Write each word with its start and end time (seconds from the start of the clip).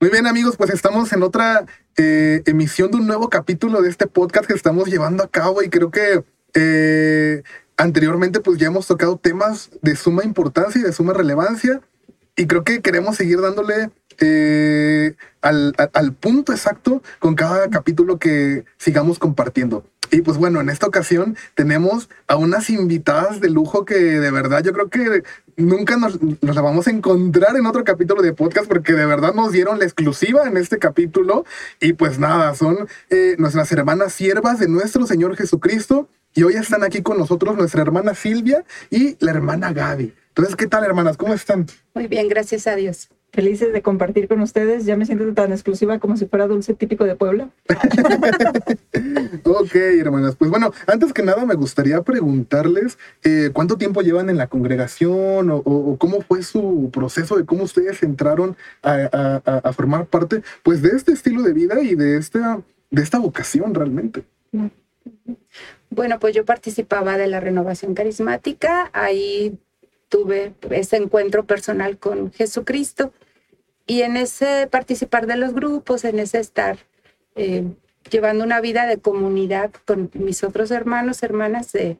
Muy 0.00 0.10
bien 0.10 0.28
amigos, 0.28 0.56
pues 0.56 0.70
estamos 0.70 1.12
en 1.12 1.24
otra 1.24 1.66
eh, 1.96 2.44
emisión 2.46 2.92
de 2.92 2.98
un 2.98 3.08
nuevo 3.08 3.28
capítulo 3.28 3.82
de 3.82 3.90
este 3.90 4.06
podcast 4.06 4.46
que 4.46 4.54
estamos 4.54 4.86
llevando 4.86 5.24
a 5.24 5.28
cabo 5.28 5.60
y 5.60 5.70
creo 5.70 5.90
que 5.90 6.22
eh, 6.54 7.42
anteriormente 7.76 8.38
pues 8.38 8.58
ya 8.58 8.68
hemos 8.68 8.86
tocado 8.86 9.16
temas 9.16 9.70
de 9.82 9.96
suma 9.96 10.22
importancia 10.22 10.80
y 10.80 10.84
de 10.84 10.92
suma 10.92 11.14
relevancia 11.14 11.80
y 12.36 12.46
creo 12.46 12.62
que 12.62 12.80
queremos 12.80 13.16
seguir 13.16 13.40
dándole 13.40 13.90
eh, 14.20 15.14
al, 15.40 15.74
al, 15.92 16.12
punto 16.12 16.52
exacto 16.52 17.02
con 17.18 17.34
cada 17.34 17.68
capítulo 17.68 18.18
que 18.18 18.64
sigamos 18.76 19.18
compartiendo. 19.18 19.84
Y 20.10 20.22
pues 20.22 20.38
bueno, 20.38 20.60
en 20.60 20.70
esta 20.70 20.86
ocasión 20.86 21.36
tenemos 21.54 22.08
a 22.26 22.36
unas 22.36 22.70
invitadas 22.70 23.40
de 23.40 23.50
lujo 23.50 23.84
que 23.84 23.94
de 23.94 24.30
verdad 24.30 24.64
yo 24.64 24.72
creo 24.72 24.88
que 24.88 25.22
nunca 25.56 25.96
nos, 25.96 26.20
nos, 26.22 26.56
la 26.56 26.62
vamos 26.62 26.86
a 26.86 26.90
encontrar 26.90 27.56
en 27.56 27.66
otro 27.66 27.84
capítulo 27.84 28.22
de 28.22 28.32
podcast 28.32 28.66
porque 28.66 28.94
de 28.94 29.04
verdad 29.04 29.34
nos 29.34 29.52
dieron 29.52 29.78
la 29.78 29.84
exclusiva 29.84 30.48
en 30.48 30.56
este 30.56 30.78
capítulo. 30.78 31.44
Y 31.80 31.92
pues 31.92 32.18
nada, 32.18 32.54
son 32.54 32.88
eh, 33.10 33.36
nuestras 33.38 33.70
hermanas 33.72 34.12
siervas 34.12 34.58
de 34.58 34.68
nuestro 34.68 35.06
Señor 35.06 35.36
Jesucristo. 35.36 36.08
Y 36.34 36.42
hoy 36.42 36.54
están 36.54 36.84
aquí 36.84 37.02
con 37.02 37.18
nosotros 37.18 37.56
nuestra 37.56 37.82
hermana 37.82 38.14
Silvia 38.14 38.64
y 38.90 39.16
la 39.20 39.32
hermana 39.32 39.72
Gaby. 39.72 40.14
Entonces, 40.28 40.56
¿qué 40.56 40.66
tal, 40.66 40.84
hermanas? 40.84 41.16
¿Cómo 41.16 41.34
están? 41.34 41.66
Muy 41.94 42.06
bien, 42.06 42.28
gracias 42.28 42.66
a 42.66 42.76
Dios 42.76 43.08
felices 43.32 43.72
de 43.72 43.82
compartir 43.82 44.28
con 44.28 44.40
ustedes. 44.40 44.84
Ya 44.84 44.96
me 44.96 45.06
siento 45.06 45.32
tan 45.34 45.52
exclusiva 45.52 45.98
como 45.98 46.16
si 46.16 46.26
fuera 46.26 46.46
dulce 46.46 46.74
típico 46.74 47.04
de 47.04 47.14
Puebla. 47.14 47.50
ok, 49.44 49.74
hermanas. 49.74 50.36
Pues 50.36 50.50
bueno, 50.50 50.72
antes 50.86 51.12
que 51.12 51.22
nada 51.22 51.44
me 51.44 51.54
gustaría 51.54 52.02
preguntarles 52.02 52.98
eh, 53.24 53.50
cuánto 53.52 53.76
tiempo 53.76 54.02
llevan 54.02 54.30
en 54.30 54.36
la 54.36 54.46
congregación 54.46 55.50
o, 55.50 55.96
cómo 55.98 56.22
fue 56.22 56.42
su 56.42 56.90
proceso 56.92 57.36
de 57.36 57.44
cómo 57.44 57.64
ustedes 57.64 58.02
entraron 58.02 58.56
a, 58.82 59.72
formar 59.72 60.06
parte 60.06 60.42
pues 60.62 60.82
de 60.82 60.90
este 60.90 61.12
estilo 61.12 61.42
de 61.42 61.52
vida 61.52 61.80
y 61.82 61.94
de 61.94 62.16
esta, 62.16 62.62
de 62.90 63.02
esta 63.02 63.18
vocación 63.18 63.74
realmente. 63.74 64.24
Bueno, 65.90 66.18
pues 66.18 66.34
yo 66.34 66.44
participaba 66.44 67.16
de 67.16 67.28
la 67.28 67.40
renovación 67.40 67.94
carismática. 67.94 68.90
Ahí 68.92 69.58
tuve 70.08 70.54
ese 70.70 70.96
encuentro 70.96 71.44
personal 71.44 71.98
con 71.98 72.32
Jesucristo 72.32 73.12
y 73.88 74.02
en 74.02 74.16
ese 74.18 74.68
participar 74.70 75.26
de 75.26 75.36
los 75.36 75.54
grupos, 75.54 76.04
en 76.04 76.18
ese 76.20 76.38
estar 76.38 76.78
eh, 77.34 77.64
llevando 78.10 78.44
una 78.44 78.60
vida 78.60 78.86
de 78.86 78.98
comunidad 78.98 79.72
con 79.86 80.10
mis 80.12 80.44
otros 80.44 80.70
hermanos, 80.70 81.22
hermanas 81.22 81.72
de, 81.72 81.96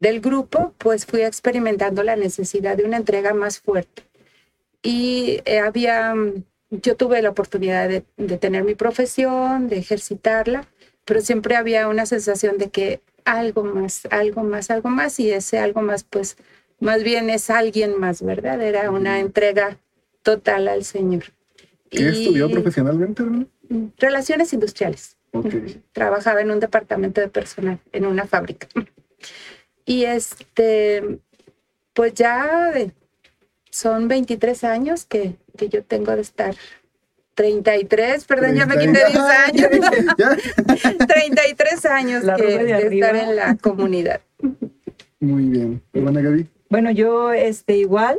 del 0.00 0.20
grupo, 0.20 0.74
pues 0.78 1.06
fui 1.06 1.22
experimentando 1.22 2.02
la 2.02 2.16
necesidad 2.16 2.76
de 2.76 2.84
una 2.84 2.96
entrega 2.96 3.32
más 3.34 3.60
fuerte. 3.60 4.02
Y 4.82 5.40
eh, 5.44 5.60
había, 5.60 6.12
yo 6.70 6.96
tuve 6.96 7.22
la 7.22 7.30
oportunidad 7.30 7.88
de, 7.88 8.04
de 8.16 8.36
tener 8.36 8.64
mi 8.64 8.74
profesión, 8.74 9.68
de 9.68 9.78
ejercitarla, 9.78 10.66
pero 11.04 11.20
siempre 11.20 11.54
había 11.54 11.86
una 11.86 12.04
sensación 12.04 12.58
de 12.58 12.70
que 12.70 13.00
algo 13.24 13.62
más, 13.62 14.08
algo 14.10 14.42
más, 14.42 14.70
algo 14.70 14.88
más, 14.88 15.20
y 15.20 15.30
ese 15.30 15.60
algo 15.60 15.82
más, 15.82 16.02
pues 16.02 16.36
más 16.80 17.04
bien 17.04 17.30
es 17.30 17.48
alguien 17.48 17.96
más, 18.00 18.22
¿verdad? 18.22 18.60
Era 18.60 18.90
una 18.90 19.20
entrega 19.20 19.78
total 20.22 20.68
al 20.68 20.84
Señor. 20.84 21.24
¿Qué 21.90 22.08
estudió 22.08 22.50
profesionalmente? 22.50 23.24
Relaciones 23.98 24.52
industriales. 24.52 25.16
Trabajaba 25.92 26.40
en 26.40 26.50
un 26.50 26.60
departamento 26.60 27.20
de 27.20 27.28
personal, 27.28 27.78
en 27.92 28.06
una 28.06 28.26
fábrica. 28.26 28.68
Y 29.84 30.04
este, 30.04 31.18
pues 31.94 32.14
ya 32.14 32.72
son 33.70 34.08
23 34.08 34.64
años 34.64 35.04
que, 35.04 35.36
que 35.56 35.68
yo 35.68 35.82
tengo 35.84 36.14
de 36.14 36.22
estar 36.22 36.54
33, 37.34 38.24
perdón, 38.24 38.54
ya 38.54 38.66
me 38.66 38.76
quité 38.76 39.00
10 39.06 39.16
años. 39.18 39.68
33 41.08 41.86
años 41.86 42.24
que, 42.36 42.42
de, 42.42 42.96
estar 42.96 43.16
en 43.16 43.36
la 43.36 43.56
comunidad. 43.56 44.20
Muy 45.20 45.44
bien. 45.44 45.82
Hermana 45.92 46.20
Gaby. 46.20 46.46
Bueno, 46.68 46.90
yo 46.90 47.32
este, 47.32 47.76
igual, 47.78 48.18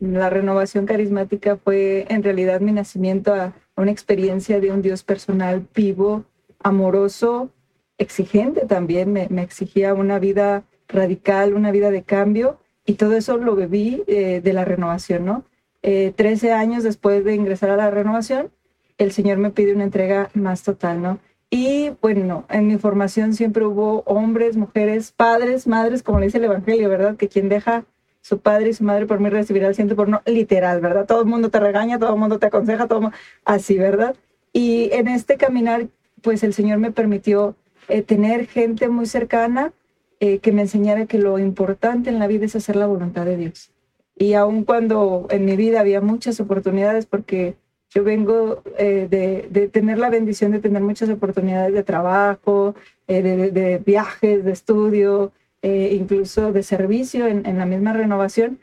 la 0.00 0.30
renovación 0.30 0.86
carismática 0.86 1.56
fue 1.56 2.06
en 2.08 2.22
realidad 2.22 2.60
mi 2.60 2.72
nacimiento 2.72 3.34
a, 3.34 3.54
una 3.76 3.90
experiencia 3.92 4.60
de 4.60 4.72
un 4.72 4.82
Dios 4.82 5.04
personal 5.04 5.66
vivo, 5.74 6.24
amoroso, 6.58 7.50
exigente 7.96 8.66
también, 8.66 9.12
me, 9.12 9.28
exigía 9.42 9.94
una 9.94 10.18
vida 10.18 10.64
radical, 10.88 11.54
una 11.54 11.70
vida 11.70 11.90
de 11.90 12.02
cambio, 12.02 12.58
y 12.84 12.94
todo 12.94 13.14
eso 13.14 13.36
lo 13.36 13.54
bebí 13.54 14.02
eh, 14.08 14.40
de 14.42 14.52
la 14.52 14.64
renovación, 14.64 15.24
¿no? 15.24 15.44
Eh, 15.82 16.12
trece 16.16 16.52
años 16.52 16.82
después 16.82 17.24
de 17.24 17.34
ingresar 17.34 17.70
a 17.70 17.76
la 17.76 17.90
renovación, 17.90 18.50
el 18.96 19.12
Señor 19.12 19.38
me 19.38 19.50
pide 19.50 19.74
una 19.74 19.84
entrega 19.84 20.30
más 20.34 20.64
total, 20.64 21.00
¿no? 21.00 21.20
Y 21.50 21.92
bueno, 22.02 22.44
en 22.50 22.66
mi 22.66 22.78
formación 22.78 23.32
siempre 23.32 23.64
hubo 23.64 24.02
hombres, 24.06 24.56
mujeres, 24.56 25.12
padres, 25.12 25.66
madres, 25.66 26.02
como 26.02 26.18
le 26.18 26.26
dice 26.26 26.38
el 26.38 26.44
Evangelio, 26.44 26.88
¿verdad? 26.88 27.16
Que 27.16 27.28
quien 27.28 27.48
deja 27.48 27.84
su 28.28 28.40
padre 28.40 28.70
y 28.70 28.72
su 28.74 28.84
madre 28.84 29.06
por 29.06 29.20
mí 29.20 29.30
recibirá 29.30 29.68
el 29.68 29.74
ciento 29.74 29.96
por 29.96 30.08
no, 30.08 30.22
literal, 30.26 30.80
¿verdad? 30.80 31.06
Todo 31.06 31.22
el 31.22 31.26
mundo 31.26 31.50
te 31.50 31.60
regaña, 31.60 31.98
todo 31.98 32.14
el 32.14 32.20
mundo 32.20 32.38
te 32.38 32.46
aconseja, 32.46 32.86
todo 32.86 33.10
así, 33.44 33.78
¿verdad? 33.78 34.16
Y 34.52 34.90
en 34.92 35.08
este 35.08 35.36
caminar, 35.36 35.88
pues 36.22 36.42
el 36.42 36.52
Señor 36.52 36.78
me 36.78 36.92
permitió 36.92 37.56
eh, 37.88 38.02
tener 38.02 38.46
gente 38.46 38.88
muy 38.88 39.06
cercana 39.06 39.72
eh, 40.20 40.40
que 40.40 40.52
me 40.52 40.62
enseñara 40.62 41.06
que 41.06 41.18
lo 41.18 41.38
importante 41.38 42.10
en 42.10 42.18
la 42.18 42.26
vida 42.26 42.46
es 42.46 42.56
hacer 42.56 42.76
la 42.76 42.86
voluntad 42.86 43.24
de 43.24 43.36
Dios. 43.36 43.70
Y 44.16 44.34
aun 44.34 44.64
cuando 44.64 45.26
en 45.30 45.44
mi 45.44 45.56
vida 45.56 45.80
había 45.80 46.00
muchas 46.00 46.40
oportunidades, 46.40 47.06
porque 47.06 47.54
yo 47.90 48.04
vengo 48.04 48.62
eh, 48.76 49.06
de, 49.08 49.68
tener 49.68 49.98
la 49.98 50.10
bendición 50.10 50.52
de 50.52 50.60
tener 50.60 50.82
muchas 50.82 51.08
oportunidades 51.08 51.72
de 51.72 51.82
trabajo, 51.82 52.74
eh, 53.06 53.22
de, 53.22 53.78
viajes, 53.78 54.44
de 54.44 54.52
estudio, 54.52 55.32
eh, 55.62 55.96
incluso 55.98 56.52
de 56.52 56.62
servicio 56.62 57.26
en, 57.26 57.58
la 57.58 57.66
misma 57.66 57.92
renovación, 57.92 58.58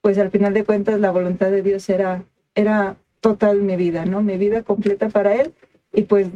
pues 0.00 0.18
al 0.18 0.30
final 0.30 0.52
de 0.52 0.64
cuentas 0.64 1.00
la 1.00 1.10
voluntad 1.10 1.50
de 1.50 1.62
Dios 1.62 1.88
era, 1.88 2.24
era 2.54 2.96
total 3.20 3.62
mi 3.62 3.76
vida, 3.76 4.04
¿no? 4.04 4.22
Mi 4.22 4.36
vida 4.36 4.62
completa 4.62 5.08
para 5.08 5.34
Él. 5.34 5.54
Y 5.92 6.02
pues, 6.02 6.28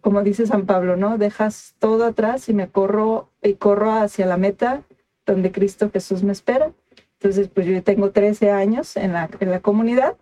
como 0.00 0.22
dice 0.22 0.46
San 0.46 0.66
Pablo, 0.66 0.96
¿no? 0.96 1.18
Dejas 1.18 1.74
todo 1.78 2.04
atrás 2.04 2.48
y 2.48 2.54
me 2.54 2.68
corro 2.68 3.30
y 3.42 3.54
corro 3.54 3.92
hacia 3.92 4.26
la 4.26 4.36
meta 4.36 4.82
donde 5.24 5.52
Cristo 5.52 5.90
Jesús 5.90 6.22
me 6.22 6.32
espera. 6.32 6.72
Entonces, 7.14 7.48
pues 7.48 7.66
yo 7.66 7.82
tengo 7.82 8.10
13 8.10 8.50
años 8.50 8.96
en 8.96 9.12
la, 9.12 9.30
en 9.40 9.50
la 9.50 9.60
comunidad 9.60 10.16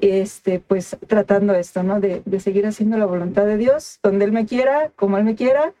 este, 0.00 0.60
pues 0.60 0.96
tratando 1.06 1.54
esto, 1.54 1.82
¿no? 1.82 2.00
De, 2.00 2.22
de, 2.24 2.40
seguir 2.40 2.66
haciendo 2.66 2.98
la 2.98 3.06
voluntad 3.06 3.46
de 3.46 3.56
Dios, 3.56 3.98
donde 4.02 4.24
Él 4.24 4.32
me 4.32 4.46
quiera, 4.46 4.92
como 4.96 5.18
Él 5.18 5.24
me 5.24 5.34
quiera, 5.34 5.72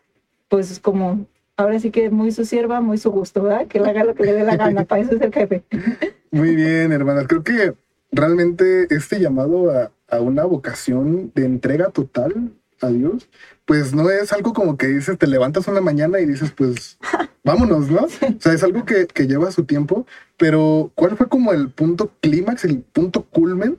pues 0.48 0.80
como, 0.80 1.26
ahora 1.58 1.78
sí 1.80 1.90
que 1.90 2.08
muy 2.08 2.32
su 2.32 2.46
sierva, 2.46 2.80
muy 2.80 2.96
su 2.96 3.10
gusto, 3.10 3.42
¿verdad? 3.42 3.66
Que 3.66 3.78
Él 3.78 3.84
haga 3.84 4.04
lo 4.04 4.14
que 4.14 4.24
le 4.24 4.32
dé 4.32 4.44
la 4.44 4.56
gana, 4.56 4.84
para 4.84 5.02
eso 5.02 5.14
es 5.14 5.20
el 5.20 5.32
jefe. 5.32 5.64
Muy 6.30 6.54
bien, 6.54 6.92
hermanas, 6.92 7.26
creo 7.28 7.42
que 7.42 7.74
realmente 8.12 8.86
este 8.94 9.20
llamado 9.20 9.70
a, 9.70 9.90
a 10.08 10.20
una 10.20 10.44
vocación 10.44 11.32
de 11.34 11.44
entrega 11.44 11.90
total 11.90 12.52
a 12.80 12.88
Dios, 12.88 13.28
pues 13.66 13.92
no 13.92 14.08
es 14.08 14.32
algo 14.32 14.52
como 14.52 14.78
que 14.78 14.86
dices, 14.86 15.18
te 15.18 15.26
levantas 15.26 15.66
una 15.66 15.80
mañana 15.80 16.20
y 16.20 16.26
dices, 16.26 16.52
pues 16.52 16.96
vámonos, 17.44 17.90
¿no? 17.90 18.04
O 18.04 18.40
sea, 18.40 18.52
es 18.52 18.62
algo 18.62 18.84
que, 18.84 19.06
que 19.08 19.26
lleva 19.26 19.50
su 19.50 19.64
tiempo, 19.64 20.06
pero 20.36 20.92
¿cuál 20.94 21.16
fue 21.16 21.28
como 21.28 21.52
el 21.52 21.70
punto 21.70 22.12
clímax, 22.20 22.64
el 22.64 22.82
punto 22.82 23.24
culmen 23.24 23.78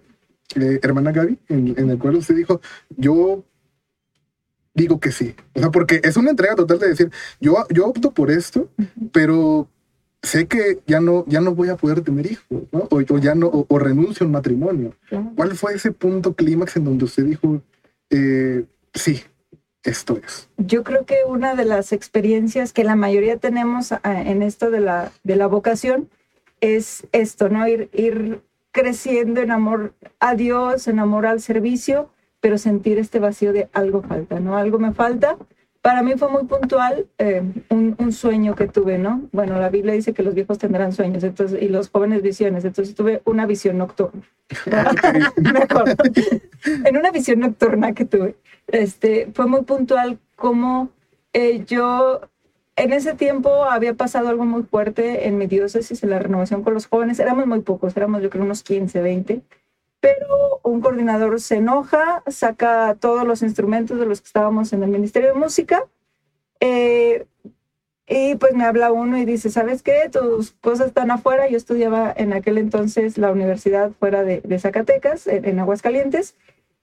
eh, 0.56 0.80
hermana 0.82 1.12
Gaby, 1.12 1.38
en, 1.48 1.90
el 1.90 2.00
cual 2.00 2.16
usted 2.16 2.36
dijo, 2.36 2.60
yo 2.98 3.44
digo 4.74 5.00
que 5.00 5.12
sí. 5.12 5.36
O 5.56 5.60
sea, 5.60 5.72
porque 5.72 6.02
es 6.04 6.18
una 6.18 6.32
entrega 6.32 6.56
total 6.56 6.80
de 6.80 6.90
decir, 6.90 7.12
yo, 7.40 7.66
yo 7.70 7.88
opto 7.88 8.12
por 8.12 8.32
esto, 8.32 8.70
pero 9.12 9.68
sé 10.22 10.48
que 10.48 10.80
ya 10.86 11.00
no, 11.00 11.26
ya 11.28 11.42
no 11.42 11.56
voy 11.56 11.70
a 11.70 11.78
poder 11.78 12.02
tener 12.02 12.32
hijos, 12.32 12.64
¿no? 12.72 12.88
O, 12.90 13.02
ya 13.02 13.36
no, 13.36 13.66
o, 13.68 13.80
renuncio 13.80 14.24
a 14.24 14.28
un 14.28 14.34
matrimonio. 14.34 14.96
¿Cuál 15.36 15.56
fue 15.56 15.74
ese 15.74 15.92
punto 15.92 16.34
clímax 16.34 16.78
en 16.78 16.86
donde 16.86 17.06
usted 17.06 17.26
dijo, 17.26 17.62
eh, 18.10 18.66
sí, 18.94 19.22
esto 19.84 20.20
es? 20.24 20.50
Yo 20.58 20.84
creo 20.84 21.06
que 21.06 21.18
una 21.28 21.56
de 21.56 21.66
las 21.66 21.94
experiencias 21.94 22.74
que 22.74 22.84
la 22.84 22.96
mayoría 22.96 23.38
tenemos 23.38 23.92
ah, 23.92 24.00
en 24.04 24.42
esto 24.42 24.72
de 24.72 24.82
la, 24.82 25.12
de 25.24 25.36
la 25.36 25.48
vocación 25.48 26.10
es 26.60 27.08
esto, 27.14 27.50
¿no? 27.50 27.68
Ir, 27.68 27.90
ir 27.94 28.42
creciendo 28.72 29.42
en 29.42 29.52
amor 29.52 29.94
a 30.20 30.36
Dios, 30.36 30.88
en 30.88 31.00
amor 31.00 31.26
al 31.26 31.42
servicio, 31.42 32.10
pero 32.42 32.58
sentir 32.58 32.98
este 33.00 33.20
vacío 33.20 33.54
de 33.54 33.70
algo 33.74 34.02
falta, 34.02 34.40
¿no? 34.40 34.58
Algo 34.58 34.80
me 34.80 34.94
falta. 34.94 35.38
Para 35.82 36.04
mí 36.04 36.14
fue 36.18 36.30
muy 36.30 36.44
puntual 36.44 37.08
eh, 37.18 37.42
un, 37.70 38.12
sueño 38.12 38.56
que 38.56 38.68
tuve, 38.68 38.98
¿no? 38.98 39.30
Bueno, 39.32 39.60
la 39.60 39.70
Biblia 39.70 39.94
dice 39.94 40.14
que 40.14 40.24
los 40.24 40.34
viejos 40.34 40.58
tendrán 40.58 40.92
sueños 40.92 41.24
entonces, 41.24 41.62
y 41.62 41.70
los 41.70 41.90
jóvenes 41.90 42.22
visiones, 42.22 42.66
entonces 42.66 42.96
tuve 42.96 43.22
una 43.24 43.46
visión 43.46 43.78
nocturna. 43.78 44.22
me 45.38 45.60
acuerdo. 45.60 46.04
en 46.66 46.98
una 46.98 47.12
visión 47.12 47.40
nocturna 47.40 47.94
que 47.94 48.04
tuve, 48.04 48.36
este, 48.68 49.30
fue 49.34 49.48
muy 49.48 49.62
puntual 49.64 50.20
como 50.36 50.90
eh, 51.34 51.64
yo 51.66 52.22
en 52.76 52.94
ese 52.94 53.14
tiempo 53.14 53.66
había 53.66 53.94
pasado 53.94 54.30
algo 54.30 54.46
muy 54.46 54.64
fuerte 54.64 55.28
en 55.28 55.38
mi 55.38 55.48
diócesis, 55.48 56.02
en 56.02 56.12
la 56.12 56.20
renovación 56.20 56.64
con 56.64 56.74
los 56.74 56.88
jóvenes. 56.88 57.20
Éramos 57.20 57.46
muy 57.46 57.60
pocos, 57.60 57.96
éramos 57.98 58.22
yo 58.22 58.30
creo 58.30 58.44
unos 58.44 58.64
15, 58.64 59.02
20. 59.02 59.42
Pero 60.00 60.62
un 60.64 60.82
coordinador 60.82 61.40
se 61.42 61.56
enoja, 61.56 62.24
saca 62.28 62.96
todos 63.00 63.26
los 63.26 63.42
instrumentos 63.42 64.00
de 64.00 64.06
los 64.06 64.22
que 64.22 64.28
estábamos 64.28 64.72
en 64.74 64.84
el 64.84 64.90
Ministerio 64.90 65.34
de 65.34 65.40
Música. 65.40 65.86
Eh, 66.60 67.26
y 68.08 68.36
pues 68.36 68.56
me 68.56 68.66
habla 68.66 68.92
uno 68.92 69.20
y 69.20 69.26
dice, 69.26 69.52
¿sabes 69.52 69.84
qué? 69.84 70.10
Tus 70.12 70.52
cosas 70.52 70.88
están 70.88 71.12
afuera. 71.12 71.48
Yo 71.48 71.58
estudiaba 71.58 72.12
en 72.16 72.34
aquel 72.34 72.58
entonces 72.58 73.18
la 73.20 73.32
universidad 73.32 73.92
fuera 73.92 74.24
de, 74.24 74.42
Zacatecas, 74.60 75.28
en, 75.28 75.46
en, 75.46 75.60
Aguascalientes. 75.60 76.36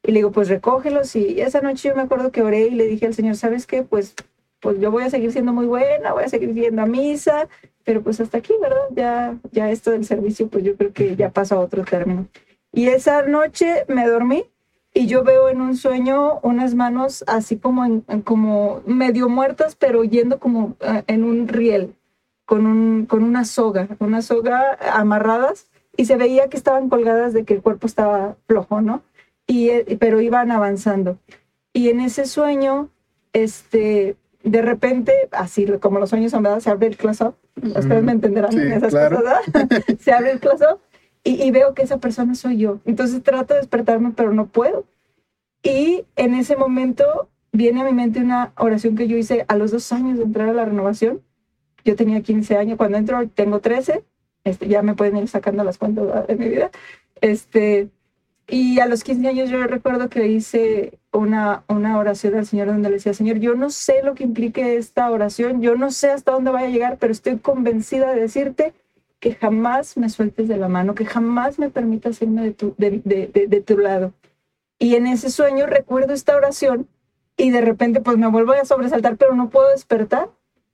Y 0.05 0.13
le 0.13 0.21
digo, 0.21 0.31
pues 0.31 0.49
recógelos. 0.49 1.17
Y 1.17 1.41
esa 1.41 1.61
noche 1.63 1.89
yo 1.89 1.97
me 1.97 2.03
acuerdo 2.03 2.31
que 2.31 2.43
oré 2.43 2.69
y 2.69 2.71
le 2.71 2.87
dije 2.87 3.07
al 3.07 3.15
Señor, 3.15 3.35
¿sabes 3.37 3.67
qué? 3.67 3.83
Pues, 3.83 4.15
pues 4.61 4.79
yo 4.79 4.93
voy 4.93 5.03
a 5.03 5.11
seguir 5.11 5.33
siendo 5.33 5.53
muy 5.53 5.67
buena, 5.67 6.13
voy 6.13 6.25
a 6.25 6.29
seguir 6.29 6.55
yendo 6.55 6.83
a 6.83 6.87
misa, 6.87 7.49
pero 7.83 8.03
pues 8.03 8.21
hasta 8.21 8.39
aquí, 8.39 8.55
¿verdad? 8.61 8.87
Ya, 8.93 9.37
ya 9.51 9.71
esto 9.71 9.91
del 9.91 10.05
servicio, 10.05 10.49
pues 10.49 10.63
yo 10.65 10.77
creo 10.77 10.93
que 10.93 11.17
ya 11.17 11.31
pasa 11.31 11.57
a 11.57 11.59
otro 11.59 11.85
término. 11.85 12.29
Y 12.77 12.89
esa 12.89 13.23
noche 13.23 13.87
me 13.89 14.07
dormí 14.07 14.45
y 14.93 15.07
yo 15.07 15.25
veo 15.25 15.49
en 15.49 15.63
un 15.63 15.79
sueño 15.79 16.41
unas 16.43 16.75
manos 16.75 17.25
así 17.27 17.57
como, 17.57 18.03
como 18.25 18.83
medio 18.85 19.31
muertas, 19.31 19.77
pero 19.77 20.05
yendo 20.05 20.39
como 20.39 20.77
eh, 20.81 21.03
en 21.07 21.25
un 21.25 21.49
riel, 21.49 21.95
con, 22.45 22.67
un, 22.67 23.07
con 23.07 23.25
una 23.25 23.47
soga, 23.47 23.89
una 23.99 24.21
soga 24.21 24.77
amarradas, 24.93 25.69
y 25.97 26.05
se 26.05 26.17
veía 26.17 26.51
que 26.51 26.59
estaban 26.59 26.91
colgadas 26.91 27.33
de 27.33 27.45
que 27.47 27.55
el 27.55 27.63
cuerpo 27.63 27.87
estaba 27.87 28.37
flojo, 28.47 28.83
¿no? 28.83 29.01
Y, 29.47 29.71
eh, 29.71 29.97
pero 29.99 30.21
iban 30.21 30.51
avanzando. 30.51 31.17
Y 31.73 31.89
en 31.89 32.01
ese 32.01 32.27
sueño, 32.27 32.91
este, 33.33 34.17
de 34.45 34.61
repente, 34.61 35.15
así 35.33 35.65
como 35.81 35.99
los 35.99 36.11
sueños 36.11 36.31
son, 36.31 36.43
¿verdad? 36.43 36.61
Se 36.61 36.69
abre 36.69 36.89
el 36.89 36.99
close-up. 36.99 37.37
Ustedes 37.57 38.03
me 38.03 38.13
entenderán 38.13 38.53
en 38.53 38.71
esas 38.71 38.93
cosas, 38.93 39.11
¿verdad? 39.11 39.41
se 39.99 40.13
abre 40.13 40.33
el 40.33 40.41
close-up 40.41 40.79
y, 41.27 41.51
veo 41.51 41.75
que 41.75 41.83
esa 41.83 41.99
persona 41.99 42.35
soy 42.35 42.59
yo. 42.59 42.81
Entonces 42.85 43.23
trato 43.23 43.55
de 43.55 43.61
despertarme, 43.61 44.13
pero 44.15 44.33
no 44.33 44.47
puedo. 44.47 44.85
Y 45.63 46.05
en 46.15 46.35
ese 46.35 46.57
momento 46.57 47.29
viene 47.53 47.81
a 47.81 47.85
mi 47.85 47.93
mente 47.93 48.21
una 48.21 48.53
oración 48.57 48.95
que 48.95 49.09
yo 49.09 49.17
hice 49.17 49.45
a 49.49 49.57
los 49.57 49.73
dos 49.73 49.93
años 49.93 50.19
de 50.19 50.25
entrar 50.25 50.49
a 50.49 50.53
la 50.53 50.65
renovación. 50.65 51.23
Yo 51.85 51.97
tenía 51.97 52.21
15 52.21 52.57
años, 52.57 52.77
cuando 52.79 52.99
entro 52.99 53.29
tengo 53.29 53.61
13, 53.61 54.05
este, 54.45 54.69
ya 54.69 54.83
me 54.83 54.95
pueden 54.95 55.17
ir 55.17 55.29
sacando 55.29 55.65
las 55.65 55.79
cuentas 55.79 56.27
de 56.29 56.37
mi 56.37 56.49
vida. 56.49 56.71
Este, 57.21 57.89
y 58.47 58.79
a 58.79 58.87
los 58.87 59.03
15 59.03 59.27
años 59.27 59.51
yo 59.51 59.67
recuerdo 59.67 60.09
que 60.09 60.29
hice 60.29 60.99
una, 61.13 61.65
una 61.69 61.99
oración 61.99 62.37
al 62.37 62.47
Señor 62.47 62.69
donde 62.69 62.89
le 62.89 62.97
decía, 62.97 63.15
Señor, 63.15 63.39
yo 63.39 63.57
no 63.57 63.71
sé 63.71 64.05
lo 64.05 64.15
que 64.15 64.23
implique 64.23 64.77
esta 64.77 65.11
oración, 65.11 65.61
yo 65.61 65.75
no 65.75 65.91
sé 65.91 66.11
hasta 66.11 66.31
dónde 66.31 66.53
vaya 66.53 66.69
a 66.69 66.71
llegar, 66.71 66.99
pero 66.99 67.13
estoy 67.13 67.39
convencida 67.39 68.13
de 68.13 68.21
decirte 68.21 68.75
que 69.21 69.35
jamás 69.35 69.97
me 69.97 70.09
sueltes 70.09 70.49
de 70.49 70.57
la 70.57 70.69
mano, 70.69 70.95
que 70.95 71.05
jamás 71.05 71.59
me 71.59 71.71
permitas 71.71 72.21
irme 72.23 72.43
de 72.43 72.53
tu, 72.53 72.75
de, 72.77 73.01
de, 73.05 73.47
de, 73.47 73.61
tu 73.61 73.79
lado. 73.79 74.13
Y 74.79 74.95
en 74.95 75.07
ese 75.07 75.31
sueño 75.31 75.67
recuerdo 75.67 76.13
esta 76.13 76.37
oración 76.37 76.89
y 77.37 77.51
de 77.51 77.61
repente 77.61 78.01
pues 78.01 78.19
me 78.19 78.29
vuelvo 78.29 78.53
a 78.53 78.65
sobresaltar, 78.65 79.17
pero 79.17 79.35
no 79.35 79.51
puedo 79.51 79.71
despertar. 79.71 80.31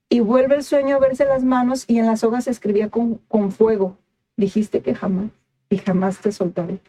Y 0.08 0.20
vuelve 0.20 0.56
el 0.56 0.62
sueño 0.62 0.96
a 0.96 0.98
verse 0.98 1.24
las 1.24 1.42
manos 1.42 1.84
y 1.88 1.98
en 1.98 2.06
las 2.06 2.22
hojas 2.22 2.44
se 2.44 2.50
escribía 2.50 2.90
con, 2.90 3.16
con 3.28 3.50
fuego. 3.50 3.96
Dijiste 4.36 4.80
que 4.80 4.94
jamás 4.94 5.30
y 5.70 5.78
jamás 5.78 6.20
te 6.20 6.32
soltaré. 6.32 6.80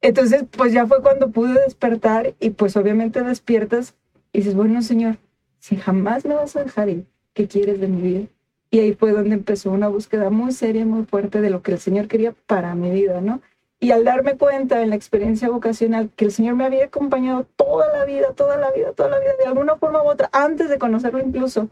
Entonces 0.00 0.44
pues 0.50 0.72
ya 0.72 0.86
fue 0.86 1.02
cuando 1.02 1.30
pude 1.30 1.54
despertar 1.54 2.34
y 2.38 2.50
pues 2.50 2.76
obviamente 2.76 3.22
despiertas 3.22 3.96
y 4.32 4.38
dices, 4.38 4.54
bueno 4.54 4.80
Señor, 4.82 5.18
si 5.58 5.76
jamás 5.76 6.24
me 6.24 6.34
vas 6.34 6.54
a 6.54 6.62
dejar 6.62 6.88
ir, 6.88 7.06
¿qué 7.32 7.48
quieres 7.48 7.80
de 7.80 7.88
mi 7.88 8.00
vida? 8.00 8.26
Y 8.70 8.80
ahí 8.80 8.92
fue 8.94 9.12
donde 9.12 9.34
empezó 9.34 9.70
una 9.70 9.88
búsqueda 9.88 10.30
muy 10.30 10.52
seria, 10.52 10.84
muy 10.84 11.04
fuerte 11.04 11.40
de 11.40 11.50
lo 11.50 11.62
que 11.62 11.72
el 11.72 11.78
Señor 11.78 12.08
quería 12.08 12.34
para 12.46 12.74
mi 12.74 12.90
vida, 12.90 13.20
¿no? 13.20 13.40
Y 13.80 13.92
al 13.92 14.04
darme 14.04 14.36
cuenta 14.36 14.82
en 14.82 14.90
la 14.90 14.96
experiencia 14.96 15.48
vocacional 15.48 16.10
que 16.16 16.24
el 16.24 16.32
Señor 16.32 16.56
me 16.56 16.64
había 16.64 16.86
acompañado 16.86 17.46
toda 17.56 17.90
la 17.96 18.04
vida, 18.04 18.32
toda 18.34 18.56
la 18.56 18.72
vida, 18.72 18.92
toda 18.92 19.08
la 19.10 19.20
vida, 19.20 19.32
de 19.38 19.46
alguna 19.46 19.76
forma 19.76 20.02
u 20.02 20.08
otra, 20.08 20.28
antes 20.32 20.68
de 20.68 20.78
conocerlo 20.78 21.20
incluso, 21.20 21.68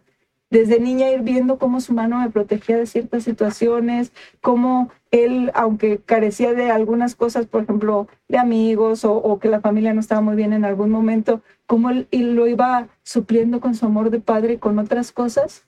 desde 0.51 0.79
niña 0.79 1.11
ir 1.11 1.23
viendo 1.23 1.59
cómo 1.59 1.81
su 1.81 1.93
mano 1.93 2.21
me 2.21 2.31
protegía 2.31 2.77
de 2.77 2.87
ciertas 2.87 3.25
situaciones, 3.25 4.13
cómo 4.41 4.91
él, 5.11 5.51
aunque 5.55 5.99
carecía 5.99 6.53
de 6.53 6.71
algunas 6.71 7.17
cosas, 7.17 7.47
por 7.47 7.65
ejemplo, 7.65 8.07
de 8.29 8.39
amigos 8.39 9.05
o, 9.05 9.39
que 9.41 9.49
la 9.49 9.61
familia 9.61 9.93
no 9.93 10.01
estaba 10.01 10.21
muy 10.21 10.37
bien 10.37 10.53
en 10.53 10.65
algún 10.65 10.91
momento, 10.91 11.43
cómo 11.67 11.91
él, 11.91 12.07
lo 12.11 12.47
iba 12.47 12.89
supliendo 13.03 13.61
con 13.61 13.75
su 13.75 13.87
amor 13.87 14.11
de 14.11 14.21
padre 14.21 14.59
con 14.59 14.79
otras 14.79 15.13
cosas 15.13 15.67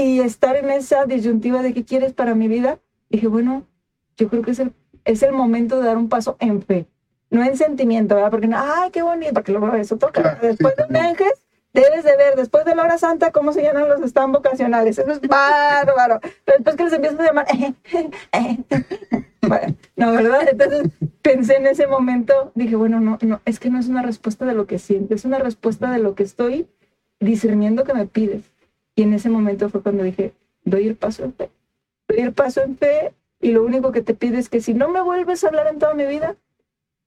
y 0.00 0.20
estar 0.20 0.56
en 0.56 0.70
esa 0.70 1.04
disyuntiva 1.06 1.62
de 1.62 1.74
qué 1.74 1.84
quieres 1.84 2.12
para 2.12 2.34
mi 2.34 2.48
vida, 2.48 2.78
dije, 3.08 3.26
bueno, 3.26 3.66
yo 4.16 4.28
creo 4.28 4.42
que 4.42 4.52
es 4.52 4.58
el, 4.58 4.72
es 5.04 5.22
el 5.22 5.32
momento 5.32 5.78
de 5.80 5.86
dar 5.86 5.96
un 5.96 6.08
paso 6.08 6.36
en 6.40 6.62
fe, 6.62 6.86
no 7.30 7.44
en 7.44 7.56
sentimiento, 7.56 8.14
¿verdad? 8.14 8.30
Porque, 8.30 8.50
ay, 8.54 8.90
qué 8.90 9.02
bonito, 9.02 9.32
porque 9.34 9.52
luego 9.52 9.74
eso 9.74 9.96
toca. 9.96 10.38
Después 10.40 10.74
de 10.76 10.84
un 10.88 10.96
ángel, 10.96 11.30
debes 11.72 12.04
de 12.04 12.16
ver, 12.16 12.36
después 12.36 12.64
de 12.64 12.74
la 12.74 12.82
hora 12.82 12.98
santa, 12.98 13.30
cómo 13.30 13.52
se 13.52 13.62
llaman 13.62 13.88
los 13.88 14.00
stand 14.02 14.34
vocacionales. 14.34 14.98
Eso 14.98 15.10
es 15.10 15.20
bárbaro. 15.20 16.20
Pero 16.44 16.58
después 16.58 16.76
que 16.76 16.84
les 16.84 16.92
empiezas 16.92 17.20
a 17.20 17.24
llamar, 17.24 17.46
bueno, 19.42 19.76
no, 19.96 20.12
¿verdad? 20.12 20.48
Entonces 20.50 20.90
pensé 21.22 21.56
en 21.56 21.66
ese 21.66 21.86
momento, 21.86 22.52
dije, 22.54 22.76
bueno, 22.76 23.00
no, 23.00 23.18
no, 23.22 23.40
es 23.44 23.58
que 23.58 23.70
no 23.70 23.78
es 23.78 23.88
una 23.88 24.02
respuesta 24.02 24.44
de 24.44 24.54
lo 24.54 24.66
que 24.66 24.78
siento, 24.78 25.14
es 25.14 25.24
una 25.24 25.38
respuesta 25.38 25.90
de 25.90 25.98
lo 25.98 26.14
que 26.14 26.22
estoy 26.22 26.68
discerniendo 27.20 27.84
que 27.84 27.94
me 27.94 28.06
pides. 28.06 28.50
Y 28.94 29.02
en 29.02 29.14
ese 29.14 29.30
momento 29.30 29.68
fue 29.68 29.82
cuando 29.82 30.04
dije, 30.04 30.34
doy 30.64 30.88
el 30.88 30.96
paso 30.96 31.24
en 31.24 31.34
fe. 31.34 31.50
Doy 32.08 32.18
el 32.18 32.32
paso 32.32 32.62
en 32.62 32.76
fe 32.76 33.14
y 33.40 33.52
lo 33.52 33.64
único 33.64 33.92
que 33.92 34.02
te 34.02 34.14
pido 34.14 34.38
es 34.38 34.48
que 34.48 34.60
si 34.60 34.74
no 34.74 34.88
me 34.88 35.00
vuelves 35.00 35.44
a 35.44 35.48
hablar 35.48 35.68
en 35.68 35.78
toda 35.78 35.94
mi 35.94 36.04
vida, 36.06 36.36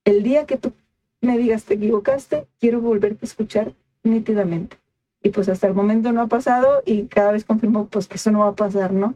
el 0.06 0.24
día 0.24 0.46
que 0.46 0.58
tú 0.58 0.74
me 1.22 1.38
digas 1.38 1.64
te 1.66 1.76
equivocaste, 1.76 2.48
quiero 2.60 2.82
volverte 2.82 3.20
a 3.26 3.28
escuchar 3.28 3.74
nítidamente. 4.04 4.78
Y 5.22 5.30
pues 5.30 5.48
hasta 5.48 5.68
el 5.68 5.74
momento 5.74 6.12
no 6.12 6.22
ha 6.22 6.28
pasado 6.28 6.82
y 6.86 7.04
cada 7.04 7.32
vez 7.32 7.46
confirmo 7.46 7.88
pues 7.88 8.08
que 8.08 8.16
eso 8.16 8.32
no 8.32 8.40
va 8.40 8.50
a 8.50 8.56
pasar, 8.56 8.92
¿no? 8.92 9.16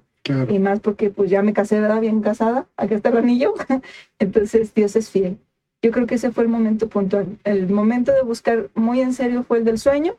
Y 0.49 0.59
más 0.59 0.81
porque 0.81 1.09
pues 1.09 1.29
ya 1.29 1.41
me 1.41 1.53
casé, 1.53 1.79
¿verdad? 1.79 2.01
Bien 2.01 2.21
casada, 2.21 2.67
aquí 2.75 2.93
está 2.93 3.09
el 3.09 3.17
anillo. 3.17 3.53
Entonces 4.19 4.73
Dios 4.73 4.95
es 4.95 5.09
fiel. 5.09 5.37
Yo 5.81 5.91
creo 5.91 6.05
que 6.05 6.15
ese 6.15 6.31
fue 6.31 6.43
el 6.43 6.49
momento 6.49 6.89
puntual. 6.89 7.37
El 7.43 7.69
momento 7.69 8.11
de 8.11 8.23
buscar 8.23 8.69
muy 8.73 8.99
en 8.99 9.13
serio 9.13 9.43
fue 9.43 9.59
el 9.59 9.63
del 9.63 9.79
sueño 9.79 10.17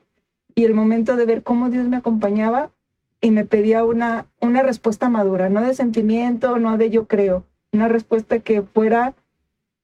y 0.58 0.64
el 0.64 0.74
momento 0.74 1.14
de 1.14 1.24
ver 1.24 1.44
cómo 1.44 1.70
Dios 1.70 1.86
me 1.86 1.98
acompañaba 1.98 2.72
y 3.20 3.30
me 3.30 3.44
pedía 3.44 3.84
una, 3.84 4.26
una 4.40 4.64
respuesta 4.64 5.08
madura, 5.08 5.48
no 5.48 5.60
de 5.60 5.72
sentimiento, 5.72 6.58
no 6.58 6.76
de 6.76 6.90
yo 6.90 7.06
creo, 7.06 7.44
una 7.70 7.86
respuesta 7.86 8.40
que 8.40 8.62
fuera 8.62 9.14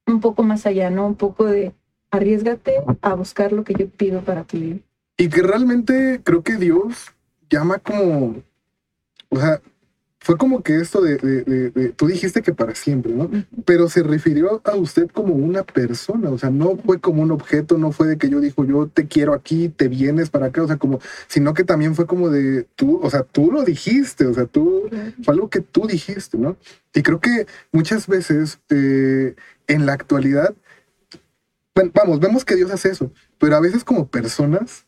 un 0.04 0.18
poco 0.18 0.42
más 0.42 0.66
allá, 0.66 0.90
¿no? 0.90 1.06
Un 1.06 1.14
poco 1.14 1.44
de 1.44 1.72
arriesgate 2.10 2.82
a 3.02 3.14
buscar 3.14 3.52
lo 3.52 3.62
que 3.62 3.74
yo 3.74 3.88
pido 3.88 4.22
para 4.22 4.42
tu 4.42 4.56
vida. 4.56 4.78
Y 5.16 5.28
que 5.28 5.42
realmente 5.42 6.20
creo 6.24 6.42
que 6.42 6.56
Dios 6.56 7.14
llama 7.48 7.78
como, 7.78 8.42
o 9.28 9.36
sea, 9.36 9.60
fue 10.24 10.38
como 10.38 10.62
que 10.62 10.80
esto 10.80 11.02
de, 11.02 11.18
de, 11.18 11.90
tú 11.90 12.06
dijiste 12.06 12.40
que 12.40 12.54
para 12.54 12.74
siempre, 12.74 13.12
¿no? 13.12 13.30
Pero 13.66 13.90
se 13.90 14.02
refirió 14.02 14.62
a 14.64 14.74
usted 14.74 15.06
como 15.10 15.34
una 15.34 15.64
persona, 15.64 16.30
o 16.30 16.38
sea, 16.38 16.48
no 16.48 16.78
fue 16.78 16.98
como 16.98 17.20
un 17.20 17.30
objeto, 17.30 17.76
no 17.76 17.92
fue 17.92 18.06
de 18.06 18.16
que 18.16 18.30
yo 18.30 18.40
dijo, 18.40 18.64
yo 18.64 18.88
te 18.88 19.06
quiero 19.06 19.34
aquí, 19.34 19.68
te 19.68 19.88
vienes 19.88 20.30
para 20.30 20.46
acá, 20.46 20.62
o 20.62 20.66
sea, 20.66 20.78
como, 20.78 20.98
sino 21.28 21.52
que 21.52 21.62
también 21.62 21.94
fue 21.94 22.06
como 22.06 22.30
de 22.30 22.66
tú, 22.74 23.00
o 23.02 23.10
sea, 23.10 23.22
tú 23.22 23.52
lo 23.52 23.64
dijiste, 23.64 24.24
o 24.24 24.32
sea, 24.32 24.46
tú, 24.46 24.88
fue 25.22 25.34
algo 25.34 25.50
que 25.50 25.60
tú 25.60 25.86
dijiste, 25.86 26.38
¿no? 26.38 26.56
Y 26.94 27.02
creo 27.02 27.20
que 27.20 27.46
muchas 27.70 28.06
veces 28.06 28.60
eh, 28.70 29.34
en 29.66 29.84
la 29.84 29.92
actualidad, 29.92 30.54
bueno, 31.74 31.90
vamos, 31.94 32.18
vemos 32.18 32.46
que 32.46 32.56
Dios 32.56 32.70
hace 32.70 32.88
eso, 32.88 33.12
pero 33.38 33.56
a 33.56 33.60
veces 33.60 33.84
como 33.84 34.08
personas 34.08 34.86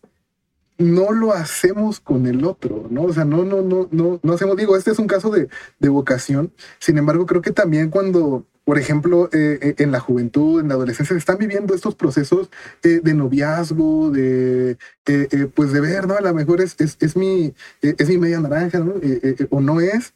no 0.79 1.13
lo 1.13 1.33
hacemos 1.33 2.01
con 2.01 2.27
el 2.27 2.45
otro, 2.45 2.87
¿no? 2.91 3.05
O 3.05 3.13
sea, 3.13 3.25
no, 3.25 3.45
no, 3.45 3.63
no, 3.63 3.89
no, 3.91 4.21
no 4.23 4.33
hacemos, 4.33 4.57
digo, 4.57 4.77
este 4.77 4.91
es 4.91 4.99
un 4.99 5.07
caso 5.07 5.31
de, 5.31 5.49
vocación, 5.89 6.53
sin 6.79 6.99
embargo, 6.99 7.25
creo 7.27 7.41
que 7.41 7.53
también 7.53 7.89
cuando, 7.89 8.45
por 8.65 8.79
ejemplo, 8.79 9.31
eh, 9.33 9.59
eh, 9.63 9.75
en 9.79 9.93
la 9.93 10.01
juventud, 10.01 10.61
en 10.61 10.69
la 10.69 10.75
adolescencia, 10.75 11.15
se 11.15 11.19
están 11.19 11.39
viviendo 11.39 11.75
estos 11.75 11.95
procesos 11.95 12.51
eh, 12.83 13.01
de 13.03 13.15
noviazgo, 13.15 14.11
de, 14.11 14.77
pues 15.55 15.73
de 15.73 15.81
ver, 15.81 16.07
¿no? 16.07 16.15
A 16.15 16.21
lo 16.21 16.35
mejor 16.35 16.61
es, 16.61 16.77
es, 16.79 17.17
mi, 17.17 17.55
es 17.81 18.09
mi 18.09 18.19
media 18.19 18.41
naranja, 18.41 18.81
¿no? 18.81 18.95
o 19.51 19.61
no 19.61 19.81
es, 19.81 20.13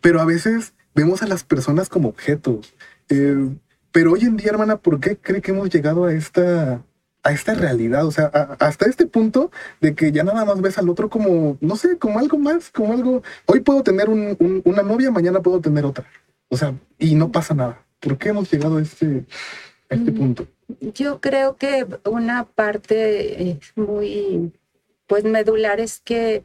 pero 0.00 0.20
a 0.20 0.24
veces 0.24 0.74
vemos 0.94 1.22
a 1.22 1.26
las 1.26 1.42
personas 1.42 1.88
como 1.88 2.08
objetos. 2.08 2.74
pero 3.90 4.12
hoy 4.12 4.20
en 4.22 4.36
día, 4.36 4.50
hermana, 4.50 4.76
¿por 4.76 5.00
qué 5.00 5.16
cree 5.16 5.40
que 5.40 5.50
hemos 5.50 5.70
llegado 5.70 6.04
a 6.04 6.12
esta 6.12 6.84
a 7.22 7.32
esta 7.32 7.54
realidad, 7.54 8.04
o 8.06 8.10
sea, 8.10 8.26
hasta 8.58 8.86
este 8.86 9.06
punto 9.06 9.50
de 9.80 9.94
que 9.94 10.10
ya 10.10 10.24
nada 10.24 10.44
más 10.44 10.60
ves 10.60 10.78
al 10.78 10.88
otro 10.88 11.08
como, 11.08 11.56
no 11.60 11.76
sé, 11.76 11.96
como 11.98 12.18
algo 12.18 12.38
más, 12.38 12.70
como 12.70 12.92
algo, 12.92 13.22
hoy 13.46 13.60
puedo 13.60 13.82
tener 13.82 14.08
una 14.08 14.82
novia, 14.82 15.10
mañana 15.10 15.40
puedo 15.40 15.60
tener 15.60 15.84
otra, 15.84 16.04
o 16.48 16.56
sea, 16.56 16.74
y 16.98 17.14
no 17.14 17.30
pasa 17.30 17.54
nada. 17.54 17.84
¿Por 18.00 18.18
qué 18.18 18.30
hemos 18.30 18.50
llegado 18.50 18.78
a 18.78 18.82
este, 18.82 19.24
a 19.88 19.94
este 19.94 20.10
mm, 20.10 20.14
punto? 20.14 20.46
Yo 20.94 21.20
creo 21.20 21.56
que 21.56 21.86
una 22.04 22.44
parte 22.44 23.50
eh, 23.50 23.60
muy, 23.76 24.52
pues, 25.06 25.22
medular 25.22 25.78
es 25.78 26.00
que 26.00 26.44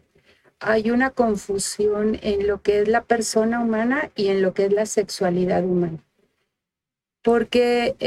hay 0.59 0.91
una 0.91 1.09
confusión 1.09 2.19
en 2.21 2.45
lo 2.45 2.61
que 2.61 2.81
es 2.81 2.87
la 2.87 3.03
persona 3.03 3.59
humana 3.59 4.11
y 4.15 4.27
en 4.27 4.43
lo 4.43 4.53
que 4.53 4.65
es 4.65 4.73
la 4.73 4.85
sexualidad 4.85 5.63
humana 5.63 5.97
porque 7.27 7.97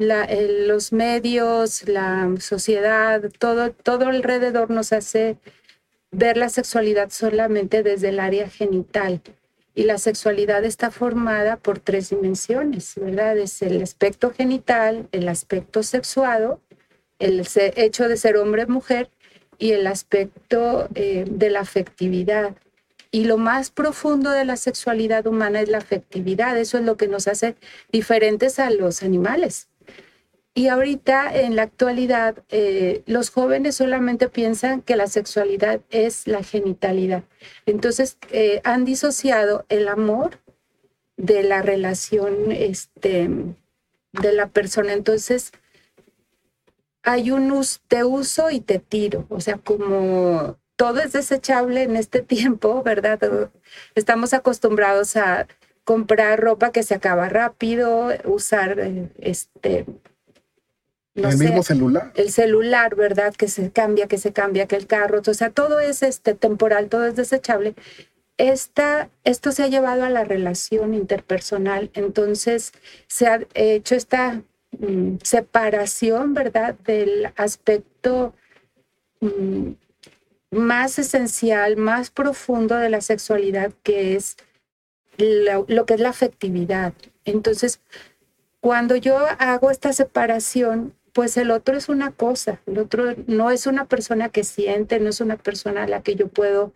en 0.00 0.66
los 0.66 0.92
medios, 0.92 1.86
la 1.86 2.28
sociedad, 2.40 3.22
todo, 3.38 3.70
todo 3.70 4.06
alrededor 4.06 4.70
nos 4.70 4.92
hace 4.92 5.36
ver 6.10 6.36
la 6.36 6.48
sexualidad 6.48 7.10
solamente 7.10 7.82
desde 7.82 8.08
el 8.08 8.18
área 8.18 8.48
genital. 8.48 9.20
Y 9.74 9.84
la 9.84 9.98
sexualidad 9.98 10.64
está 10.64 10.90
formada 10.90 11.56
por 11.56 11.78
tres 11.78 12.10
dimensiones, 12.10 12.94
¿verdad? 12.96 13.38
Es 13.38 13.62
el 13.62 13.82
aspecto 13.82 14.32
genital, 14.32 15.08
el 15.12 15.28
aspecto 15.28 15.82
sexuado, 15.82 16.60
el 17.18 17.46
hecho 17.76 18.08
de 18.08 18.16
ser 18.16 18.36
hombre 18.36 18.64
o 18.64 18.68
mujer 18.68 19.10
y 19.58 19.72
el 19.72 19.86
aspecto 19.86 20.88
eh, 20.94 21.24
de 21.28 21.50
la 21.50 21.60
afectividad. 21.60 22.56
Y 23.12 23.24
lo 23.24 23.38
más 23.38 23.70
profundo 23.70 24.30
de 24.30 24.44
la 24.44 24.56
sexualidad 24.56 25.26
humana 25.26 25.60
es 25.60 25.68
la 25.68 25.78
afectividad. 25.78 26.56
Eso 26.58 26.78
es 26.78 26.84
lo 26.84 26.96
que 26.96 27.08
nos 27.08 27.28
hace 27.28 27.56
diferentes 27.92 28.58
a 28.58 28.70
los 28.70 29.02
animales. 29.02 29.69
Y 30.52 30.66
ahorita, 30.68 31.32
en 31.34 31.54
la 31.54 31.62
actualidad, 31.62 32.42
eh, 32.48 33.02
los 33.06 33.30
jóvenes 33.30 33.76
solamente 33.76 34.28
piensan 34.28 34.82
que 34.82 34.96
la 34.96 35.06
sexualidad 35.06 35.80
es 35.90 36.26
la 36.26 36.42
genitalidad. 36.42 37.22
Entonces, 37.66 38.18
eh, 38.32 38.60
han 38.64 38.84
disociado 38.84 39.64
el 39.68 39.88
amor 39.88 40.40
de 41.16 41.44
la 41.44 41.62
relación 41.62 42.50
este, 42.50 43.30
de 44.12 44.32
la 44.32 44.48
persona. 44.48 44.92
Entonces, 44.92 45.52
hay 47.02 47.30
un 47.30 47.64
te 47.88 48.04
uso 48.04 48.50
y 48.50 48.60
te 48.60 48.78
tiro. 48.78 49.26
O 49.28 49.40
sea, 49.40 49.58
como 49.58 50.58
todo 50.76 51.00
es 51.00 51.12
desechable 51.12 51.82
en 51.82 51.96
este 51.96 52.22
tiempo, 52.36 52.82
¿verdad? 52.82 53.50
Estamos 53.94 54.32
acostumbrados 54.34 55.16
a 55.16 55.46
comprar 55.84 56.40
ropa 56.40 56.72
que 56.72 56.82
se 56.82 56.94
acaba 56.94 57.28
rápido, 57.28 58.10
usar 58.24 58.78
eh, 58.78 59.86
este 61.28 61.44
el 61.44 61.50
mismo 61.50 61.62
celular. 61.62 62.12
El 62.14 62.30
celular, 62.30 62.94
¿verdad? 62.94 63.34
Que 63.34 63.48
se 63.48 63.70
cambia, 63.70 64.06
que 64.06 64.18
se 64.18 64.32
cambia, 64.32 64.66
que 64.66 64.76
el 64.76 64.86
carro, 64.86 65.20
o 65.26 65.34
sea, 65.34 65.50
todo 65.50 65.80
es 65.80 66.02
este 66.02 66.34
temporal, 66.34 66.88
todo 66.88 67.06
es 67.06 67.16
desechable. 67.16 67.74
Esta, 68.36 69.10
esto 69.24 69.52
se 69.52 69.62
ha 69.62 69.68
llevado 69.68 70.04
a 70.04 70.10
la 70.10 70.24
relación 70.24 70.94
interpersonal, 70.94 71.90
entonces 71.94 72.72
se 73.06 73.26
ha 73.26 73.40
hecho 73.54 73.94
esta 73.94 74.42
mm, 74.78 75.16
separación, 75.22 76.32
¿verdad? 76.32 76.74
Del 76.86 77.32
aspecto 77.36 78.34
mm, 79.20 79.72
más 80.50 80.98
esencial, 80.98 81.76
más 81.76 82.10
profundo 82.10 82.76
de 82.76 82.90
la 82.90 83.00
sexualidad, 83.00 83.72
que 83.82 84.16
es 84.16 84.36
lo, 85.18 85.86
que 85.86 85.94
es 85.94 86.00
la 86.00 86.10
afectividad. 86.10 86.92
Entonces, 87.24 87.80
cuando 88.60 88.96
yo 88.96 89.18
hago 89.38 89.70
esta 89.70 89.92
separación, 89.92 90.94
pues 91.12 91.36
el 91.36 91.50
otro 91.50 91.76
es 91.76 91.88
una 91.88 92.12
cosa, 92.12 92.60
el 92.66 92.78
otro 92.78 93.14
no 93.26 93.50
es 93.50 93.66
una 93.66 93.86
persona 93.86 94.28
que 94.28 94.44
siente, 94.44 95.00
no 95.00 95.10
es 95.10 95.20
una 95.20 95.36
persona 95.36 95.84
a 95.84 95.88
la 95.88 96.02
que 96.02 96.14
yo 96.14 96.28
puedo 96.28 96.72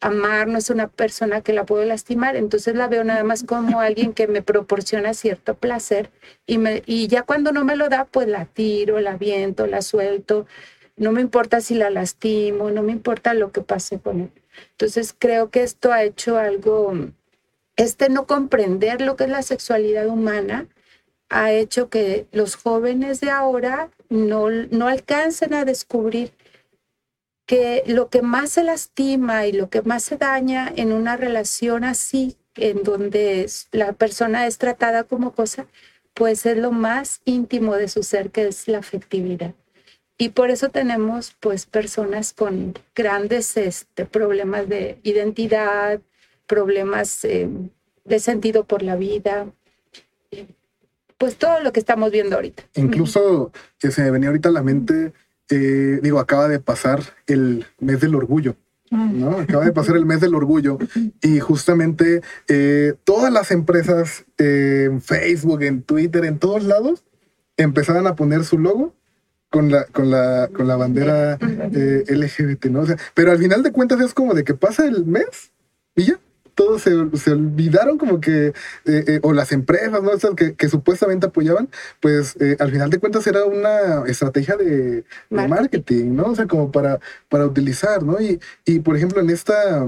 amar, 0.00 0.46
no 0.46 0.58
es 0.58 0.70
una 0.70 0.88
persona 0.88 1.40
que 1.42 1.52
la 1.52 1.64
puedo 1.66 1.84
lastimar, 1.84 2.36
entonces 2.36 2.74
la 2.74 2.88
veo 2.88 3.02
nada 3.04 3.24
más 3.24 3.44
como 3.44 3.80
alguien 3.80 4.12
que 4.12 4.28
me 4.28 4.42
proporciona 4.42 5.14
cierto 5.14 5.54
placer 5.54 6.10
y, 6.46 7.08
ya 7.08 7.22
cuando 7.22 7.52
no 7.52 7.64
me 7.64 7.76
lo 7.76 7.88
da, 7.88 8.04
pues 8.04 8.28
la 8.28 8.44
tiro, 8.46 9.00
la 9.00 9.16
viento, 9.16 9.66
la 9.66 9.82
suelto, 9.82 10.46
no 10.96 11.12
me 11.12 11.20
importa 11.20 11.60
si 11.60 11.74
la 11.74 11.90
lastimo, 11.90 12.70
no 12.70 12.82
me 12.82 12.92
importa 12.92 13.34
lo 13.34 13.52
que 13.52 13.60
pase 13.60 13.98
con 14.00 14.20
él. 14.20 14.30
Entonces 14.72 15.14
creo 15.16 15.50
que 15.50 15.62
esto 15.62 15.92
ha 15.92 16.02
hecho 16.04 16.38
algo, 16.38 16.92
este 17.76 18.08
no 18.08 18.26
comprender 18.26 19.00
lo 19.00 19.16
que 19.16 19.24
es 19.24 19.30
la 19.30 19.42
sexualidad 19.42 20.06
humana 20.08 20.66
ha 21.28 21.52
hecho 21.52 21.88
que 21.88 22.26
los 22.32 22.56
jóvenes 22.56 23.20
de 23.20 23.30
ahora 23.30 23.90
no, 24.08 24.50
no 24.50 24.88
alcancen 24.88 25.54
a 25.54 25.64
descubrir 25.64 26.32
que 27.46 27.82
lo 27.86 28.10
que 28.10 28.22
más 28.22 28.50
se 28.50 28.62
lastima 28.62 29.46
y 29.46 29.52
lo 29.52 29.70
que 29.70 29.82
más 29.82 30.02
se 30.02 30.16
daña 30.18 30.70
en 30.76 30.92
una 30.92 31.16
relación 31.16 31.82
así, 31.84 32.36
en 32.56 32.82
donde 32.82 33.48
la 33.72 33.94
persona 33.94 34.46
es 34.46 34.58
tratada 34.58 35.04
como 35.04 35.32
cosa, 35.32 35.66
pues 36.12 36.44
es 36.46 36.58
lo 36.58 36.72
más 36.72 37.22
íntimo 37.24 37.76
de 37.76 37.88
su 37.88 38.02
ser, 38.02 38.30
que 38.30 38.48
es 38.48 38.68
la 38.68 38.78
afectividad. 38.78 39.54
Y 40.18 40.30
por 40.30 40.50
eso 40.50 40.68
tenemos 40.68 41.36
pues 41.40 41.64
personas 41.64 42.32
con 42.32 42.74
grandes 42.94 43.56
este, 43.56 44.04
problemas 44.04 44.68
de 44.68 44.98
identidad, 45.04 46.00
problemas 46.46 47.24
eh, 47.24 47.48
de 48.04 48.18
sentido 48.18 48.64
por 48.64 48.82
la 48.82 48.96
vida, 48.96 49.46
pues 51.18 51.36
todo 51.36 51.60
lo 51.60 51.72
que 51.72 51.80
estamos 51.80 52.10
viendo 52.10 52.36
ahorita. 52.36 52.62
Incluso 52.74 53.52
que 53.78 53.90
se 53.90 54.02
me 54.02 54.10
venía 54.12 54.28
ahorita 54.28 54.48
a 54.48 54.52
la 54.52 54.62
mente, 54.62 55.12
eh, 55.50 55.98
digo, 56.02 56.20
acaba 56.20 56.48
de 56.48 56.60
pasar 56.60 57.02
el 57.26 57.66
mes 57.80 58.00
del 58.00 58.14
orgullo. 58.14 58.56
¿no? 58.90 59.38
Acaba 59.38 59.64
de 59.66 59.72
pasar 59.72 59.96
el 59.96 60.06
mes 60.06 60.20
del 60.20 60.34
orgullo 60.34 60.78
y 61.20 61.40
justamente 61.40 62.22
eh, 62.46 62.94
todas 63.04 63.30
las 63.30 63.50
empresas 63.50 64.24
en 64.38 65.02
Facebook, 65.02 65.62
en 65.62 65.82
Twitter, 65.82 66.24
en 66.24 66.38
todos 66.38 66.64
lados, 66.64 67.04
empezaban 67.58 68.06
a 68.06 68.14
poner 68.14 68.44
su 68.44 68.58
logo 68.58 68.94
con 69.50 69.70
la, 69.70 69.84
con 69.86 70.10
la, 70.10 70.48
con 70.54 70.68
la 70.68 70.76
bandera 70.76 71.38
eh, 71.72 72.04
LGBT, 72.08 72.66
¿no? 72.66 72.80
O 72.80 72.86
sea, 72.86 72.96
pero 73.14 73.30
al 73.30 73.38
final 73.38 73.62
de 73.62 73.72
cuentas 73.72 74.00
es 74.00 74.14
como 74.14 74.32
de 74.32 74.44
que 74.44 74.54
pasa 74.54 74.86
el 74.86 75.04
mes 75.04 75.52
y 75.94 76.04
ya, 76.04 76.20
todos 76.58 76.82
se, 76.82 77.30
olvidaron 77.30 77.98
como 77.98 78.20
que, 78.20 78.48
eh, 78.48 78.52
eh, 78.84 79.20
o 79.22 79.32
las 79.32 79.52
empresas, 79.52 80.02
¿no? 80.02 80.34
que, 80.34 80.68
supuestamente 80.68 81.26
apoyaban, 81.26 81.68
pues 82.00 82.34
eh, 82.40 82.56
al 82.58 82.72
final 82.72 82.90
de 82.90 82.98
cuentas 82.98 83.24
era 83.28 83.44
una 83.44 84.02
estrategia 84.08 84.56
de, 84.56 85.04
marketing, 85.30 86.16
¿no? 86.16 86.24
O 86.24 86.34
sea, 86.34 86.48
como 86.48 86.72
para, 86.72 86.98
para 87.28 87.46
utilizar, 87.46 88.02
¿no? 88.02 88.20
Y, 88.20 88.40
y 88.64 88.80
por 88.80 88.96
ejemplo, 88.96 89.20
en 89.20 89.30
esta, 89.30 89.86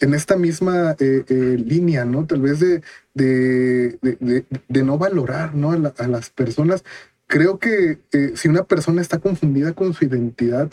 en 0.00 0.14
esta 0.14 0.36
misma 0.36 0.96
línea, 0.98 2.04
¿no? 2.04 2.26
Tal 2.26 2.40
vez 2.40 2.58
de, 2.58 2.82
de, 3.14 4.44
de, 4.68 4.82
no 4.82 4.98
valorar, 4.98 5.54
¿no? 5.54 5.70
A, 5.70 5.94
a, 5.98 6.08
las 6.08 6.30
personas. 6.30 6.82
Creo 7.28 7.60
que 7.60 8.00
si 8.34 8.48
una 8.48 8.64
persona 8.64 9.02
está 9.02 9.20
confundida 9.20 9.72
con 9.72 9.94
su 9.94 10.04
identidad 10.04 10.68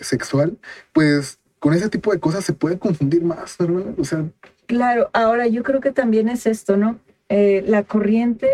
sexual, 0.00 0.58
pues 0.92 1.40
con 1.64 1.72
ese 1.72 1.88
tipo 1.88 2.12
de 2.12 2.20
cosas 2.20 2.44
se 2.44 2.52
puede 2.52 2.78
confundir 2.78 3.24
más. 3.24 3.56
O 3.96 4.04
sea. 4.04 4.26
Claro, 4.66 5.08
ahora 5.14 5.46
yo 5.46 5.62
creo 5.62 5.80
que 5.80 5.92
también 5.92 6.28
es 6.28 6.44
esto, 6.44 6.76
¿no? 6.76 6.98
Eh, 7.30 7.64
la 7.66 7.84
corriente 7.84 8.50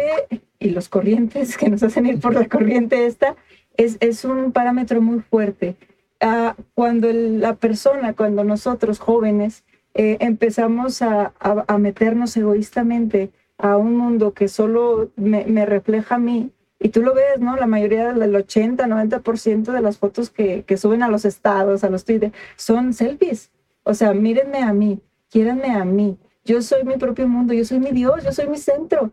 y 0.60 0.70
los 0.70 0.88
corrientes 0.88 1.56
que 1.58 1.68
nos 1.68 1.82
hacen 1.82 2.06
ir 2.06 2.20
por 2.20 2.34
la 2.34 2.46
corriente 2.46 3.06
esta 3.06 3.34
es, 3.76 3.96
es 3.98 4.24
un 4.24 4.52
parámetro 4.52 5.00
muy 5.00 5.18
fuerte. 5.18 5.74
Ah, 6.20 6.54
cuando 6.74 7.12
la 7.12 7.56
persona, 7.56 8.12
cuando 8.12 8.44
nosotros 8.44 9.00
jóvenes 9.00 9.64
eh, 9.94 10.18
empezamos 10.20 11.02
a, 11.02 11.32
a, 11.40 11.78
meternos 11.78 12.36
egoístamente 12.36 13.32
a 13.58 13.76
un 13.76 13.96
mundo 13.96 14.34
que 14.34 14.46
solo 14.46 15.10
me 15.16 15.66
refleja 15.66 16.14
a 16.14 16.18
mí, 16.18 16.52
y 16.80 16.88
tú 16.88 17.02
lo 17.02 17.14
ves, 17.14 17.38
¿no? 17.38 17.56
La 17.56 17.66
mayoría 17.66 18.12
del 18.14 18.34
80, 18.34 18.86
90% 18.86 19.70
de 19.70 19.80
las 19.82 19.98
fotos 19.98 20.30
que, 20.30 20.64
que, 20.64 20.78
suben 20.78 21.02
a 21.02 21.08
los 21.08 21.26
estados, 21.26 21.84
a 21.84 21.90
los 21.90 22.06
Twitter, 22.06 22.32
son 22.56 22.94
selfies. 22.94 23.50
O 23.82 23.92
sea, 23.92 24.14
mírenme 24.14 24.62
a 24.62 24.72
mí, 24.72 24.98
quiéranme 25.30 25.74
a 25.74 25.84
mí. 25.84 26.18
Yo 26.42 26.62
soy 26.62 26.84
mi 26.84 26.96
propio 26.96 27.28
mundo, 27.28 27.52
yo 27.52 27.66
soy 27.66 27.80
mi 27.80 27.90
Dios, 27.90 28.24
yo 28.24 28.32
soy 28.32 28.48
mi 28.48 28.56
centro. 28.56 29.12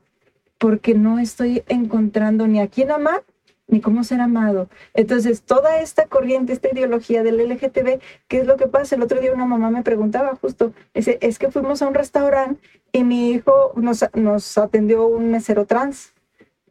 Porque 0.58 0.96
no 0.96 1.20
estoy 1.20 1.62
encontrando 1.68 2.48
ni 2.48 2.62
a 2.62 2.68
quién 2.68 2.90
amar, 2.90 3.26
ni 3.68 3.82
cómo 3.82 4.06
ser 4.06 4.22
amado. 4.22 4.70
Entonces, 4.94 5.44
toda 5.44 5.82
esta 5.82 6.08
corriente, 6.08 6.54
esta 6.54 6.70
ideología 6.72 7.22
del 7.22 7.38
LGTB, 7.50 8.00
¿qué 8.30 8.40
es 8.40 8.48
lo 8.48 8.56
que 8.56 8.68
pasa? 8.68 8.96
El 8.96 9.04
otro 9.04 9.20
día 9.20 9.34
una 9.34 9.46
mamá 9.46 9.70
me 9.72 9.84
preguntaba 9.84 10.36
justo, 10.36 10.72
es, 10.94 11.10
es 11.10 11.38
que 11.38 11.52
fuimos 11.52 11.82
a 11.82 11.88
un 11.90 11.94
restaurante 11.94 12.62
y 12.94 13.04
mi 13.04 13.32
hijo 13.32 13.74
nos, 13.76 14.06
nos 14.14 14.58
atendió 14.58 15.06
un 15.06 15.32
mesero 15.32 15.66
trans 15.66 16.14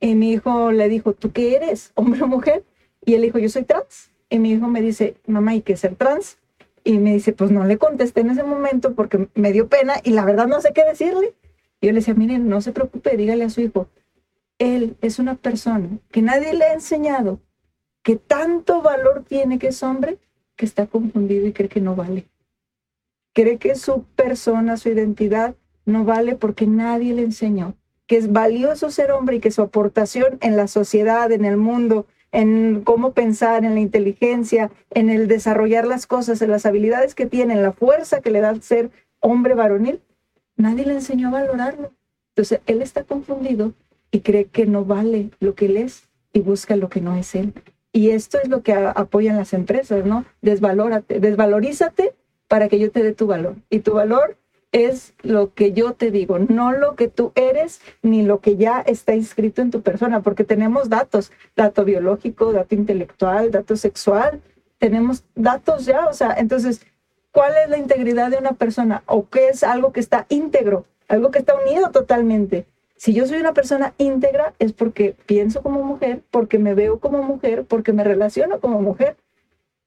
y 0.01 0.15
mi 0.15 0.33
hijo 0.33 0.73
le 0.73 0.89
dijo, 0.89 1.13
¿tú 1.13 1.33
qué 1.33 1.57
eres? 1.57 1.93
¿Hombre 1.95 2.23
o 2.23 2.27
mujer? 2.27 2.65
Y 3.05 3.15
él 3.15 3.23
dijo, 3.23 3.39
yo 3.39 3.49
soy 3.49 3.65
trans. 3.65 4.11
Y 4.29 4.39
mi 4.39 4.53
hijo 4.53 4.67
me 4.69 4.83
dice, 4.83 5.17
mamá, 5.27 5.55
¿y 5.55 5.63
qué 5.63 5.77
ser 5.77 5.95
trans? 5.95 6.39
Y 6.85 6.99
me 6.99 7.15
dice, 7.15 7.33
pues 7.33 7.51
no 7.51 7.65
le 7.65 7.79
contesté 7.79 8.21
en 8.21 8.31
ese 8.31 8.43
momento 8.43 8.95
porque 8.95 9.29
me 9.35 9.53
dio 9.53 9.69
pena 9.69 9.95
y 10.05 10.11
la 10.11 10.25
verdad 10.25 10.47
no 10.47 10.61
sé 10.61 10.73
qué 10.73 10.85
decirle. 10.85 11.35
Y 11.81 11.87
yo 11.87 11.93
le 11.93 12.01
decía, 12.01 12.15
miren, 12.15 12.49
no 12.49 12.61
se 12.61 12.73
preocupe, 12.73 13.17
dígale 13.17 13.45
a 13.45 13.51
su 13.51 13.61
hijo, 13.61 13.89
él 14.59 14.97
es 15.01 15.19
una 15.19 15.35
persona 15.35 15.89
que 16.11 16.23
nadie 16.23 16.55
le 16.55 16.65
ha 16.65 16.73
enseñado 16.73 17.41
que 18.03 18.17
tanto 18.17 18.83
valor 18.83 19.25
tiene 19.29 19.59
que 19.59 19.69
es 19.69 19.83
hombre, 19.83 20.19
que 20.55 20.65
está 20.65 20.87
confundido 20.87 21.47
y 21.47 21.53
cree 21.53 21.69
que 21.69 21.81
no 21.81 21.97
vale. 21.97 22.27
Cree 23.35 23.59
que 23.59 23.75
su 23.75 24.05
persona, 24.05 24.77
su 24.77 24.89
identidad 24.89 25.57
no 25.85 26.05
vale 26.05 26.37
porque 26.37 26.67
nadie 26.67 27.15
le 27.15 27.23
enseñó 27.23 27.77
que 28.07 28.17
es 28.17 28.33
valioso 28.33 28.91
ser 28.91 29.11
hombre 29.11 29.37
y 29.37 29.41
que 29.41 29.51
su 29.51 29.63
aportación 29.63 30.39
en 30.41 30.57
la 30.57 30.69
sociedad, 30.69 31.31
en 31.33 31.45
el 31.45 31.57
mundo, 31.57 32.07
en 32.33 32.83
cómo 32.85 33.13
pensar, 33.13 33.65
en 33.65 33.75
la 33.75 33.81
inteligencia, 33.81 34.71
en 34.91 35.11
el 35.11 35.29
desarrollar 35.29 35.87
las 35.87 36.07
cosas, 36.07 36.43
en 36.43 36.51
las 36.51 36.67
habilidades 36.67 37.15
que 37.15 37.27
tiene, 37.27 37.55
en 37.55 37.63
la 37.63 37.73
fuerza 37.73 38.21
que 38.21 38.31
le 38.31 38.41
da 38.41 38.55
ser 38.61 38.91
hombre 39.21 39.55
varonil, 39.55 40.01
nadie 40.57 40.87
le 40.87 40.95
enseñó 40.95 41.29
a 41.29 41.33
valorarlo. 41.33 41.93
Entonces, 42.31 42.61
él 42.67 42.83
está 42.83 43.05
confundido 43.05 43.73
y 44.11 44.21
cree 44.21 44.47
que 44.47 44.67
no 44.67 44.85
vale 44.85 45.31
lo 45.41 45.55
que 45.55 45.67
él 45.67 45.79
es 45.79 46.09
y 46.33 46.41
busca 46.41 46.77
lo 46.77 46.89
que 46.89 47.01
no 47.01 47.17
es 47.17 47.35
él. 47.35 47.55
Y 47.93 48.11
esto 48.11 48.39
es 48.43 48.51
lo 48.51 48.63
que 48.63 48.75
apoyan 48.75 49.37
las 49.37 49.55
empresas, 49.55 50.05
¿no? 50.05 50.27
Desvalórate, 50.43 51.19
desvalorízate 51.19 52.15
para 52.47 52.69
que 52.69 52.79
yo 52.79 52.91
te 52.91 53.03
dé 53.03 53.13
tu 53.13 53.27
valor. 53.27 53.57
Y 53.71 53.79
tu 53.79 53.95
valor 53.95 54.37
es 54.77 55.15
lo 55.23 55.55
que 55.55 55.73
yo 55.73 55.95
te 55.95 56.11
digo, 56.11 56.39
no 56.39 56.71
lo 56.73 56.97
que 56.97 57.09
tú 57.09 57.33
eres 57.35 57.81
ni 58.03 58.23
lo 58.23 58.41
que 58.41 58.57
ya 58.57 58.81
está 58.81 59.15
inscrito 59.15 59.63
en 59.63 59.71
tu 59.71 59.81
persona, 59.81 60.21
porque 60.21 60.45
tenemos 60.45 60.91
datos, 60.91 61.33
dato 61.57 61.83
biológico, 61.83 62.53
dato 62.53 62.75
intelectual, 62.75 63.51
dato 63.51 63.77
sexual, 63.77 64.43
tenemos 64.77 65.25
datos 65.35 65.87
ya, 65.87 66.07
o 66.07 66.13
sea, 66.13 66.35
entonces, 66.37 66.85
¿cuál 67.33 67.55
es 67.65 67.71
la 67.71 67.79
integridad 67.79 68.31
de 68.31 68.37
una 68.37 68.53
persona? 68.53 69.03
¿O 69.07 69.31
qué 69.31 69.49
es 69.49 69.63
algo 69.63 69.93
que 69.93 70.01
está 70.01 70.27
íntegro, 70.29 70.85
algo 71.09 71.31
que 71.31 71.39
está 71.39 71.55
unido 71.55 71.91
totalmente? 71.91 72.67
Si 72.97 73.15
yo 73.15 73.27
soy 73.27 73.39
una 73.39 73.55
persona 73.55 73.95
íntegra 73.97 74.53
es 74.59 74.75
porque 74.75 75.17
pienso 75.25 75.63
como 75.63 75.83
mujer, 75.85 76.23
porque 76.31 76.59
me 76.59 76.75
veo 76.75 77.01
como 77.01 77.23
mujer, 77.23 77.65
porque 77.65 77.95
me 77.95 78.05
relaciono 78.05 78.61
como 78.61 78.83
mujer. 78.83 79.17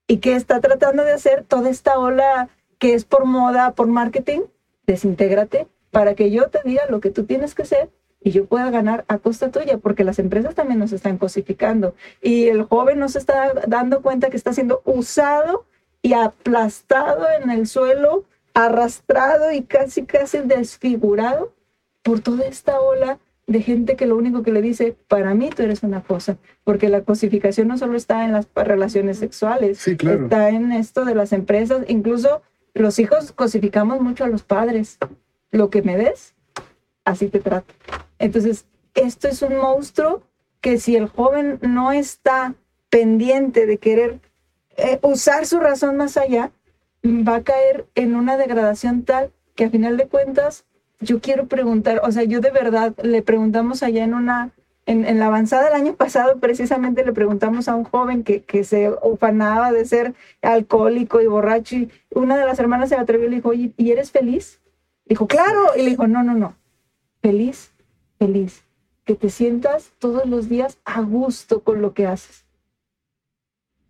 ¿Y 0.08 0.17
qué 0.17 0.36
está 0.36 0.62
tratando 0.62 1.03
de 1.03 1.13
hacer 1.13 1.43
toda 1.43 1.69
esta 1.69 2.00
ola 2.00 2.50
que 2.79 2.96
es 2.96 3.05
por 3.05 3.25
moda, 3.25 3.74
por 3.74 3.86
marketing? 3.86 4.41
Desintégrate 4.89 5.67
para 5.91 6.15
que 6.15 6.31
yo 6.31 6.50
te 6.50 6.60
diga 6.65 6.84
lo 6.89 7.00
que 7.00 7.12
tú 7.12 7.25
tienes 7.25 7.53
que 7.53 7.65
ser 7.65 7.89
y 8.22 8.31
yo 8.31 8.46
pueda 8.46 8.69
ganar 8.69 9.05
a 9.08 9.19
costa 9.19 9.50
tuya, 9.50 9.77
porque 9.77 10.03
las 10.03 10.19
empresas 10.19 10.55
también 10.55 10.79
nos 10.79 10.91
están 10.91 11.17
cosificando 11.17 11.96
y 12.22 12.48
el 12.48 12.63
joven 12.63 13.00
no 13.00 13.08
se 13.08 13.19
está 13.19 13.53
dando 13.67 14.01
cuenta 14.01 14.29
que 14.29 14.38
está 14.38 14.51
siendo 14.51 14.81
usado 14.86 15.65
y 16.01 16.13
aplastado 16.13 17.25
en 17.41 17.50
el 17.50 17.67
suelo, 17.67 18.25
arrastrado 18.53 19.51
y 19.51 19.62
casi, 19.62 20.05
casi 20.05 20.39
desfigurado 20.39 21.53
por 22.03 22.19
toda 22.19 22.46
esta 22.46 22.79
ola 22.81 23.19
de 23.48 23.62
gente 23.62 23.96
que 23.96 24.05
lo 24.05 24.15
único 24.15 24.43
que 24.43 24.51
le 24.51 24.62
dice, 24.62 24.96
para 25.08 25.34
mí 25.34 25.50
tú 25.55 25.63
eres 25.63 25.81
una 25.84 26.01
cosa, 26.01 26.38
porque 26.63 26.89
la 26.89 27.01
cosificación 27.01 27.67
no 27.67 27.77
solo 27.77 27.96
está 27.96 28.25
en 28.25 28.31
las 28.31 28.48
relaciones 28.55 29.17
sexuales, 29.17 29.88
está 29.88 30.50
en 30.50 30.72
esto 30.72 31.05
de 31.05 31.15
las 31.15 31.31
empresas, 31.31 31.84
incluso 31.88 32.41
los 32.73 32.99
hijos 32.99 33.31
cosificamos 33.31 34.01
mucho 34.01 34.23
a 34.23 34.27
los 34.27 34.43
padres. 34.43 34.97
Lo 35.51 35.69
que 35.69 35.81
me 35.81 35.97
des, 35.97 36.35
así 37.05 37.27
te 37.27 37.39
trato. 37.39 37.73
Entonces, 38.19 38.65
esto 38.93 39.27
es 39.27 39.41
un 39.41 39.57
monstruo 39.57 40.23
que 40.61 40.77
si 40.77 40.95
el 40.95 41.07
joven 41.07 41.59
no 41.61 41.91
está 41.91 42.53
pendiente 42.89 43.65
de 43.65 43.77
querer 43.77 44.19
eh, 44.77 44.99
usar 45.01 45.45
su 45.45 45.59
razón 45.59 45.97
más 45.97 46.17
allá, 46.17 46.51
va 47.03 47.38
a 47.38 47.43
caer 47.43 47.88
en 47.95 48.15
una 48.15 48.38
degradación 48.38 49.03
tal 49.03 49.31
que 49.55 49.65
a 49.65 49.69
final 49.69 49.97
de 49.97 50.07
cuentas 50.07 50.65
yo 50.99 51.21
quiero 51.21 51.47
preguntar, 51.47 52.01
o 52.03 52.11
sea, 52.11 52.23
yo 52.23 52.41
de 52.41 52.51
verdad 52.51 52.93
le 53.01 53.21
preguntamos 53.21 53.83
allá 53.83 54.03
en 54.03 54.13
una 54.13 54.51
en, 54.89 55.19
la 55.19 55.27
avanzada 55.27 55.65
del 55.65 55.74
año 55.74 55.96
pasado, 55.96 56.39
precisamente 56.39 57.05
le 57.05 57.13
preguntamos 57.13 57.67
a 57.67 57.75
un 57.75 57.84
joven 57.84 58.24
que, 58.24 58.63
se 58.63 58.91
ufanaba 59.03 59.72
de 59.72 59.86
ser 59.86 60.15
alcohólico 60.41 61.22
y 61.22 61.27
borracho, 61.27 61.75
y 61.75 61.91
una 62.10 62.38
de 62.38 62.46
las 62.46 62.60
hermanas 62.60 62.89
se 62.89 62.96
atrevió 62.96 63.27
y 63.27 63.29
le 63.29 63.36
dijo, 63.38 63.53
¿y 63.53 63.91
eres 63.91 64.12
feliz? 64.12 64.60
Dijo, 65.05 65.27
claro. 65.27 65.75
Y 65.75 65.81
le 65.84 65.89
dijo, 65.89 66.08
no, 66.08 66.24
no, 66.24 66.34
no. 66.34 66.55
Feliz, 67.22 67.72
feliz. 68.17 68.63
Que 69.05 69.15
te 69.15 69.29
sientas 69.29 69.91
todos 70.00 70.27
los 70.27 70.50
días 70.50 70.79
a 70.86 71.01
gusto 71.01 71.62
con 71.63 71.81
lo 71.81 71.93
que 71.93 72.08
haces. 72.08 72.46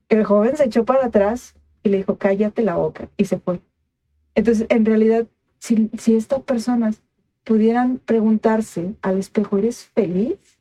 El 0.09 0.25
joven 0.25 0.57
se 0.57 0.65
echó 0.65 0.85
para 0.85 1.05
atrás 1.05 1.55
y 1.83 1.89
le 1.89 1.97
dijo, 1.97 2.17
cállate 2.17 2.61
la 2.61 2.75
boca. 2.75 3.09
Y 3.15 3.25
se 3.25 3.37
fue. 3.37 3.61
Entonces, 4.35 4.65
en 4.69 4.85
realidad, 4.85 5.27
si 5.59 6.15
estas 6.15 6.41
personas 6.41 7.01
pudieran 7.45 7.99
preguntarse 7.99 8.95
al 9.01 9.17
espejo, 9.17 9.57
¿eres 9.57 9.85
feliz? 9.85 10.58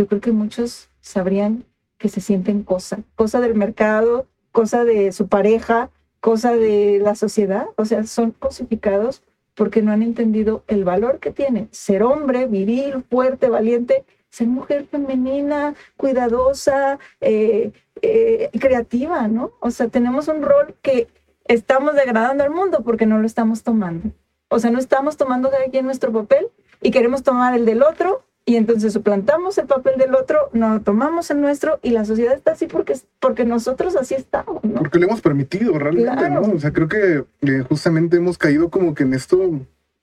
Yo 0.00 0.06
creo 0.06 0.22
que 0.22 0.32
muchos 0.32 0.88
sabrían 1.02 1.66
que 1.98 2.08
se 2.08 2.22
sienten 2.22 2.62
cosa, 2.62 3.00
cosa 3.16 3.38
del 3.38 3.54
mercado, 3.54 4.26
cosa 4.50 4.82
de 4.86 5.12
su 5.12 5.28
pareja, 5.28 5.90
cosa 6.20 6.56
de 6.56 7.00
la 7.02 7.14
sociedad, 7.14 7.66
o 7.76 7.84
sea, 7.84 8.04
son 8.04 8.30
cosificados 8.30 9.22
porque 9.54 9.82
no 9.82 9.92
han 9.92 10.02
entendido 10.02 10.64
el 10.68 10.84
valor 10.84 11.18
que 11.18 11.32
tiene 11.32 11.68
ser 11.70 12.02
hombre, 12.02 12.46
viril, 12.46 13.04
fuerte, 13.10 13.50
valiente, 13.50 14.06
ser 14.30 14.46
mujer 14.46 14.86
femenina, 14.86 15.74
cuidadosa, 15.98 16.98
eh, 17.20 17.70
eh, 18.00 18.48
creativa, 18.58 19.28
¿no? 19.28 19.52
O 19.60 19.70
sea, 19.70 19.88
tenemos 19.88 20.28
un 20.28 20.40
rol 20.40 20.76
que 20.80 21.08
estamos 21.44 21.94
degradando 21.94 22.42
al 22.42 22.50
mundo 22.50 22.80
porque 22.82 23.04
no 23.04 23.18
lo 23.18 23.26
estamos 23.26 23.64
tomando. 23.64 24.12
O 24.48 24.60
sea, 24.60 24.70
no 24.70 24.78
estamos 24.78 25.18
tomando 25.18 25.50
cada 25.50 25.66
quien 25.66 25.84
nuestro 25.84 26.10
papel 26.10 26.46
y 26.80 26.90
queremos 26.90 27.22
tomar 27.22 27.54
el 27.54 27.66
del 27.66 27.82
otro 27.82 28.24
y 28.46 28.56
entonces 28.56 28.92
suplantamos 28.92 29.58
el 29.58 29.66
papel 29.66 29.98
del 29.98 30.14
otro, 30.14 30.50
no 30.52 30.82
tomamos 30.82 31.30
el 31.30 31.40
nuestro 31.40 31.78
y 31.82 31.90
la 31.90 32.04
sociedad 32.04 32.34
está 32.34 32.52
así 32.52 32.66
porque, 32.66 32.94
porque 33.20 33.44
nosotros 33.44 33.96
así 33.96 34.14
estamos, 34.14 34.64
¿no? 34.64 34.74
Porque 34.74 34.98
lo 34.98 35.06
hemos 35.06 35.20
permitido 35.20 35.78
realmente, 35.78 36.30
¿no? 36.30 36.40
O 36.40 36.58
sea, 36.58 36.72
creo 36.72 36.88
que 36.88 37.24
eh, 37.42 37.64
justamente 37.68 38.16
hemos 38.16 38.38
caído 38.38 38.70
como 38.70 38.94
que 38.94 39.04
en 39.04 39.14
esto, 39.14 39.42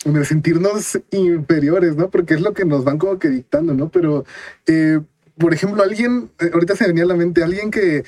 en 0.06 0.16
el 0.16 0.26
sentirnos 0.26 1.00
inferiores, 1.12 1.96
¿no? 1.98 2.10
Porque 2.10 2.36
es 2.36 2.42
lo 2.42 2.54
que 2.54 2.66
nos 2.66 2.84
van 2.84 2.98
como 2.98 3.20
que 3.20 3.30
dictando, 3.30 3.74
¿no? 3.74 3.90
Pero, 3.90 4.24
eh, 4.68 5.00
por 5.38 5.54
ejemplo, 5.54 5.84
alguien, 5.84 6.30
eh, 6.40 6.52
ahorita 6.54 6.76
se 6.76 6.88
venía 6.88 7.04
a 7.04 7.08
la 7.08 7.16
mente, 7.16 7.44
alguien 7.44 7.72
que 7.72 8.04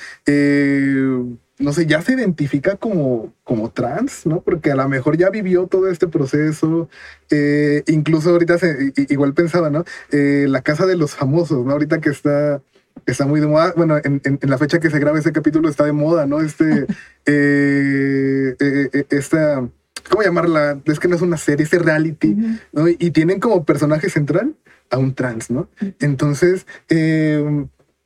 no 1.60 1.74
sé, 1.74 1.86
ya 1.86 2.02
se 2.02 2.13
identifica 2.13 2.78
como, 2.78 3.34
como 3.43 3.69
trans, 3.69 4.26
¿no? 4.26 4.41
Porque 4.41 4.72
a 4.72 4.76
lo 4.76 4.88
mejor 4.88 5.17
ya 5.17 5.30
vivió 5.30 5.67
todo 5.67 5.89
este 5.89 6.08
proceso. 6.08 6.89
Eh, 7.30 7.84
incluso 7.88 8.30
ahorita 8.30 8.58
se, 8.58 8.93
igual 9.10 9.34
pensaba, 9.34 9.69
¿no? 9.69 9.84
Eh, 10.12 10.45
la 10.48 10.62
casa 10.62 10.86
de 10.86 10.95
los 10.95 11.15
famosos, 11.15 11.65
¿no? 11.65 11.74
Ahorita 11.74 12.00
que 12.00 12.10
está, 12.10 12.62
está 13.06 13.26
muy 13.28 13.41
de 13.41 13.48
moda. 13.48 13.74
Bueno, 13.76 13.98
en, 14.02 14.39
la 14.41 14.58
fecha 14.58 14.80
que 14.80 14.89
se 14.89 15.00
graba 15.00 15.19
ese 15.19 15.34
capítulo 15.34 15.67
está 15.67 15.84
de 15.84 15.91
moda, 15.91 16.26
¿no? 16.26 16.39
Este, 16.39 16.88
eh, 17.26 19.06
esta, 19.10 19.67
¿cómo 20.10 20.24
llamarla? 20.24 20.80
Es 20.86 20.98
que 20.98 21.10
no 21.10 21.17
es 21.17 21.22
una 21.22 21.38
serie, 21.38 21.65
es 21.65 21.72
reality, 21.74 22.38
¿no? 22.72 22.88
Y 22.88 23.12
tienen 23.12 23.41
como 23.41 23.65
personaje 23.65 24.10
central 24.10 24.56
a 24.89 24.98
un 24.98 25.13
trans, 25.13 25.52
¿no? 25.52 25.67
Entonces, 26.00 26.65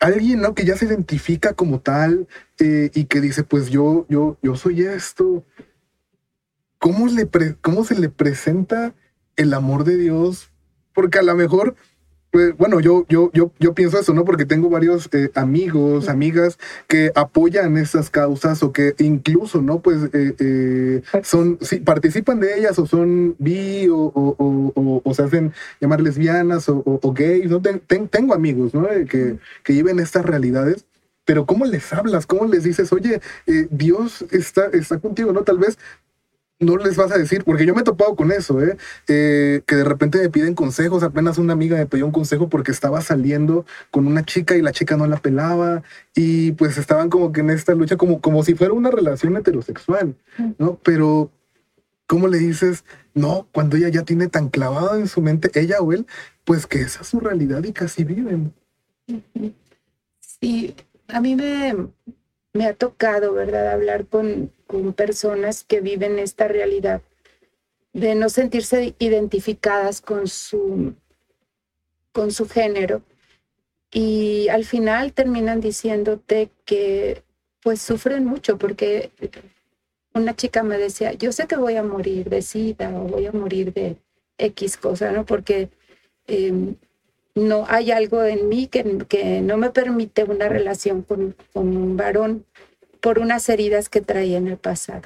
alguien, 0.04 0.42
¿no? 0.42 0.54
Que 0.54 0.66
ya 0.66 0.76
se 0.76 0.86
identifica 0.86 1.54
como 1.54 1.80
tal 1.80 2.28
eh, 2.60 2.92
y 2.94 3.06
que 3.06 3.22
dice, 3.22 3.44
pues 3.44 3.70
yo, 3.70 4.06
yo, 4.10 4.38
yo 4.42 4.56
soy 4.56 4.82
esto. 4.82 5.46
¿Cómo, 6.78 7.08
¿Cómo 7.62 7.86
se 7.86 7.98
le 7.98 8.10
presenta 8.10 8.94
el 9.38 9.54
amor 9.54 9.86
de 9.86 9.98
Dios? 9.98 10.52
Porque 10.94 11.20
a 11.20 11.24
lo 11.24 11.36
mejor 11.36 11.76
bueno, 12.58 12.80
yo, 12.80 13.06
yo, 13.10 13.30
yo, 13.34 13.52
yo 13.60 13.74
pienso 13.74 14.00
eso, 14.00 14.14
¿no? 14.14 14.26
Porque 14.26 14.46
tengo 14.46 14.70
varios 14.70 15.08
eh, 15.14 15.30
amigos, 15.36 16.10
amigas 16.10 16.58
que 16.88 17.12
apoyan 17.14 17.78
esas 17.78 18.10
causas 18.10 18.64
o 18.64 18.72
que 18.72 18.96
incluso, 18.98 19.62
¿no? 19.62 19.82
Pues 19.82 20.10
eh, 20.14 20.36
eh, 20.40 21.02
son, 21.22 21.60
sí, 21.62 21.80
participan 21.80 22.40
de 22.40 22.58
ellas 22.58 22.80
o 22.80 22.88
son 22.88 23.36
bi 23.38 23.88
o, 23.88 24.12
o, 24.16 25.02
o, 25.04 25.14
se 25.14 25.24
hacen 25.24 25.54
llamar 25.80 26.02
lesbianas 26.02 26.68
o, 26.70 27.14
gays, 27.14 27.52
¿no? 27.52 27.62
tengo 27.62 28.34
amigos, 28.34 28.74
¿no? 28.74 28.88
Que, 29.08 29.38
que 29.64 29.74
viven 29.74 30.00
estas 30.00 30.26
realidades 30.26 30.86
pero 31.26 31.46
¿cómo 31.46 31.64
les 31.64 31.94
hablas? 31.94 32.26
¿Cómo 32.26 32.48
les 32.48 32.64
dices, 32.64 32.92
oye, 32.92 33.22
Dios 33.70 34.26
está, 34.32 34.66
está 34.74 35.00
contigo, 35.00 35.32
¿no? 35.32 35.44
Tal 35.44 35.58
vez 35.58 35.78
no 36.64 36.78
les 36.78 36.96
vas 36.96 37.12
a 37.12 37.18
decir, 37.18 37.44
porque 37.44 37.66
yo 37.66 37.74
me 37.74 37.82
he 37.82 37.84
topado 37.84 38.16
con 38.16 38.32
eso, 38.32 38.62
¿eh? 38.62 38.78
¿eh? 39.08 39.62
que 39.66 39.76
de 39.76 39.84
repente 39.84 40.20
me 40.20 40.30
piden 40.30 40.56
consejos. 40.56 41.04
Apenas 41.04 41.38
una 41.38 41.54
amiga 41.54 41.78
me 41.78 41.86
pidió 41.86 42.06
un 42.06 42.12
consejo 42.12 42.50
porque 42.50 42.72
estaba 42.72 43.02
saliendo 43.02 43.66
con 43.92 44.08
una 44.08 44.24
chica 44.24 44.56
y 44.56 44.62
la 44.62 44.72
chica 44.72 44.98
no 44.98 45.08
la 45.08 45.18
pelaba 45.18 45.84
y 46.16 46.54
pues 46.54 46.78
estaban 46.78 47.10
como 47.10 47.32
que 47.32 47.42
en 47.42 47.50
esta 47.50 47.76
lucha 47.76 47.98
como, 47.98 48.22
como 48.22 48.44
si 48.44 48.56
fuera 48.56 48.74
una 48.74 48.92
relación 48.92 49.36
heterosexual, 49.38 50.16
¿no? 50.58 50.80
Pero, 50.84 51.32
¿cómo 52.08 52.28
le 52.28 52.38
dices? 52.38 52.84
No, 53.14 53.48
cuando 53.52 53.78
ella 53.78 53.90
ya 53.90 54.04
tiene 54.04 54.28
tan 54.28 54.50
clavado 54.50 54.96
en 54.96 55.08
su 55.08 55.22
mente, 55.22 55.52
ella 55.60 55.80
o 55.80 55.94
él, 55.94 56.06
pues 56.44 56.68
que 56.68 56.82
esa 56.82 57.02
es 57.02 57.08
su 57.08 57.20
realidad 57.20 57.64
y 57.64 57.74
casi 57.74 58.04
viven. 58.04 58.54
Sí, 60.20 60.76
a 61.08 61.22
mí 61.22 61.36
me, 61.36 61.76
me 62.54 62.66
ha 62.66 62.74
tocado, 62.74 63.34
¿verdad?, 63.34 63.72
hablar 63.72 64.06
con, 64.08 64.52
con 64.74 64.92
personas 64.94 65.64
que 65.64 65.82
viven 65.82 66.18
esta 66.18 66.48
realidad 66.48 67.04
de 67.94 68.16
no 68.16 68.28
sentirse 68.28 68.96
identificadas 68.98 70.02
con 70.02 70.28
su, 70.28 70.96
con 72.12 72.32
su 72.32 72.50
género. 72.50 73.04
Y 73.92 74.48
al 74.48 74.66
final 74.66 75.14
terminan 75.14 75.62
diciéndote 75.62 76.50
que 76.66 77.22
pues 77.62 77.84
sufren 77.84 78.26
mucho 78.26 78.58
porque 78.58 79.12
una 80.16 80.36
chica 80.36 80.64
me 80.64 80.80
decía, 80.80 81.14
yo 81.14 81.32
sé 81.32 81.46
que 81.46 81.56
voy 81.56 81.76
a 81.76 81.84
morir 81.84 82.28
de 82.28 82.42
sida 82.42 82.90
o 83.00 83.04
voy 83.04 83.28
a 83.28 83.32
morir 83.32 83.74
de 83.74 83.98
X 84.40 84.78
cosa, 84.78 85.12
¿no? 85.12 85.24
Porque 85.24 85.70
em, 86.26 86.78
no 87.36 87.66
hay 87.68 87.92
algo 87.92 88.24
en 88.24 88.50
mí 88.50 88.66
que, 88.66 89.06
que, 89.08 89.40
no 89.42 89.58
me 89.58 89.70
permite 89.70 90.24
una 90.24 90.50
relación 90.50 91.04
con, 91.04 91.36
con 91.54 91.78
un 91.78 91.96
varón 91.96 92.48
por 93.04 93.20
unas 93.20 93.50
heridas 93.50 93.90
que 93.90 94.00
traía 94.00 94.38
en 94.38 94.48
el 94.48 94.56
pasado. 94.56 95.02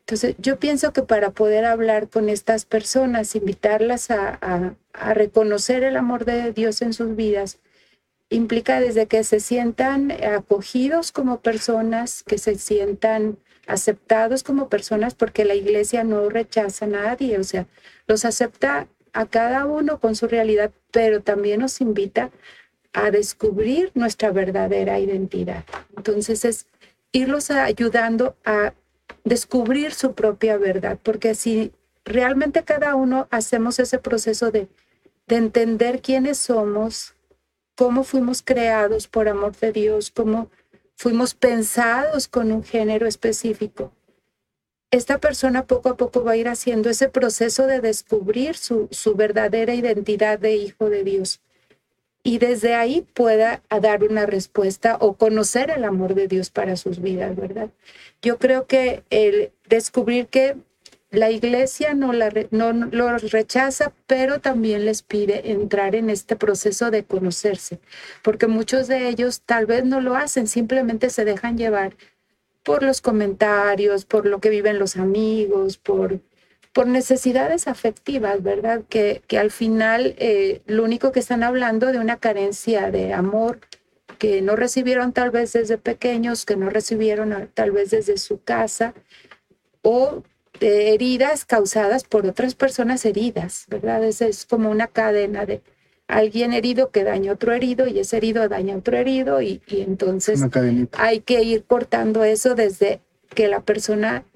Entonces, 0.00 0.34
yo 0.38 0.58
pienso 0.58 0.92
que 0.92 1.02
para 1.02 1.30
poder 1.30 1.64
hablar 1.64 2.08
con 2.08 2.28
estas 2.28 2.64
personas, 2.64 3.36
invitarlas 3.36 4.10
a, 4.10 4.74
reconocer 5.14 5.84
el 5.84 5.96
amor 5.96 6.24
de 6.24 6.52
Dios 6.52 6.82
en 6.82 6.92
sus 6.92 7.14
vidas, 7.14 7.60
implica 8.30 8.80
desde 8.80 9.06
que 9.06 9.22
se 9.22 9.38
sientan 9.38 10.10
acogidos 10.10 11.12
como 11.12 11.38
personas, 11.38 12.24
que 12.24 12.38
se 12.38 12.56
sientan 12.56 13.38
aceptados 13.68 14.42
como 14.42 14.68
personas, 14.68 15.14
porque 15.14 15.44
la 15.44 15.54
iglesia 15.54 16.02
no 16.02 16.28
rechaza 16.28 16.86
a 16.86 16.88
nadie, 16.88 17.38
o 17.38 17.44
sea, 17.44 17.68
los 18.08 18.24
acepta 18.24 18.88
a 19.12 19.26
cada 19.26 19.66
uno 19.66 20.00
con 20.00 20.16
su 20.16 20.26
realidad, 20.26 20.72
pero 20.90 21.22
también 21.22 21.60
nos 21.60 21.80
invita 21.80 22.32
a 22.92 23.12
descubrir 23.12 23.92
nuestra 23.94 24.32
verdadera 24.32 24.98
identidad. 24.98 25.64
Entonces 25.96 26.44
es 26.44 26.66
irlos 27.12 27.50
ayudando 27.50 28.36
a 28.44 28.74
descubrir 29.24 29.92
su 29.92 30.14
propia 30.14 30.56
verdad, 30.56 30.98
porque 31.02 31.34
si 31.34 31.72
realmente 32.04 32.62
cada 32.64 32.94
uno 32.94 33.26
hacemos 33.30 33.78
ese 33.78 33.98
proceso 33.98 34.50
de, 34.50 34.68
de 35.26 35.36
entender 35.36 36.00
quiénes 36.00 36.38
somos, 36.38 37.14
cómo 37.74 38.04
fuimos 38.04 38.42
creados 38.42 39.08
por 39.08 39.28
amor 39.28 39.56
de 39.56 39.72
Dios, 39.72 40.10
cómo 40.10 40.50
fuimos 40.94 41.34
pensados 41.34 42.28
con 42.28 42.52
un 42.52 42.62
género 42.62 43.06
específico, 43.06 43.92
esta 44.90 45.18
persona 45.18 45.66
poco 45.66 45.88
a 45.88 45.96
poco 45.96 46.22
va 46.22 46.32
a 46.32 46.36
ir 46.36 46.48
haciendo 46.48 46.88
ese 46.88 47.08
proceso 47.08 47.66
de 47.66 47.80
descubrir 47.80 48.56
su, 48.56 48.88
su 48.92 49.14
verdadera 49.14 49.74
identidad 49.74 50.38
de 50.38 50.54
hijo 50.54 50.88
de 50.88 51.02
Dios 51.02 51.40
y 52.26 52.38
desde 52.38 52.74
ahí 52.74 53.06
pueda 53.14 53.62
dar 53.80 54.02
una 54.02 54.26
respuesta 54.26 54.96
o 54.98 55.12
conocer 55.12 55.70
el 55.70 55.84
amor 55.84 56.16
de 56.16 56.26
Dios 56.26 56.50
para 56.50 56.74
sus 56.74 57.00
vidas, 57.00 57.36
¿verdad? 57.36 57.70
Yo 58.20 58.38
creo 58.38 58.66
que 58.66 59.04
el 59.10 59.52
descubrir 59.68 60.26
que 60.26 60.56
la 61.12 61.30
iglesia 61.30 61.94
no, 61.94 62.12
la, 62.12 62.32
no 62.50 62.72
los 62.72 63.30
rechaza, 63.30 63.92
pero 64.08 64.40
también 64.40 64.86
les 64.86 65.02
pide 65.02 65.52
entrar 65.52 65.94
en 65.94 66.10
este 66.10 66.34
proceso 66.34 66.90
de 66.90 67.04
conocerse, 67.04 67.78
porque 68.24 68.48
muchos 68.48 68.88
de 68.88 69.08
ellos 69.08 69.42
tal 69.46 69.66
vez 69.66 69.84
no 69.84 70.00
lo 70.00 70.16
hacen, 70.16 70.48
simplemente 70.48 71.10
se 71.10 71.24
dejan 71.24 71.56
llevar 71.56 71.96
por 72.64 72.82
los 72.82 73.00
comentarios, 73.00 74.04
por 74.04 74.26
lo 74.26 74.40
que 74.40 74.50
viven 74.50 74.80
los 74.80 74.96
amigos, 74.96 75.78
por, 75.78 76.18
por 76.76 76.88
necesidades 76.88 77.68
afectivas, 77.68 78.42
¿verdad? 78.42 78.82
Que, 78.90 79.22
que 79.28 79.38
al 79.38 79.50
final 79.50 80.14
eh, 80.18 80.60
lo 80.66 80.84
único 80.84 81.10
que 81.10 81.20
están 81.20 81.42
hablando 81.42 81.90
de 81.90 81.98
una 81.98 82.18
carencia 82.18 82.90
de 82.90 83.14
amor 83.14 83.60
que 84.18 84.42
no 84.42 84.56
recibieron 84.56 85.14
tal 85.14 85.30
vez 85.30 85.54
desde 85.54 85.78
pequeños, 85.78 86.44
que 86.44 86.54
no 86.54 86.68
recibieron 86.68 87.48
tal 87.54 87.70
vez 87.70 87.92
desde 87.92 88.18
su 88.18 88.42
casa, 88.42 88.92
o 89.80 90.22
de 90.60 90.92
heridas 90.92 91.46
causadas 91.46 92.04
por 92.04 92.26
otras 92.26 92.54
personas 92.54 93.06
heridas, 93.06 93.64
¿verdad? 93.70 94.04
Esa 94.04 94.26
es 94.26 94.44
como 94.44 94.70
una 94.70 94.86
cadena 94.86 95.46
de, 95.46 95.62
alguien 96.08 96.52
herido 96.52 96.90
que 96.90 97.04
daña 97.04 97.30
a 97.30 97.34
otro 97.36 97.54
herido 97.54 97.86
y 97.86 98.00
ese 98.00 98.18
herido 98.18 98.50
daña 98.50 98.74
a 98.74 98.78
otro 98.78 98.98
herido 98.98 99.40
y, 99.40 99.62
entonces 99.68 100.42
hay 100.92 101.20
que 101.20 101.42
ir 101.42 101.64
cortando 101.64 102.22
eso 102.22 102.54
desde 102.54 103.00
que 103.34 103.48
la 103.48 103.60
persona 103.60 104.26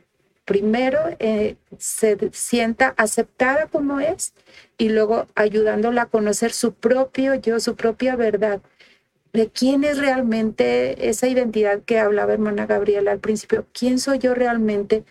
primero 0.51 0.99
eh, 1.21 1.55
se 1.79 2.19
sienta 2.33 2.93
aceptada 2.97 3.69
como 3.69 4.01
es 4.01 4.35
y 4.79 4.89
luego 4.89 5.29
ayudándola 5.37 6.03
a 6.03 6.07
conocer 6.07 6.51
su 6.51 6.73
propio 6.75 7.37
yo, 7.37 7.61
su 7.61 7.77
propia 7.77 8.17
verdad, 8.17 8.61
de 9.33 9.49
quién 9.49 9.85
es 9.85 9.99
realmente 9.99 11.09
esa 11.09 11.29
identidad 11.29 11.83
que 11.83 12.01
hablaba 12.01 12.33
hermana 12.33 12.67
Gabriela 12.67 13.13
al 13.13 13.21
principio, 13.21 13.65
quién 13.73 14.01
soy 14.01 14.19
yo 14.19 14.35
realmente 14.35 15.05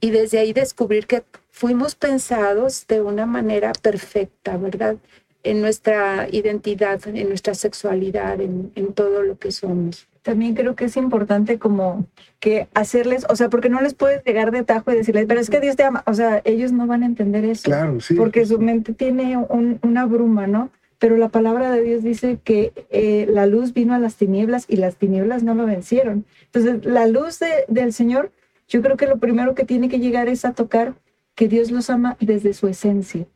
y 0.00 0.10
desde 0.10 0.40
ahí 0.40 0.52
descubrir 0.52 1.06
que 1.06 1.22
fuimos 1.52 1.94
pensados 1.94 2.84
de 2.88 3.02
una 3.02 3.24
manera 3.24 3.70
perfecta, 3.74 4.56
¿verdad? 4.56 4.96
en 5.44 5.60
nuestra 5.60 6.28
identidad, 6.28 7.00
en 7.06 7.28
nuestra 7.28 7.54
sexualidad, 7.54 8.40
en, 8.40 8.92
todo 8.94 9.22
lo 9.22 9.38
que 9.38 9.52
somos. 9.52 10.08
También 10.22 10.54
creo 10.54 10.76
que 10.76 10.84
es 10.84 10.96
importante 10.96 11.58
como 11.58 12.06
que 12.38 12.68
hacerles, 12.74 13.26
o 13.28 13.36
sea, 13.36 13.48
porque 13.48 13.68
no 13.68 13.80
les 13.80 13.94
puedes 13.94 14.22
llegar 14.24 14.52
de 14.52 14.62
tajo 14.62 14.92
y 14.92 14.96
decirles, 14.96 15.26
pero 15.26 15.40
es 15.40 15.50
que 15.50 15.60
Dios 15.60 15.76
te 15.76 15.84
ama, 15.84 16.04
o 16.06 16.14
sea, 16.14 16.40
ellos 16.44 16.72
no 16.72 16.86
van 16.86 17.02
a 17.02 17.06
entender 17.06 17.44
eso. 17.44 17.64
Claro, 17.64 18.00
sí. 18.00 18.14
Porque 18.14 18.46
su 18.46 18.58
mente 18.60 18.92
tiene 18.92 19.36
una 19.82 20.06
bruma, 20.06 20.46
¿no? 20.46 20.70
Pero 20.98 21.16
la 21.16 21.30
palabra 21.30 21.72
de 21.72 21.82
Dios 21.82 22.04
dice 22.04 22.38
que 22.44 22.72
eh, 22.90 23.26
la 23.28 23.46
luz 23.46 23.72
vino 23.72 23.94
a 23.94 23.98
las 23.98 24.14
tinieblas 24.14 24.66
y 24.68 24.76
las 24.76 24.96
tinieblas 24.96 25.42
no 25.42 25.54
lo 25.54 25.66
vencieron. 25.66 26.24
Entonces, 26.44 26.84
la 26.84 27.08
luz 27.08 27.40
del 27.66 27.92
Señor, 27.92 28.30
yo 28.68 28.82
creo 28.82 28.96
que 28.96 29.08
lo 29.08 29.18
primero 29.18 29.56
que 29.56 29.64
tiene 29.64 29.88
que 29.88 29.98
llegar 29.98 30.28
es 30.28 30.44
a 30.44 30.52
tocar 30.52 30.94
que 31.34 31.48
Dios 31.48 31.72
los 31.72 31.90
ama 31.90 32.16
desde 32.20 32.54
su 32.54 32.68
esencia 32.68 33.26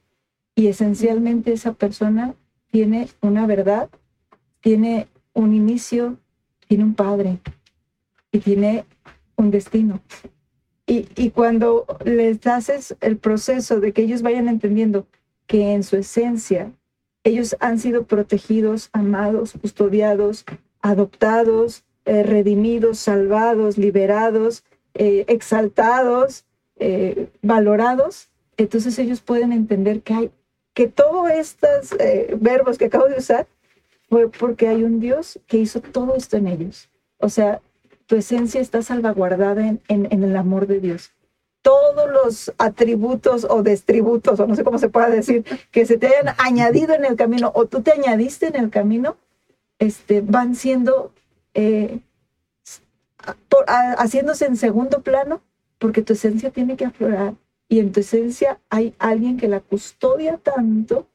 y 0.57 0.69
esencialmente 0.69 1.53
esa 1.53 1.75
persona 1.75 2.35
tiene 2.71 3.09
una 3.21 3.47
verdad, 3.47 3.91
tiene 4.61 5.07
un 5.35 5.55
inicio, 5.55 6.19
tiene 6.69 6.85
un 6.85 6.95
padre 6.95 7.39
y 8.33 8.39
tiene 8.39 8.85
un 9.37 9.51
destino. 9.51 10.01
Y, 10.87 11.09
y, 11.17 11.31
cuando 11.31 11.85
les 12.05 12.47
haces 12.47 12.97
el 13.01 13.17
proceso 13.17 13.81
de 13.81 13.93
que 13.93 14.03
ellos 14.03 14.23
vayan 14.23 14.49
entendiendo 14.49 15.07
que 15.47 15.73
en 15.73 15.83
su 15.83 15.97
esencia 15.97 16.71
ellos 17.25 17.57
han 17.59 17.81
sido 17.81 18.05
protegidos, 18.05 18.89
amados, 18.93 19.55
custodiados, 19.61 20.45
adoptados, 20.81 21.85
eh, 22.05 22.23
redimidos, 22.23 23.01
salvados, 23.01 23.79
liberados, 23.79 24.63
eh, 24.95 25.25
exaltados, 25.27 26.45
eh, 26.77 27.29
valorados, 27.43 28.31
entonces 28.57 28.97
ellos 29.01 29.21
pueden 29.21 29.53
entender 29.53 30.03
que 30.03 30.15
hay 30.15 30.31
que 30.73 30.87
todos 30.87 31.31
estos 31.31 31.97
verbos 32.39 32.77
que 32.79 32.85
acabo 32.85 33.07
de 33.07 33.17
usar 33.17 33.49
fue 34.09 34.31
porque 34.31 34.69
hay 34.69 34.83
un 34.83 35.01
Dios 35.01 35.41
que 35.47 35.59
hizo 35.59 35.81
todo 35.81 36.15
esto 36.15 36.37
en 36.37 36.49
ellos. 36.49 36.91
O 37.19 37.29
sea, 37.29 37.61
tu 38.07 38.17
esencia 38.17 38.61
está 38.61 38.83
salvaguardada 38.83 39.67
en, 39.67 39.81
en, 39.89 40.23
el 40.23 40.37
amor 40.37 40.67
de 40.67 40.81
Dios. 40.81 41.13
Todos 41.63 42.11
los 42.11 42.55
atributos 42.59 43.45
o 43.49 43.63
destributos, 43.63 44.39
o 44.39 44.47
no 44.47 44.55
sé 44.55 44.63
cómo 44.63 44.79
se 44.79 44.89
pueda 44.89 45.11
decir, 45.11 45.45
que 45.73 45.87
se 45.87 45.99
te 45.99 46.07
hayan 46.07 46.35
añadido 46.39 46.95
en 46.95 47.05
el 47.05 47.17
camino 47.17 47.51
o 47.55 47.67
tú 47.67 47.83
te 47.83 47.93
añadiste 47.93 48.47
en 48.47 48.57
el 48.57 48.71
camino, 48.71 49.17
este, 49.79 50.21
van 50.21 50.55
siendo, 50.55 51.13
eh, 51.55 51.99
haciéndose 53.99 54.47
en 54.47 54.57
segundo 54.57 55.03
plano, 55.03 55.43
porque 55.79 56.03
tu 56.03 56.13
esencia 56.13 56.51
tiene 56.51 56.77
que 56.77 56.85
aflorar 56.85 57.35
y 57.69 57.81
en 57.81 57.93
tu 57.93 58.01
esencia 58.01 58.61
hay 58.71 58.95
alguien 58.99 59.37
que 59.37 59.49
la 59.49 59.61
custodia 59.61 60.39
tanto 60.39 61.09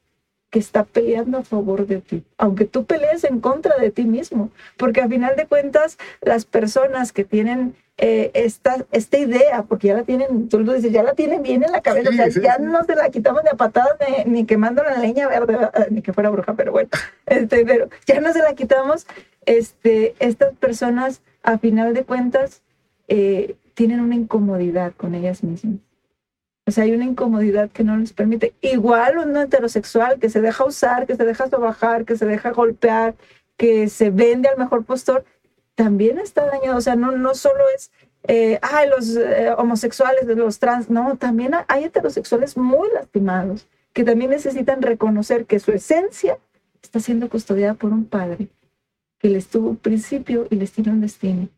que 0.51 0.59
está 0.59 0.83
peleando 0.83 1.37
a 1.39 1.43
favor 1.43 1.87
de 1.87 2.01
ti, 2.01 2.23
aunque 2.37 2.65
tú 2.65 2.85
pelees 2.85 3.23
en 3.23 3.39
contra 3.39 3.77
de 3.77 3.89
ti 3.89 4.03
mismo, 4.03 4.51
porque 4.77 5.01
a 5.01 5.07
final 5.07 5.35
de 5.37 5.47
cuentas 5.47 5.97
las 6.21 6.43
personas 6.43 7.13
que 7.13 7.23
tienen 7.23 7.73
eh, 7.97 8.31
esta, 8.33 8.85
esta 8.91 9.17
idea, 9.17 9.63
porque 9.63 9.87
ya 9.87 9.93
la 9.95 10.03
tienen, 10.03 10.49
tú 10.49 10.59
lo 10.59 10.73
dices, 10.73 10.91
ya 10.91 11.03
la 11.03 11.13
tienen 11.13 11.41
bien 11.41 11.63
en 11.63 11.71
la 11.71 11.81
cabeza, 11.81 12.09
o 12.09 12.13
sea, 12.13 12.27
ya 12.27 12.57
no 12.57 12.83
se 12.83 12.95
la 12.95 13.09
quitamos 13.09 13.43
de 13.43 13.51
a 13.51 13.55
patadas 13.55 13.95
ni, 14.25 14.45
quemando 14.45 14.83
la 14.83 14.97
leña 14.97 15.27
verde, 15.29 15.57
eh, 15.73 15.87
ni 15.89 16.01
que 16.01 16.11
fuera 16.11 16.29
bruja, 16.29 16.53
pero 16.53 16.73
bueno, 16.73 16.89
este, 17.27 17.65
pero 17.65 17.87
ya 18.05 18.19
no 18.19 18.33
se 18.33 18.39
la 18.39 18.53
quitamos, 18.53 19.07
este, 19.45 20.15
estas 20.19 20.53
personas 20.55 21.21
a 21.43 21.59
final 21.59 21.93
de 21.93 22.03
cuentas 22.03 22.61
eh, 23.07 23.55
tienen 23.73 24.01
una 24.01 24.15
incomodidad 24.15 24.91
con 24.97 25.15
ellas 25.15 25.43
mismas 25.43 25.77
o 26.77 26.81
hay 26.81 26.91
una 26.91 27.05
incomodidad 27.05 27.69
que 27.69 27.83
no 27.83 27.97
les 27.97 28.13
permite. 28.13 28.53
Igual 28.61 29.17
un 29.17 29.35
heterosexual 29.35 30.19
que 30.19 30.29
se 30.29 30.41
deja 30.41 30.65
usar, 30.65 31.07
que 31.07 31.15
se 31.15 31.25
deja 31.25 31.47
trabajar, 31.47 32.05
que 32.05 32.17
se 32.17 32.25
deja 32.25 32.51
golpear, 32.51 33.15
que 33.57 33.89
se 33.89 34.09
vende 34.09 34.49
al 34.49 34.57
mejor 34.57 34.83
postor, 34.85 35.23
también 35.75 36.19
está 36.19 36.45
dañado. 36.45 36.77
O 36.77 36.81
sea, 36.81 36.95
no, 36.95 37.11
no 37.11 37.35
solo 37.35 37.63
es, 37.75 37.91
eh, 38.27 38.59
los 38.89 39.15
eh, 39.15 39.53
homosexuales, 39.57 40.25
los 40.25 40.59
trans, 40.59 40.89
no, 40.89 41.17
también 41.17 41.53
hay 41.67 41.85
heterosexuales 41.85 42.57
muy 42.57 42.89
lastimados 42.93 43.67
que 43.93 44.03
también 44.03 44.31
necesitan 44.31 44.81
reconocer 44.81 45.45
que 45.45 45.59
su 45.59 45.71
esencia 45.71 46.37
está 46.81 46.99
siendo 46.99 47.29
custodiada 47.29 47.73
por 47.73 47.91
un 47.91 48.05
padre 48.05 48.47
que 49.19 49.29
les 49.29 49.47
tuvo 49.47 49.69
un 49.69 49.77
principio 49.77 50.47
y 50.49 50.55
les 50.55 50.71
tiene 50.71 50.91
un 50.91 51.01
destino 51.01 51.49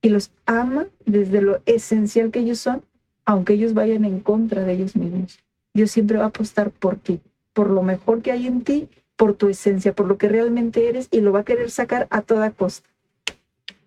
y 0.00 0.08
los 0.08 0.30
ama 0.46 0.86
desde 1.06 1.40
lo 1.40 1.60
esencial 1.66 2.30
que 2.30 2.40
ellos 2.40 2.58
son 2.58 2.84
aunque 3.24 3.54
ellos 3.54 3.74
vayan 3.74 4.04
en 4.04 4.20
contra 4.20 4.62
de 4.62 4.72
ellos 4.72 4.96
mismos. 4.96 5.38
Dios 5.74 5.90
siempre 5.90 6.18
va 6.18 6.24
a 6.24 6.28
apostar 6.28 6.70
por 6.70 6.96
ti, 6.96 7.20
por 7.52 7.70
lo 7.70 7.82
mejor 7.82 8.22
que 8.22 8.32
hay 8.32 8.46
en 8.46 8.62
ti, 8.62 8.88
por 9.16 9.34
tu 9.34 9.48
esencia, 9.48 9.94
por 9.94 10.06
lo 10.06 10.18
que 10.18 10.28
realmente 10.28 10.88
eres 10.88 11.08
y 11.10 11.20
lo 11.20 11.32
va 11.32 11.40
a 11.40 11.44
querer 11.44 11.70
sacar 11.70 12.06
a 12.10 12.22
toda 12.22 12.50
costa. 12.50 12.88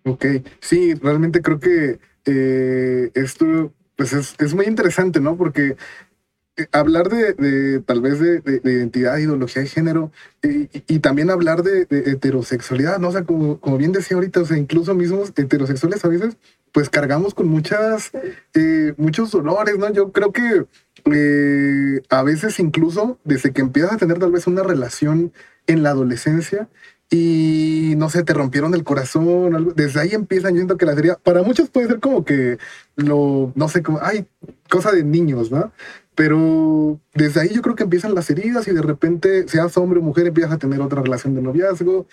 Ok, 0.04 0.24
sí, 0.60 0.94
realmente 0.94 1.42
creo 1.42 1.58
que 1.58 1.98
eh, 2.24 3.10
esto 3.14 3.72
pues 3.96 4.12
es, 4.12 4.34
es, 4.38 4.54
muy 4.54 4.66
interesante, 4.66 5.20
¿no? 5.20 5.36
Porque 5.36 5.76
hablar 6.72 7.08
de, 7.08 7.80
tal 7.80 8.00
vez 8.00 8.18
de, 8.18 8.40
de, 8.40 8.60
de 8.60 8.72
identidad, 8.72 9.18
ideología 9.18 9.62
de 9.62 9.68
género 9.68 10.10
y, 10.42 10.68
y 10.86 10.98
también 11.00 11.30
hablar 11.30 11.62
de, 11.62 11.86
heterosexualidad, 11.90 12.98
¿no? 12.98 13.08
O 13.08 13.12
sea, 13.12 13.24
como, 13.24 13.60
como 13.60 13.76
bien 13.78 13.92
decía 13.92 14.16
ahorita, 14.16 14.40
o 14.40 14.46
sea, 14.46 14.56
incluso 14.56 14.94
mismos 14.94 15.32
heterosexuales 15.36 16.04
a 16.04 16.08
veces, 16.08 16.36
pues 16.72 16.88
cargamos 16.88 17.34
con 17.34 17.48
muchas, 17.48 18.10
eh, 18.54 18.94
muchos 18.96 19.30
dolores, 19.30 19.78
¿no? 19.78 19.92
Yo 19.92 20.12
creo 20.12 20.32
que 20.32 20.66
eh, 21.12 22.02
a 22.08 22.22
veces 22.22 22.58
incluso 22.58 23.18
desde 23.24 23.52
que 23.52 23.60
empiezas 23.60 23.92
a 23.92 23.98
tener 23.98 24.18
tal 24.18 24.32
vez 24.32 24.46
una 24.46 24.62
relación 24.62 25.32
en 25.66 25.82
la 25.82 25.90
adolescencia, 25.90 26.68
y 27.08 27.94
no 27.96 28.10
sé, 28.10 28.24
te 28.24 28.34
rompieron 28.34 28.74
el 28.74 28.82
corazón, 28.82 29.74
desde 29.76 30.00
ahí 30.00 30.10
empiezan 30.12 30.56
yendo 30.56 30.76
que 30.76 30.86
la 30.86 30.94
serie, 30.94 31.14
para 31.22 31.42
muchos 31.42 31.70
puede 31.70 31.86
ser 31.86 32.00
como 32.00 32.24
que 32.24 32.58
lo, 32.96 33.52
no 33.54 33.68
sé, 33.68 33.82
como, 33.82 34.00
ay, 34.02 34.26
cosa 34.68 34.90
de 34.90 35.04
niños, 35.04 35.52
¿no? 35.52 35.72
Pero 36.16 36.98
desde 37.14 37.42
ahí 37.42 37.50
yo 37.54 37.62
creo 37.62 37.76
que 37.76 37.84
empiezan 37.84 38.14
las 38.14 38.28
heridas 38.30 38.66
y 38.66 38.72
de 38.72 38.82
repente, 38.82 39.46
seas 39.46 39.76
hombre 39.76 40.00
o 40.00 40.02
mujer, 40.02 40.26
empiezas 40.26 40.52
a 40.52 40.58
tener 40.58 40.80
otra 40.80 41.02
relación 41.02 41.36
de 41.36 41.42
noviazgo, 41.42 42.06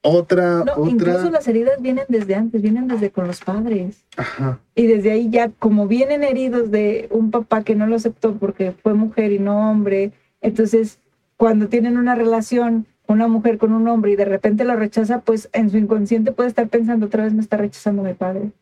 otra, 0.00 0.64
no, 0.64 0.72
otra. 0.72 0.90
Incluso 0.90 1.30
las 1.30 1.46
heridas 1.46 1.82
vienen 1.82 2.04
desde 2.08 2.34
antes, 2.34 2.62
vienen 2.62 2.88
desde 2.88 3.10
con 3.10 3.26
los 3.26 3.40
padres. 3.40 4.04
Ajá. 4.16 4.58
Y 4.74 4.86
desde 4.86 5.10
ahí 5.10 5.28
ya, 5.28 5.50
como 5.58 5.86
vienen 5.86 6.24
heridos 6.24 6.70
de 6.70 7.08
un 7.10 7.30
papá 7.30 7.62
que 7.62 7.74
no 7.74 7.86
lo 7.86 7.96
aceptó 7.96 8.36
porque 8.36 8.72
fue 8.72 8.94
mujer 8.94 9.32
y 9.32 9.38
no 9.38 9.70
hombre, 9.70 10.12
entonces 10.40 10.98
cuando 11.36 11.68
tienen 11.68 11.98
una 11.98 12.14
relación 12.14 12.86
una 13.10 13.26
mujer 13.26 13.58
con 13.58 13.72
un 13.72 13.88
hombre 13.88 14.12
y 14.12 14.16
de 14.16 14.24
repente 14.24 14.64
lo 14.64 14.76
rechaza, 14.76 15.20
pues 15.20 15.48
en 15.52 15.68
su 15.70 15.76
inconsciente 15.76 16.32
puede 16.32 16.48
estar 16.48 16.68
pensando 16.68 17.06
otra 17.06 17.24
vez 17.24 17.34
me 17.34 17.40
está 17.40 17.56
rechazando 17.56 18.02
mi 18.02 18.14
padre. 18.14 18.52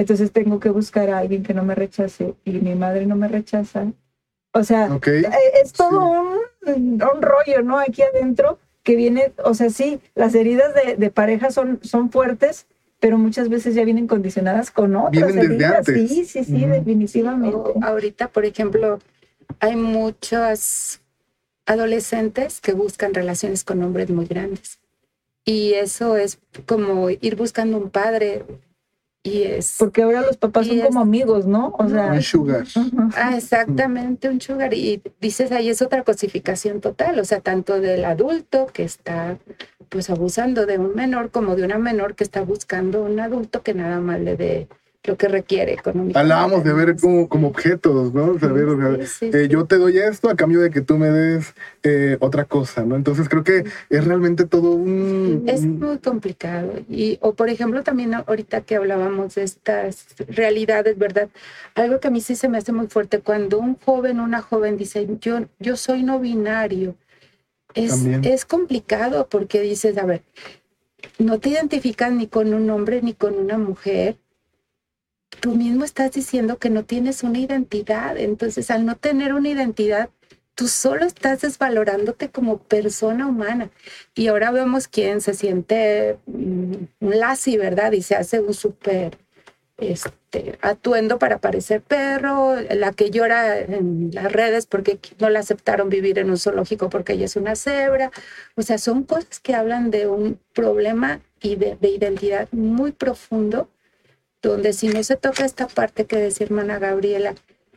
Entonces 0.00 0.32
tengo 0.32 0.60
que 0.60 0.70
buscar 0.70 1.10
a 1.10 1.18
alguien 1.18 1.42
que 1.42 1.52
no 1.52 1.62
me 1.62 1.74
rechace 1.74 2.34
y 2.46 2.52
mi 2.52 2.74
madre 2.74 3.04
no 3.04 3.16
me 3.16 3.28
rechaza. 3.28 3.92
O 4.54 4.64
sea, 4.64 4.86
eh, 4.86 5.22
es 5.62 5.74
todo 5.74 6.38
un, 6.66 6.98
rollo, 7.20 7.62
¿no? 7.62 7.78
Aquí 7.78 8.00
adentro 8.00 8.58
que 8.82 8.96
viene, 8.96 9.34
o 9.44 9.52
sea, 9.52 9.68
sí, 9.68 10.00
las 10.14 10.34
heridas 10.34 10.72
de, 10.96 11.10
pareja 11.10 11.50
son, 11.50 11.80
son 11.82 12.10
fuertes, 12.10 12.66
pero 12.98 13.18
muchas 13.18 13.50
veces 13.50 13.74
ya 13.74 13.84
vienen 13.84 14.06
condicionadas 14.06 14.70
con 14.70 14.96
otras 14.96 15.36
heridas. 15.36 15.84
Sí, 15.84 16.24
sí, 16.24 16.44
sí, 16.44 16.64
definitivamente. 16.64 17.58
ahorita, 17.82 18.28
por 18.28 18.46
ejemplo, 18.46 19.00
hay 19.60 19.76
muchas 19.76 21.02
adolescentes 21.66 22.62
que 22.62 22.72
buscan 22.72 23.12
relaciones 23.12 23.64
con 23.64 23.82
hombres 23.82 24.08
muy 24.08 24.24
grandes. 24.24 24.78
Y 25.44 25.74
eso 25.74 26.16
es 26.16 26.38
como 26.64 27.10
ir 27.10 27.36
buscando 27.36 27.76
un 27.76 27.90
padre. 27.90 28.46
Y 29.22 29.42
es. 29.42 29.76
Porque 29.78 30.02
ahora 30.02 30.22
los 30.22 30.36
papás 30.38 30.66
son 30.66 30.80
como 30.80 31.00
amigos, 31.00 31.46
¿no? 31.46 31.74
O 31.78 31.88
sea. 31.88 32.12
Un 32.12 32.22
sugar. 32.22 32.64
Ah, 33.14 33.36
exactamente, 33.36 34.28
un 34.28 34.40
sugar. 34.40 34.72
Y 34.72 35.02
dices 35.20 35.52
ahí 35.52 35.68
es 35.68 35.82
otra 35.82 36.04
cosificación 36.04 36.80
total. 36.80 37.18
O 37.18 37.24
sea, 37.24 37.40
tanto 37.40 37.80
del 37.80 38.04
adulto 38.04 38.66
que 38.72 38.84
está 38.84 39.38
pues 39.90 40.08
abusando 40.08 40.66
de 40.66 40.78
un 40.78 40.94
menor 40.94 41.30
como 41.30 41.56
de 41.56 41.64
una 41.64 41.78
menor 41.78 42.14
que 42.14 42.24
está 42.24 42.42
buscando 42.42 43.02
un 43.02 43.18
adulto 43.18 43.62
que 43.62 43.74
nada 43.74 44.00
más 44.00 44.20
le 44.20 44.36
dé 44.36 44.68
lo 45.04 45.16
que 45.16 45.28
requiere 45.28 45.72
económicamente. 45.72 46.18
Hablábamos 46.18 46.62
de 46.62 46.72
ver 46.74 46.96
como, 46.96 47.28
como 47.28 47.48
objetos, 47.48 48.12
¿no? 48.12 48.36
Eh, 49.20 49.48
yo 49.48 49.64
te 49.64 49.76
doy 49.76 49.98
esto 49.98 50.28
a 50.28 50.36
cambio 50.36 50.60
de 50.60 50.70
que 50.70 50.82
tú 50.82 50.98
me 50.98 51.08
des 51.08 51.54
eh, 51.82 52.18
otra 52.20 52.44
cosa, 52.44 52.84
¿no? 52.84 52.96
Entonces 52.96 53.28
creo 53.28 53.42
que 53.42 53.64
es 53.88 54.04
realmente 54.04 54.44
todo 54.44 54.72
un... 54.72 55.44
Es 55.46 55.64
muy 55.64 55.98
complicado. 55.98 56.74
Y, 56.88 57.18
o 57.22 57.32
por 57.32 57.48
ejemplo, 57.48 57.82
también 57.82 58.12
ahorita 58.14 58.60
que 58.60 58.76
hablábamos 58.76 59.36
de 59.36 59.44
estas 59.44 60.06
realidades, 60.28 60.98
¿verdad? 60.98 61.30
Algo 61.74 61.98
que 61.98 62.08
a 62.08 62.10
mí 62.10 62.20
sí 62.20 62.36
se 62.36 62.50
me 62.50 62.58
hace 62.58 62.72
muy 62.72 62.88
fuerte, 62.88 63.20
cuando 63.20 63.58
un 63.58 63.76
joven, 63.76 64.20
una 64.20 64.42
joven 64.42 64.76
dice, 64.76 65.08
yo, 65.20 65.46
yo 65.58 65.76
soy 65.76 66.02
no 66.02 66.20
binario, 66.20 66.94
es, 67.74 68.04
es 68.04 68.44
complicado 68.44 69.28
porque 69.30 69.62
dices, 69.62 69.96
a 69.96 70.04
ver, 70.04 70.22
no 71.18 71.38
te 71.38 71.50
identificas 71.50 72.12
ni 72.12 72.26
con 72.26 72.52
un 72.52 72.68
hombre 72.68 73.00
ni 73.00 73.14
con 73.14 73.38
una 73.38 73.56
mujer, 73.56 74.16
tú 75.40 75.54
mismo 75.54 75.84
estás 75.84 76.12
diciendo 76.12 76.58
que 76.58 76.70
no 76.70 76.84
tienes 76.84 77.22
una 77.22 77.38
identidad. 77.38 78.18
Entonces, 78.18 78.70
al 78.70 78.84
no 78.84 78.96
tener 78.96 79.32
una 79.34 79.48
identidad, 79.48 80.10
tú 80.54 80.68
solo 80.68 81.06
estás 81.06 81.40
desvalorándote 81.40 82.30
como 82.30 82.58
persona 82.58 83.26
humana. 83.26 83.70
Y 84.14 84.28
ahora 84.28 84.50
vemos 84.50 84.88
quién 84.88 85.20
se 85.20 85.34
siente 85.34 86.18
mm, 86.26 86.74
un 87.00 87.18
lazi, 87.18 87.56
¿verdad? 87.56 87.92
Y 87.92 88.02
se 88.02 88.16
hace 88.16 88.40
un 88.40 88.54
súper 88.54 89.16
este, 89.78 90.58
atuendo 90.60 91.18
para 91.18 91.38
parecer 91.38 91.80
perro, 91.80 92.56
la 92.60 92.92
que 92.92 93.10
llora 93.10 93.58
en 93.58 94.10
las 94.12 94.30
redes 94.30 94.66
porque 94.66 94.98
no 95.18 95.30
la 95.30 95.40
aceptaron 95.40 95.88
vivir 95.88 96.18
en 96.18 96.30
un 96.30 96.36
zoológico 96.36 96.90
porque 96.90 97.14
ella 97.14 97.24
es 97.24 97.36
una 97.36 97.56
cebra. 97.56 98.10
O 98.56 98.62
sea, 98.62 98.78
son 98.78 99.04
cosas 99.04 99.40
que 99.40 99.54
hablan 99.54 99.90
de 99.90 100.06
un 100.08 100.38
problema 100.52 101.20
y 101.40 101.56
de 101.56 101.78
identidad 101.82 102.48
muy 102.52 102.92
profundo 102.92 103.70
donde 104.42 104.72
si 104.72 104.88
no 104.88 105.02
se 105.02 105.16
toca 105.16 105.44
esta 105.44 105.66
parte 105.68 106.06
que 106.06 106.16
decía 106.16 106.46
hermana 106.46 106.78
Gabriela, 106.78 107.34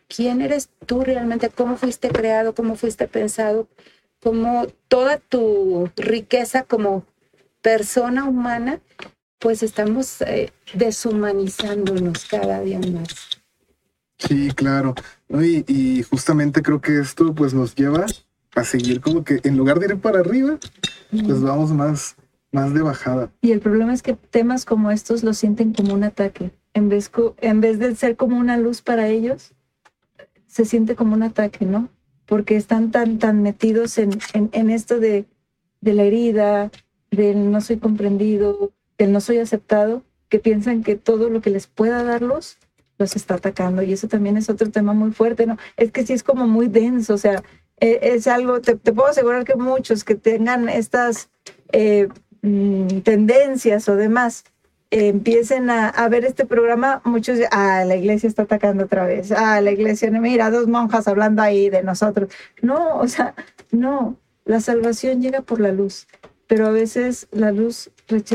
¿quién 0.08 0.41
eres 0.41 0.69
tú 0.86 1.04
realmente? 1.04 1.49
¿Cómo 1.49 1.78
fuiste 1.78 2.10
creado? 2.10 2.56
¿Cómo 2.56 2.76
fuiste 2.76 3.08
pensado? 3.08 3.67
¿Cómo 4.21 4.67
toda 4.88 5.17
tu 5.17 5.89
riqueza 5.95 6.63
como 6.63 7.06
persona 7.63 8.26
humana, 8.26 8.82
pues 9.39 9.63
estamos 9.63 10.21
eh, 10.21 10.52
deshumanizándonos 10.76 12.26
cada 12.26 12.62
día 12.62 12.80
más. 12.80 13.08
Sí, 14.19 14.52
claro. 14.52 14.93
Y, 15.30 15.63
y, 15.67 16.04
justamente 16.04 16.62
creo 16.62 16.80
que 16.80 16.99
esto 16.99 17.34
pues 17.34 17.54
nos 17.54 17.73
lleva 17.73 18.06
a 18.56 18.63
seguir 18.63 19.02
como 19.02 19.23
que 19.23 19.39
en 19.43 19.58
lugar 19.58 19.80
de 19.80 19.88
ir 19.88 19.97
para 19.99 20.19
arriba, 20.19 20.60
pues 21.10 21.41
vamos 21.41 21.71
más 21.71 22.15
más 22.54 22.74
de 22.74 22.82
bajada. 22.82 23.32
Y 23.42 23.52
el 23.52 23.60
problema 23.60 23.94
es 23.94 24.02
que 24.02 24.13
temas 24.13 24.63
como 24.63 24.92
estos 24.92 25.24
los 25.24 25.38
sienten 25.38 25.74
como 25.74 25.94
un 25.94 26.04
ataque. 26.04 26.52
En 26.74 26.88
vez, 26.88 27.12
en 27.42 27.62
vez 27.62 27.80
de 27.80 27.96
ser 27.96 28.16
como 28.16 28.38
una 28.38 28.58
luz 28.58 28.82
para 28.82 29.08
ellos, 29.08 29.54
se 30.48 30.63
siente 30.63 30.96
como 30.96 31.16
un 31.16 31.24
ataque, 31.24 31.66
¿no? 31.66 31.89
Porque 32.26 32.56
están 32.56 32.92
tan, 32.92 33.20
tan 33.20 33.42
metidos 33.42 33.98
en, 33.98 34.12
en, 34.34 34.70
esto 34.70 35.00
de, 35.00 35.26
de 35.82 35.94
la 35.94 36.04
herida, 36.04 36.72
del 37.12 37.52
no 37.52 37.60
soy 37.60 37.78
comprendido, 37.78 38.72
del 38.98 39.12
no 39.12 39.20
soy 39.20 39.39
aceptado, 39.39 40.04
que 40.30 40.39
piensan 40.39 40.84
que 40.84 40.96
todo 40.96 41.30
lo 41.30 41.42
que 41.42 41.50
les 41.50 41.68
pueda 41.68 42.04
darlos 42.04 42.58
los 43.00 43.16
está 43.16 43.36
atacando. 43.36 43.82
Y 43.82 43.94
eso 43.94 44.08
también 44.08 44.38
es 44.38 44.50
otro 44.50 44.70
tema 44.70 44.94
muy 44.94 45.12
fuerte, 45.12 45.48
¿no? 45.48 45.58
Es 45.76 45.92
que 45.92 46.06
sí 46.06 46.13
es 46.13 46.24
como 46.24 46.48
muy 46.48 46.68
denso, 46.68 47.16
o 47.16 47.18
sea, 47.18 47.44
e, 47.80 48.00
es, 48.13 48.28
algo, 48.28 48.62
te, 48.62 48.76
puedo 48.76 49.08
asegurar 49.08 49.44
que 49.44 49.56
muchos 49.56 50.04
que 50.04 50.16
tengan 50.16 50.70
estas 50.70 51.30
eh, 51.72 52.08
Mm, 52.43 52.99
tendencias 52.99 53.88
o 53.88 53.95
demás 53.95 54.43
empiecen 54.91 55.69
a, 55.71 56.08
ver 56.10 56.23
este 56.23 56.45
programa, 56.45 57.01
muchos, 57.03 57.39
ah, 57.51 57.84
la 57.86 57.95
iglesia 57.95 58.27
está 58.27 58.43
atacando 58.43 58.84
otra 58.84 59.06
vez, 59.08 59.32
ah, 59.32 59.60
la 59.60 59.71
iglesia, 59.71 60.12
mira, 60.12 60.51
dos 60.51 60.67
monjas 60.67 61.08
hablando 61.08 61.41
ahí 61.41 61.69
de 61.69 61.82
nosotros. 61.82 62.29
No, 62.62 62.97
o 62.97 63.08
sea, 63.08 63.34
no, 63.71 64.17
la 64.45 64.60
salvación 64.60 65.21
llega 65.21 65.41
por 65.41 65.60
la 65.60 65.71
luz, 65.71 66.08
pero 66.45 66.67
a 66.67 66.71
veces 66.71 67.27
la 67.32 67.51
luz, 67.51 67.89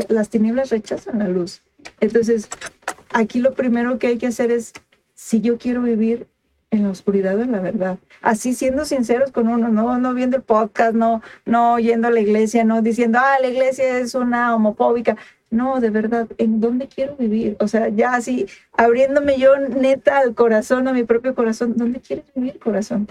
las 0.09 0.29
tinieblas 0.29 0.69
rechazan 0.69 1.19
la 1.19 1.29
luz. 1.29 1.61
Entonces, 2.01 2.49
aquí 3.11 3.39
lo 3.39 3.53
primero 3.53 3.97
que 3.97 4.07
hay 4.07 4.17
que 4.17 4.27
hacer 4.27 4.51
es, 4.51 4.73
si 5.13 5.39
yo 5.39 5.57
quiero 5.57 5.81
vivir 5.81 6.27
en 6.71 6.83
la 6.83 6.89
oscuridad 6.89 7.35
de 7.37 7.45
la 7.45 7.59
verdad. 7.59 7.97
Así 8.21 8.53
siendo 8.53 8.85
sinceros 8.85 9.31
con 9.31 9.47
uno, 9.47 9.69
no, 9.69 9.97
no 9.97 10.13
viendo 10.13 10.37
el 10.37 10.43
podcast, 10.43 10.93
no, 10.93 11.21
no 11.45 11.79
yendo 11.79 12.07
a 12.07 12.11
la 12.11 12.19
iglesia, 12.19 12.63
no 12.63 12.81
diciendo, 12.81 13.19
ah, 13.21 13.37
la 13.41 13.47
iglesia 13.47 13.97
es 13.99 14.15
una 14.15 14.55
homofóbica. 14.55 15.17
No, 15.51 15.79
de 15.81 15.89
verdad, 15.89 16.27
¿en 16.37 16.59
dónde 16.61 16.87
quiero 16.87 17.15
vivir? 17.15 17.57
O 17.59 17.67
sea, 17.67 17.89
ya 17.89 18.13
así, 18.13 18.45
abriéndome 18.73 19.39
yo 19.39 19.57
neta 19.57 20.19
al 20.19 20.35
corazón, 20.35 20.87
a 20.87 20.93
mi 20.93 21.03
propio 21.03 21.33
corazón, 21.33 21.73
¿dónde 21.75 22.01
quieres 22.01 22.25
vivir, 22.35 22.59
corazón? 22.59 23.07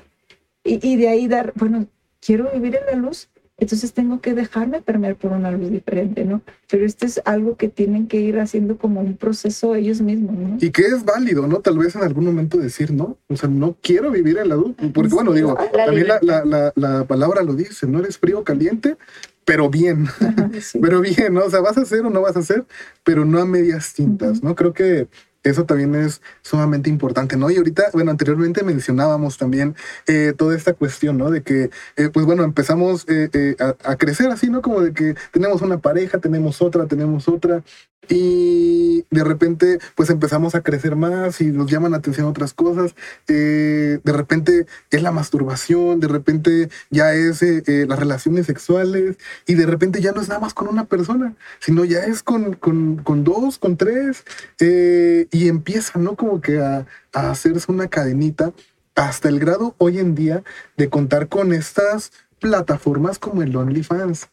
Y, 0.63 0.87
y 0.87 0.97
de 0.97 1.09
ahí 1.09 1.27
dar, 1.27 1.53
bueno, 1.57 1.87
quiero 2.21 2.49
vivir 2.53 2.77
en 2.77 2.87
la 2.87 2.93
luz, 2.93 3.29
entonces 3.61 3.93
tengo 3.93 4.21
que 4.21 4.35
dejarme 4.35 4.81
permear 4.83 5.17
por 5.17 5.33
una 5.33 5.51
luz 5.51 5.71
diferente, 5.71 6.25
¿no? 6.25 6.43
Pero 6.71 6.87
esto 6.87 7.07
es 7.07 7.21
algo 7.25 7.57
que 7.57 7.69
tienen 7.69 8.07
que 8.07 8.21
ir 8.21 8.39
haciendo 8.39 8.79
como 8.79 9.01
un 9.01 9.17
proceso 9.17 9.75
ellos 9.75 10.01
mismos, 10.01 10.37
¿no? 10.37 10.57
Y 10.61 10.71
que 10.71 10.83
es 10.83 11.05
válido, 11.05 11.45
¿no? 11.49 11.59
Tal 11.59 11.77
vez 11.77 11.97
en 11.97 12.05
algún 12.05 12.25
momento 12.25 12.57
decir, 12.57 12.93
no, 12.93 13.19
o 13.27 13.37
sea, 13.37 13.49
no 13.49 13.77
quiero 13.83 14.13
vivir 14.13 14.39
en 14.39 14.51
la 14.51 14.55
luz. 14.55 14.77
Porque, 14.95 15.13
bueno, 15.13 15.33
digo, 15.33 15.59
también 15.73 16.07
la, 16.07 17.05
palabra 17.09 17.43
lo 17.43 17.55
dice, 17.55 17.89
no 17.89 17.99
eres 17.99 18.19
frío 18.19 18.39
o 18.39 18.45
caliente, 18.45 18.97
pero 19.45 19.69
bien, 19.69 20.07
pero 20.81 21.01
bien, 21.01 21.35
¿no? 21.35 21.45
O 21.45 21.51
sea, 21.51 21.61
vas 21.61 21.79
a 21.79 21.81
hacer 21.81 22.07
o 22.07 22.11
no 22.11 22.21
vas 22.21 22.37
a 22.37 22.41
hacer, 22.41 22.65
pero 23.03 23.25
no 23.25 23.41
a 23.41 23.45
medias 23.45 23.93
tintas, 23.93 24.41
¿no? 24.41 24.55
Creo 24.55 24.73
que 24.73 25.09
eso 25.51 25.65
también 25.65 25.95
es 25.95 26.21
sumamente 26.43 26.91
importante, 26.91 27.37
¿no? 27.37 27.51
Y 27.51 27.57
ahorita, 27.57 27.91
bueno, 27.93 28.11
anteriormente 28.11 28.63
mencionábamos 28.63 29.39
también 29.39 29.75
eh, 30.07 30.33
toda 30.37 30.57
esta 30.57 30.75
cuestión, 30.75 31.19
¿no? 31.19 31.31
De 31.31 31.43
que, 31.43 31.71
eh, 31.97 32.09
pues 32.13 32.27
bueno, 32.27 32.45
empezamos 32.45 33.05
eh, 33.09 33.57
a, 33.59 33.97
crecer 33.97 34.31
así, 34.31 34.49
¿no? 34.51 34.63
Como 34.63 34.81
de 34.81 34.93
que 34.93 35.15
tenemos 35.33 35.63
una 35.63 35.79
pareja, 35.79 36.19
tenemos 36.19 36.63
otra, 36.63 36.87
tenemos 36.87 37.29
otra, 37.29 37.63
y 38.09 39.05
de 39.11 39.25
repente 39.25 39.79
pues 39.95 40.11
empezamos 40.11 40.55
a 40.55 40.63
crecer 40.63 40.97
más 40.97 41.41
y 41.41 41.47
nos 41.47 41.71
llaman 41.71 41.93
la 41.93 41.99
atención 41.99 42.27
otras 42.27 42.55
cosas. 42.55 42.95
Eh, 43.27 44.01
de 44.03 44.13
repente 44.13 44.67
es 44.91 45.03
la 45.03 45.13
masturbación, 45.13 46.01
de 46.01 46.09
repente 46.09 46.69
ya 46.91 47.15
es 47.15 47.43
eh, 47.43 47.63
eh, 47.67 47.87
las 47.89 47.99
relaciones 47.99 48.47
sexuales 48.47 49.17
y 49.47 49.55
de 49.55 49.67
repente 49.67 50.01
ya 50.01 50.13
no 50.13 50.21
es 50.21 50.29
nada 50.29 50.41
más 50.41 50.55
con 50.55 50.69
una 50.69 50.85
persona, 50.85 51.35
sino 51.61 51.85
ya 51.85 52.01
es 52.01 52.23
con, 52.23 52.55
con, 52.55 52.97
con 52.97 53.25
dos, 53.25 53.59
con 53.59 53.77
tres 53.77 54.25
y 54.59 55.49
empieza, 55.49 55.99
¿no? 55.99 56.17
Como 56.17 56.41
que 56.41 56.61
a, 56.61 56.87
a 57.13 57.31
hacerse 57.31 57.71
una 57.71 57.89
cadenita 57.89 58.53
hasta 58.95 59.29
el 59.29 59.39
grado 59.39 59.75
hoy 59.79 59.99
en 59.99 60.15
día 60.15 60.43
de 60.77 60.89
contar 60.89 61.29
con 61.29 61.53
estas 61.53 62.11
plataformas 62.39 63.19
como 63.19 63.43
el 63.43 63.55
OnlyFans, 63.55 64.29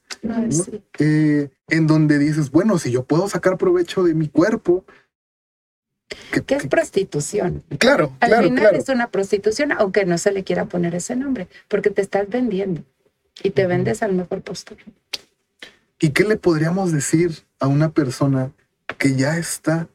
eh, 1.00 1.50
en 1.68 1.88
donde 1.88 2.20
dices, 2.20 2.52
bueno, 2.52 2.78
si 2.78 2.91
yo 2.91 3.04
puedo 3.04 3.28
sacar 3.30 3.58
provecho 3.58 4.04
de 4.04 4.13
mi 4.13 4.28
cuerpo. 4.28 4.86
Que, 6.32 6.56
es 6.56 6.68
prostitución. 6.68 7.63
Claro, 7.80 8.15
Al 8.20 8.30
claro, 8.30 8.48
final 8.48 8.76
es 8.76 8.89
una 8.89 9.08
prostitución, 9.08 9.72
aunque 9.72 10.06
no 10.06 10.18
se 10.18 10.32
le 10.32 10.44
quiera 10.44 10.65
poner 10.65 10.96
ese 10.96 11.15
nombre, 11.15 11.48
porque 11.68 11.89
te 11.89 12.02
estás 12.02 12.30
vendiendo 12.30 12.84
y 13.44 13.50
te 13.50 13.65
vendes 13.68 14.04
al 14.04 14.13
mejor 14.13 14.41
postor. 14.41 14.78
¿Y 16.00 16.10
qué 16.12 16.24
le 16.24 16.38
podríamos 16.38 16.91
decir 16.91 17.44
a 17.60 17.68
una 17.68 17.89
persona 17.91 18.52
que 18.98 19.15
ya 19.15 19.38
está 19.38 19.88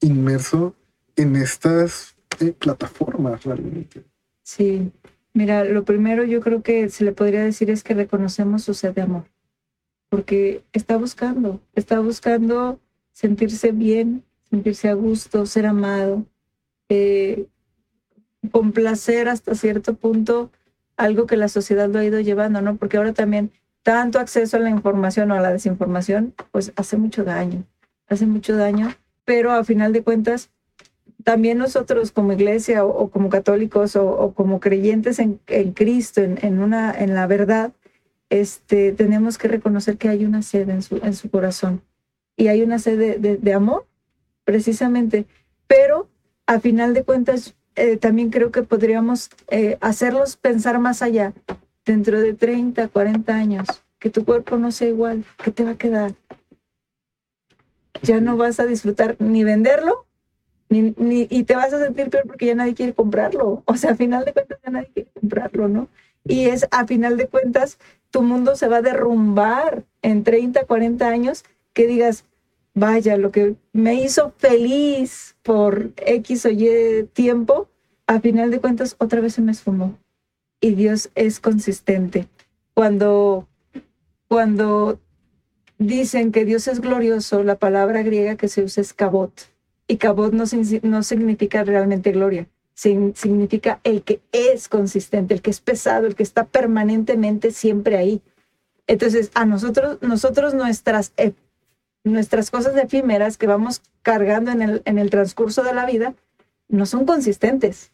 inmerso 0.00 0.74
en 1.14 1.36
estas 1.36 2.16
eh, 2.40 2.52
plataformas 2.52 3.44
realmente? 3.44 4.04
Sí, 4.42 4.92
Mira, 5.36 5.64
lo 5.64 5.84
primero 5.84 6.24
yo 6.24 6.40
creo 6.40 6.62
que 6.62 6.88
se 6.88 7.04
le 7.04 7.12
podría 7.12 7.44
decir 7.44 7.70
es 7.70 7.84
que 7.84 7.92
reconocemos 7.92 8.64
su 8.64 8.72
sed 8.72 8.94
de 8.94 9.02
amor, 9.02 9.24
porque 10.08 10.64
está 10.72 10.96
buscando, 10.96 11.60
está 11.74 12.00
buscando 12.00 12.80
sentirse 13.12 13.70
bien, 13.72 14.24
sentirse 14.48 14.88
a 14.88 14.94
gusto, 14.94 15.44
ser 15.44 15.66
amado, 15.66 16.24
eh, 16.88 17.48
complacer 18.50 19.28
hasta 19.28 19.54
cierto 19.54 19.92
punto 19.92 20.50
algo 20.96 21.26
que 21.26 21.36
la 21.36 21.48
sociedad 21.48 21.90
lo 21.90 21.98
ha 21.98 22.04
ido 22.06 22.18
llevando, 22.20 22.62
¿no? 22.62 22.76
Porque 22.76 22.96
ahora 22.96 23.12
también 23.12 23.50
tanto 23.82 24.18
acceso 24.18 24.56
a 24.56 24.60
la 24.60 24.70
información 24.70 25.30
o 25.32 25.34
a 25.34 25.42
la 25.42 25.52
desinformación, 25.52 26.32
pues 26.50 26.72
hace 26.76 26.96
mucho 26.96 27.24
daño, 27.24 27.62
hace 28.08 28.24
mucho 28.24 28.56
daño, 28.56 28.88
pero 29.26 29.50
a 29.50 29.64
final 29.64 29.92
de 29.92 30.02
cuentas 30.02 30.48
también 31.26 31.58
nosotros 31.58 32.12
como 32.12 32.34
iglesia 32.34 32.84
o, 32.84 33.10
como 33.10 33.30
católicos 33.30 33.96
o, 33.96 34.32
como 34.32 34.60
creyentes 34.60 35.18
en, 35.18 35.40
Cristo, 35.74 36.20
en, 36.22 36.60
una, 36.60 36.92
en 36.96 37.14
la 37.14 37.26
verdad, 37.26 37.72
este, 38.30 38.92
tenemos 38.92 39.36
que 39.36 39.48
reconocer 39.48 39.98
que 39.98 40.08
hay 40.08 40.24
una 40.24 40.42
sed 40.42 40.68
en 40.68 40.82
su, 40.82 40.98
en 40.98 41.14
su 41.14 41.28
corazón 41.28 41.82
y 42.36 42.46
hay 42.46 42.62
una 42.62 42.78
sed 42.78 43.18
de, 43.18 43.52
amor, 43.52 43.88
precisamente. 44.44 45.26
Pero 45.66 46.08
a 46.46 46.60
final 46.60 46.94
de 46.94 47.02
cuentas, 47.02 47.56
eh, 47.74 47.96
también 47.96 48.30
creo 48.30 48.52
que 48.52 48.62
podríamos 48.62 49.30
eh, 49.48 49.78
hacerlos 49.80 50.36
pensar 50.36 50.78
más 50.78 51.02
allá, 51.02 51.32
dentro 51.84 52.20
de 52.20 52.34
30, 52.34 52.86
40 52.86 53.34
años, 53.34 53.66
que 53.98 54.10
tu 54.10 54.24
cuerpo 54.24 54.58
no 54.58 54.70
sea 54.70 54.90
igual, 54.90 55.24
que 55.42 55.50
te 55.50 55.64
va 55.64 55.72
a 55.72 55.76
quedar. 55.76 56.14
Ya 58.02 58.20
no 58.20 58.36
vas 58.36 58.60
a 58.60 58.66
disfrutar 58.66 59.16
ni 59.18 59.42
venderlo 59.42 60.05
y 60.68 61.44
te 61.44 61.54
vas 61.54 61.72
a 61.72 61.82
sentir 61.82 62.10
peor 62.10 62.24
porque 62.26 62.46
ya 62.46 62.54
nadie 62.54 62.74
quiere 62.74 62.94
comprarlo. 62.94 63.62
O 63.66 63.76
sea, 63.76 63.92
a 63.92 63.96
final 63.96 64.24
de 64.24 64.32
cuentas 64.32 64.58
ya 64.64 64.70
nadie 64.70 64.90
quiere 64.92 65.10
comprarlo, 65.20 65.68
¿no? 65.68 65.88
Y 66.24 66.46
es 66.46 66.66
a 66.70 66.86
final 66.86 67.16
de 67.16 67.28
cuentas 67.28 67.78
tu 68.10 68.22
mundo 68.22 68.56
se 68.56 68.68
va 68.68 68.78
a 68.78 68.82
derrumbar 68.82 69.84
en 70.02 70.24
30, 70.24 70.64
40 70.64 71.08
años 71.08 71.44
que 71.72 71.86
digas, 71.86 72.24
vaya, 72.74 73.16
lo 73.16 73.30
que 73.30 73.54
me 73.72 73.94
hizo 73.94 74.32
feliz 74.38 75.36
por 75.42 75.92
X 75.96 76.46
o 76.46 76.50
Y 76.50 77.08
tiempo, 77.12 77.68
a 78.06 78.20
final 78.20 78.50
de 78.50 78.60
cuentas 78.60 78.96
otra 78.98 79.20
vez 79.20 79.34
se 79.34 79.42
me 79.42 79.52
esfumó. 79.52 79.98
Y 80.60 80.74
Dios 80.74 81.10
es 81.14 81.38
consistente. 81.38 82.28
Cuando, 82.74 83.46
cuando 84.28 84.98
dicen 85.78 86.32
que 86.32 86.44
Dios 86.44 86.66
es 86.68 86.80
glorioso, 86.80 87.42
la 87.42 87.56
palabra 87.56 88.02
griega 88.02 88.36
que 88.36 88.48
se 88.48 88.62
usa 88.62 88.80
es 88.80 88.94
kabot 88.94 89.32
y 89.88 89.96
cabot 89.96 90.32
no, 90.32 90.44
no 90.82 91.02
significa 91.02 91.64
realmente 91.64 92.12
gloria, 92.12 92.48
significa 92.74 93.80
el 93.84 94.02
que 94.02 94.20
es 94.32 94.68
consistente, 94.68 95.34
el 95.34 95.42
que 95.42 95.50
es 95.50 95.60
pesado, 95.60 96.06
el 96.06 96.14
que 96.14 96.22
está 96.22 96.44
permanentemente 96.44 97.50
siempre 97.50 97.96
ahí. 97.96 98.22
Entonces, 98.86 99.30
a 99.34 99.44
nosotros, 99.44 99.98
nosotros 100.02 100.54
nuestras, 100.54 101.12
e, 101.16 101.32
nuestras 102.04 102.50
cosas 102.50 102.76
efímeras 102.76 103.38
que 103.38 103.46
vamos 103.46 103.82
cargando 104.02 104.50
en 104.52 104.98
el 104.98 105.10
transcurso 105.10 105.62
de 105.62 105.74
la 105.74 105.86
vida 105.86 106.14
no 106.68 106.86
son 106.86 107.06
consistentes. 107.06 107.92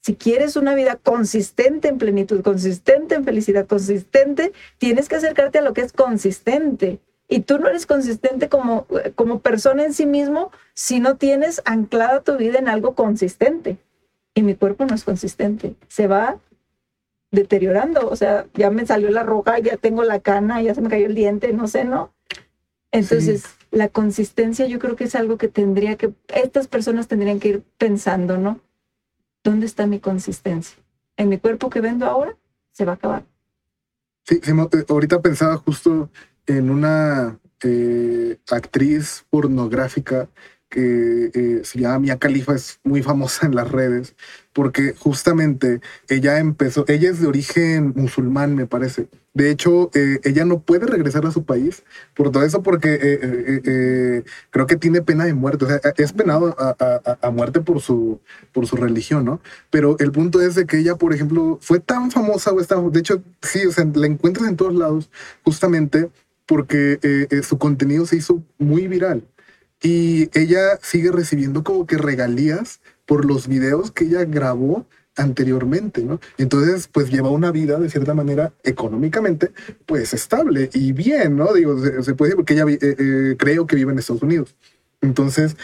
Si 0.00 0.14
quieres 0.14 0.56
una 0.56 0.74
vida 0.74 0.96
consistente 0.96 1.88
en 1.88 1.98
plenitud, 1.98 2.42
consistente 2.42 3.14
en 3.14 3.24
felicidad, 3.24 3.66
consistente, 3.66 4.52
tienes 4.78 5.08
que 5.08 5.16
acercarte 5.16 5.58
a 5.58 5.62
lo 5.62 5.74
que 5.74 5.82
es 5.82 5.92
consistente 5.92 7.00
y 7.28 7.40
tú 7.40 7.58
no 7.58 7.68
eres 7.68 7.86
consistente 7.86 8.48
como, 8.48 8.86
como 9.14 9.40
persona 9.40 9.84
en 9.84 9.92
sí 9.92 10.06
mismo 10.06 10.50
si 10.72 10.98
no 10.98 11.16
tienes 11.16 11.60
anclada 11.66 12.22
tu 12.22 12.36
vida 12.36 12.58
en 12.58 12.68
algo 12.68 12.94
consistente. 12.94 13.76
Y 14.34 14.42
mi 14.42 14.54
cuerpo 14.54 14.86
no 14.86 14.94
es 14.94 15.04
consistente, 15.04 15.74
se 15.88 16.06
va 16.06 16.38
deteriorando, 17.30 18.08
o 18.08 18.16
sea, 18.16 18.46
ya 18.54 18.70
me 18.70 18.86
salió 18.86 19.10
la 19.10 19.22
roja, 19.22 19.58
ya 19.58 19.76
tengo 19.76 20.04
la 20.04 20.20
cana, 20.20 20.62
ya 20.62 20.74
se 20.74 20.80
me 20.80 20.88
cayó 20.88 21.06
el 21.06 21.14
diente, 21.14 21.52
no 21.52 21.68
sé, 21.68 21.84
¿no? 21.84 22.14
Entonces, 22.90 23.44
la 23.70 23.88
consistencia 23.88 24.66
yo 24.66 24.78
creo 24.78 24.96
que 24.96 25.04
es 25.04 25.14
algo 25.14 25.36
que 25.36 25.48
tendría 25.48 25.96
que, 25.96 26.14
estas 26.28 26.68
personas 26.68 27.08
tendrían 27.08 27.38
que 27.38 27.48
ir 27.48 27.62
pensando, 27.76 28.38
¿no? 28.38 28.60
¿Dónde 29.44 29.66
está 29.66 29.86
mi 29.86 30.00
consistencia? 30.00 30.78
¿En 31.16 31.28
mi 31.28 31.38
cuerpo 31.38 31.68
que 31.68 31.80
vendo 31.80 32.06
ahora? 32.06 32.34
Se 32.70 32.84
va 32.84 32.92
a 32.92 32.94
acabar. 32.94 33.24
Sí, 34.24 34.40
eh, 34.42 34.84
ahorita 34.88 35.20
pensaba 35.20 35.56
justo 35.56 36.10
en 36.48 36.70
una 36.70 37.38
eh, 37.62 38.38
actriz 38.50 39.24
pornográfica 39.30 40.28
que 40.70 41.30
eh, 41.32 41.60
se 41.64 41.78
llama 41.78 41.98
Mia 41.98 42.18
Khalifa, 42.18 42.54
es 42.54 42.78
muy 42.84 43.02
famosa 43.02 43.46
en 43.46 43.54
las 43.54 43.70
redes, 43.70 44.14
porque 44.52 44.94
justamente 44.98 45.80
ella 46.08 46.38
empezó, 46.38 46.84
ella 46.88 47.10
es 47.10 47.20
de 47.20 47.26
origen 47.26 47.94
musulmán, 47.96 48.54
me 48.54 48.66
parece. 48.66 49.08
De 49.32 49.50
hecho, 49.50 49.90
eh, 49.94 50.20
ella 50.24 50.44
no 50.44 50.60
puede 50.60 50.86
regresar 50.86 51.24
a 51.24 51.30
su 51.30 51.44
país 51.44 51.84
por 52.14 52.30
todo 52.30 52.42
eso, 52.42 52.62
porque 52.62 54.22
creo 54.50 54.66
que 54.66 54.76
tiene 54.76 55.00
pena 55.00 55.24
de 55.24 55.34
muerte, 55.34 55.64
o 55.64 55.68
sea, 55.68 55.80
es 55.96 56.12
penado 56.12 56.54
a, 56.58 57.30
muerte 57.30 57.60
por 57.60 57.80
su, 57.80 58.20
por 58.52 58.66
su 58.66 58.76
religión, 58.76 59.24
¿no? 59.24 59.40
Pero 59.70 59.96
el 60.00 60.12
punto 60.12 60.40
es 60.42 60.54
de 60.54 60.66
que 60.66 60.78
ella, 60.78 60.96
por 60.96 61.14
ejemplo, 61.14 61.58
fue 61.62 61.80
tan 61.80 62.10
famosa, 62.10 62.52
o 62.52 62.60
está, 62.60 62.76
de 62.80 63.00
hecho, 63.00 63.22
sí, 63.42 63.64
o 63.66 63.72
sea, 63.72 63.86
la 63.94 64.06
encuentras 64.06 64.48
en 64.48 64.56
todos 64.56 64.74
lados, 64.74 65.10
justamente 65.44 66.10
porque 66.48 66.98
eh, 67.02 67.26
eh, 67.30 67.42
su 67.42 67.58
contenido 67.58 68.06
se 68.06 68.16
hizo 68.16 68.42
muy 68.56 68.88
viral 68.88 69.22
y 69.82 70.30
ella 70.36 70.78
sigue 70.80 71.12
recibiendo 71.12 71.62
como 71.62 71.86
que 71.86 71.98
regalías 71.98 72.80
por 73.04 73.26
los 73.26 73.46
videos 73.46 73.92
que 73.92 74.04
ella 74.04 74.24
grabó 74.24 74.86
anteriormente, 75.14 76.02
¿no? 76.02 76.20
Entonces, 76.38 76.88
pues 76.88 77.10
lleva 77.10 77.28
una 77.28 77.52
vida 77.52 77.78
de 77.78 77.90
cierta 77.90 78.14
manera 78.14 78.52
económicamente, 78.64 79.52
pues 79.84 80.14
estable 80.14 80.70
y 80.72 80.92
bien, 80.92 81.36
¿no? 81.36 81.52
Digo, 81.52 81.78
se, 81.78 82.14
puede 82.14 82.30
decir 82.30 82.36
porque 82.36 82.54
ella 82.54 82.64
eh, 82.68 83.36
creo 83.38 83.66
que 83.66 83.76
vive 83.76 83.92
en 83.92 83.98
Estados 83.98 84.22
Unidos. 84.22 84.56
Entonces, 85.02 85.54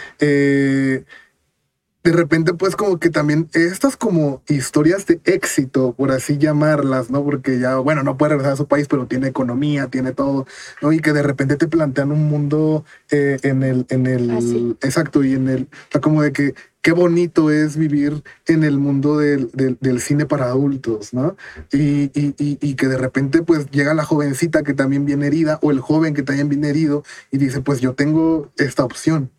de 2.05 2.13
repente 2.13 2.53
pues 2.53 2.77
como 2.77 2.99
que 2.99 3.09
también 3.09 3.49
estas 3.55 3.97
como 3.97 4.43
historias 4.47 5.07
de 5.07 5.21
éxito, 5.25 5.95
por 5.95 6.13
así 6.13 6.37
llamarlas, 6.37 7.11
¿no? 7.11 7.25
Porque 7.25 7.59
ya, 7.59 7.77
bueno, 7.77 8.03
no 8.03 8.19
puede 8.19 8.33
regresar 8.33 8.53
a 8.53 8.57
su 8.57 8.69
país, 8.69 8.89
pero 8.89 9.07
tiene 9.07 9.29
economía, 9.29 9.89
tiene 9.89 10.13
todo, 10.13 10.47
¿no? 10.83 10.93
Y 10.93 11.01
que 11.01 11.15
de 11.15 11.23
repente 11.23 11.57
te 11.57 11.67
plantean 11.67 12.13
un 12.13 12.29
mundo 12.29 12.85
eh, 13.11 13.39
en 13.43 13.63
el, 13.63 13.87
en 13.89 14.07
el, 14.07 14.31
ah, 14.31 14.87
exacto, 14.87 15.25
y 15.25 15.33
en 15.33 15.49
el, 15.49 15.69
o 15.95 16.01
como 16.03 16.21
de 16.21 16.33
que 16.33 16.55
qué 16.83 16.93
bonito 16.93 17.51
es 17.51 17.79
vivir 17.79 18.23
en 18.47 18.65
el 18.65 18.77
mundo 18.77 19.17
del, 19.17 19.51
del, 19.55 20.01
cine 20.03 20.27
para 20.27 20.45
adultos, 20.45 21.15
¿no? 21.15 21.39
Y, 21.73 22.11
y, 22.13 22.35
y, 22.39 22.75
que 22.75 22.87
de 22.87 22.99
repente 22.99 23.41
pues 23.41 23.71
llega 23.71 23.95
la 23.95 24.05
jovencita 24.05 24.63
que 24.63 24.75
también 24.75 25.07
viene 25.07 25.29
herida 25.29 25.59
o 25.63 25.71
el 25.71 25.81
joven 25.81 26.13
que 26.13 26.23
también 26.23 26.51
viene 26.51 26.69
herido 26.69 27.03
y 27.31 27.39
dice, 27.39 27.63
pues 27.63 27.81
yo 27.81 27.95
tengo 27.95 28.53
esta 28.59 28.85
opción 28.85 29.31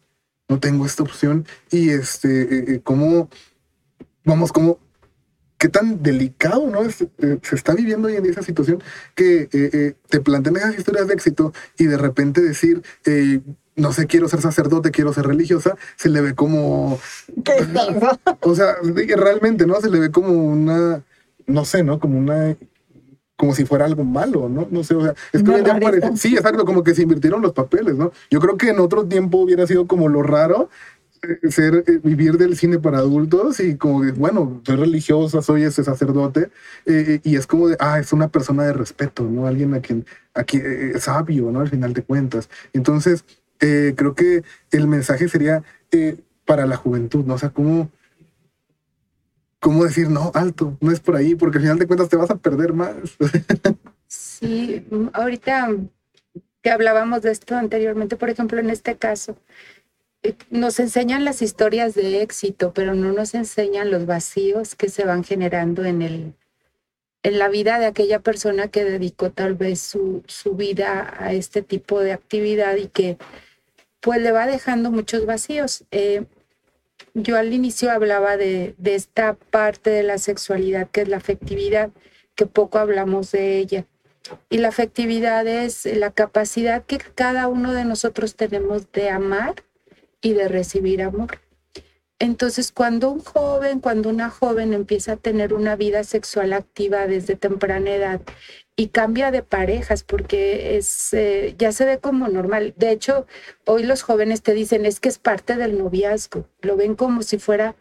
no 0.47 0.59
tengo 0.59 0.85
esta 0.85 1.03
opción 1.03 1.45
y 1.71 1.89
este, 1.89 2.41
eh, 2.41 2.65
eh, 2.67 2.81
cómo, 2.83 3.29
vamos, 4.23 4.51
cómo, 4.51 4.79
qué 5.57 5.69
tan 5.69 6.03
delicado, 6.03 6.69
¿no? 6.69 6.83
Es, 6.83 7.01
eh, 7.01 7.39
se 7.41 7.55
está 7.55 7.73
viviendo 7.73 8.07
hoy 8.07 8.15
en 8.15 8.25
esa 8.25 8.43
situación 8.43 8.83
que 9.15 9.95
te 10.09 10.21
plantean 10.21 10.57
esas 10.57 10.77
historias 10.77 11.07
de 11.07 11.13
éxito 11.13 11.53
y 11.77 11.85
de 11.85 11.97
repente 11.97 12.41
decir, 12.41 12.83
no 13.75 13.91
sé, 13.91 14.05
quiero 14.07 14.29
ser 14.29 14.41
sacerdote, 14.41 14.91
quiero 14.91 15.13
ser 15.13 15.25
religiosa, 15.25 15.75
se 15.95 16.09
le 16.09 16.21
ve 16.21 16.35
como... 16.35 16.99
o 18.41 18.55
sea, 18.55 18.75
realmente, 19.17 19.65
¿no? 19.65 19.81
Se 19.81 19.89
le 19.89 19.99
ve 19.99 20.11
como 20.11 20.31
una, 20.31 21.03
no 21.47 21.65
sé, 21.65 21.83
¿no? 21.83 21.99
Como 21.99 22.17
una 22.19 22.55
como 23.35 23.53
si 23.53 23.65
fuera 23.65 23.85
algo 23.85 24.03
malo, 24.03 24.47
¿no? 24.49 24.67
No 24.71 24.83
sé, 24.83 24.95
o 24.95 25.01
sea, 25.01 25.13
es 25.33 25.43
que 25.43 25.51
parece, 25.81 26.15
sí, 26.15 26.35
exacto, 26.35 26.65
como 26.65 26.83
que 26.83 26.95
se 26.95 27.03
invirtieron 27.03 27.41
los 27.41 27.53
papeles, 27.53 27.95
¿no? 27.95 28.11
Yo 28.29 28.39
creo 28.39 28.57
que 28.57 28.69
en 28.69 28.79
otro 28.79 29.05
tiempo 29.05 29.39
hubiera 29.39 29.67
sido 29.67 29.87
como 29.87 30.07
lo 30.07 30.23
raro 30.23 30.69
eh, 31.21 31.51
ser 31.51 31.83
eh, 31.87 31.99
vivir 32.03 32.37
del 32.37 32.57
cine 32.57 32.79
para 32.79 32.99
adultos 32.99 33.59
y 33.59 33.75
como 33.75 34.01
que, 34.01 34.11
bueno, 34.11 34.61
soy 34.65 34.75
religiosa, 34.77 35.41
soy 35.41 35.63
ese 35.63 35.83
sacerdote 35.83 36.49
eh, 36.85 37.19
y 37.23 37.35
es 37.35 37.47
como 37.47 37.67
de, 37.67 37.77
ah, 37.79 37.99
es 37.99 38.13
una 38.13 38.29
persona 38.29 38.63
de 38.63 38.73
respeto, 38.73 39.23
¿no? 39.23 39.47
Alguien 39.47 39.73
a 39.73 39.81
quien, 39.81 40.05
a 40.33 40.43
quien 40.43 40.93
es 40.95 41.03
sabio, 41.03 41.51
¿no? 41.51 41.59
Al 41.61 41.69
final 41.69 41.93
de 41.93 42.03
cuentas. 42.03 42.49
Entonces, 42.73 43.25
creo 43.57 44.13
que 44.15 44.43
el 44.71 44.87
mensaje 44.87 45.27
sería 45.27 45.63
para 46.45 46.65
la 46.67 46.75
juventud, 46.75 47.25
¿no? 47.25 47.35
O 47.35 47.37
sea, 47.37 47.49
cómo 47.49 47.89
cómo 49.65 49.83
decir, 49.83 50.11
no, 50.11 50.31
alto, 50.35 50.77
no 50.79 50.91
es 50.91 50.99
por 50.99 51.15
ahí, 51.15 51.33
porque 51.33 51.57
al 51.57 51.63
final 51.63 51.79
de 51.79 51.87
cuentas 51.87 52.07
te 52.07 52.17
vas 52.17 52.29
a 52.29 52.35
perder 52.35 52.73
más. 52.73 52.95
sí, 54.07 54.85
ahorita 55.11 55.75
que 56.61 56.69
hablábamos 56.69 57.23
de 57.23 57.31
esto 57.31 57.55
anteriormente, 57.55 58.15
por 58.15 58.29
ejemplo, 58.29 58.59
en 58.59 58.69
este 58.69 58.95
caso, 58.97 59.39
eh, 60.21 60.35
nos 60.51 60.79
enseñan 60.79 61.25
las 61.25 61.41
historias 61.41 61.95
de 61.95 62.21
éxito, 62.21 62.73
pero 62.75 62.93
no 62.93 63.11
nos 63.11 63.33
enseñan 63.33 63.89
los 63.89 64.05
vacíos 64.05 64.75
que 64.75 64.87
se 64.87 65.03
van 65.03 65.23
generando 65.23 65.83
en 65.83 66.03
el 66.03 66.35
en 67.23 67.39
la 67.39 67.49
vida 67.49 67.79
de 67.79 67.87
aquella 67.87 68.19
persona 68.19 68.67
que 68.67 68.83
dedicó 68.83 69.31
tal 69.31 69.55
vez 69.55 69.81
su, 69.81 70.21
su 70.27 70.53
vida 70.53 71.11
a 71.17 71.33
este 71.33 71.63
tipo 71.63 72.01
de 72.01 72.13
actividad 72.13 72.75
y 72.75 72.85
que 72.87 73.17
pues 73.99 74.21
le 74.21 74.31
va 74.31 74.45
dejando 74.45 74.91
muchos 74.91 75.25
vacíos. 75.25 75.85
Eh, 75.89 76.25
yo 77.15 77.37
al 77.37 77.53
inicio 77.53 77.91
hablaba 77.91 78.35
de, 78.35 78.75
esta 78.83 79.33
parte 79.33 79.89
de 79.89 80.03
la 80.03 80.17
sexualidad 80.17 80.89
que 80.91 81.01
es 81.01 81.07
la 81.07 81.17
afectividad, 81.17 81.89
que 82.35 82.45
poco 82.45 82.77
hablamos 82.77 83.31
de 83.31 83.57
ella. 83.57 83.85
Y 84.49 84.57
la 84.57 84.67
afectividad 84.67 85.47
es 85.47 85.85
la 85.85 86.11
capacidad 86.11 86.83
que 86.85 86.97
cada 86.97 87.47
uno 87.47 87.73
de 87.73 87.85
nosotros 87.85 88.35
tenemos 88.35 88.91
de 88.91 89.09
amar 89.09 89.63
y 90.21 90.33
de 90.33 90.49
recibir 90.49 91.01
amor. 91.01 91.39
Entonces, 92.19 92.71
cuando 92.71 93.11
un 93.11 93.19
joven, 93.21 93.79
cuando 93.79 94.09
una 94.09 94.29
joven 94.29 94.73
empieza 94.73 95.13
a 95.13 95.17
tener 95.17 95.53
una 95.53 95.75
vida 95.75 96.03
sexual 96.03 96.53
activa 96.53 97.07
desde 97.07 97.35
temprana 97.35 97.91
edad 97.91 98.21
y 98.75 98.89
cambia 98.89 99.31
de 99.31 99.41
parejas 99.41 100.03
porque 100.03 100.77
es, 100.77 101.13
eh, 101.13 101.55
ya 101.57 101.71
se 101.71 101.85
ve 101.85 101.99
como 101.99 102.27
normal. 102.27 102.73
De 102.75 102.91
hecho, 102.91 103.25
hoy 103.65 103.83
los 103.83 104.01
jóvenes 104.01 104.41
te 104.41 104.53
dicen 104.53 104.85
es 104.85 104.99
que 104.99 105.09
es 105.09 105.17
parte 105.17 105.55
del 105.55 105.77
noviazgo, 105.77 106.47
lo 106.61 106.75
ven 106.75 106.95
como 106.95 107.21
si 107.21 107.37
fuera 107.37 107.75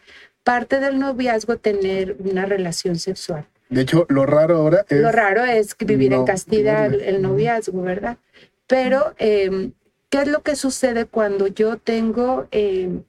parte 0.45 0.79
del 0.79 0.99
noviazgo 0.99 1.57
tener 1.57 2.17
una 2.21 2.47
relación 2.47 2.97
sexual. 2.97 3.47
De 3.71 3.81
hecho, 3.81 4.07
lo 4.09 4.27
raro 4.27 4.59
ahora 4.59 4.85
es... 4.89 5.01
Lo 5.01 5.11
raro 5.11 5.43
es 5.43 5.77
vivir 5.79 6.13
en 6.13 6.25
castidad 6.25 6.93
el 6.93 7.23
noviazgo, 7.23 7.83
¿verdad? 7.83 8.19
Pero, 8.67 9.15
em, 9.19 9.73
¿qué 10.11 10.19
es 10.19 10.29
lo 10.29 10.43
que 10.43 10.55
sucede 10.55 11.07
cuando 11.07 11.49
yo 11.49 11.79
tengo 11.79 12.47
em, 12.51 13.03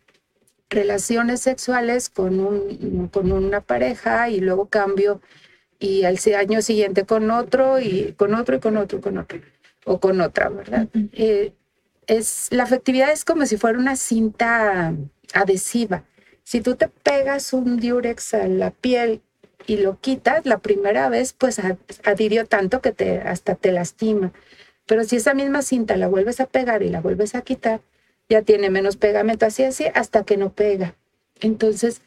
relaciones 0.69 1.41
sexuales 1.41 2.09
con, 2.09 2.39
un, 2.39 3.09
con 3.09 3.31
una 3.31 3.61
pareja 3.61 4.29
y 4.29 4.39
luego 4.39 4.67
cambio 4.67 5.21
y 5.79 6.03
al 6.03 6.17
año 6.37 6.61
siguiente 6.61 7.05
con 7.05 7.29
otro 7.31 7.79
y 7.79 8.13
con 8.17 8.33
otro 8.33 8.55
y 8.55 8.59
con 8.59 8.77
otro 8.77 8.99
y 8.99 9.01
con 9.01 9.17
otro 9.17 9.39
o 9.85 9.99
con 9.99 10.19
otra, 10.21 10.49
¿verdad? 10.49 10.87
Eh, 11.13 11.53
es, 12.07 12.47
la 12.51 12.63
afectividad 12.63 13.11
es 13.11 13.23
como 13.23 13.45
si 13.45 13.57
fuera 13.57 13.77
una 13.77 13.95
cinta 13.95 14.93
adhesiva. 15.33 16.03
Si 16.43 16.61
tú 16.61 16.75
te 16.75 16.87
pegas 16.87 17.53
un 17.53 17.77
diurex 17.77 18.33
a 18.33 18.47
la 18.47 18.71
piel 18.71 19.21
y 19.67 19.77
lo 19.77 19.99
quitas, 19.99 20.45
la 20.45 20.59
primera 20.59 21.09
vez 21.09 21.33
pues 21.33 21.59
adhirió 22.03 22.45
tanto 22.45 22.81
que 22.81 22.91
te, 22.91 23.21
hasta 23.21 23.55
te 23.55 23.71
lastima. 23.71 24.31
Pero 24.85 25.03
si 25.03 25.15
esa 25.15 25.33
misma 25.33 25.61
cinta 25.61 25.97
la 25.97 26.07
vuelves 26.07 26.39
a 26.39 26.45
pegar 26.45 26.83
y 26.83 26.89
la 26.89 27.01
vuelves 27.01 27.35
a 27.35 27.41
quitar, 27.41 27.81
ya 28.29 28.41
tiene 28.41 28.69
menos 28.69 28.97
pegamento, 28.97 29.45
así 29.45 29.63
así, 29.63 29.85
hasta 29.93 30.23
que 30.23 30.37
no 30.37 30.51
pega. 30.51 30.95
Entonces, 31.41 32.01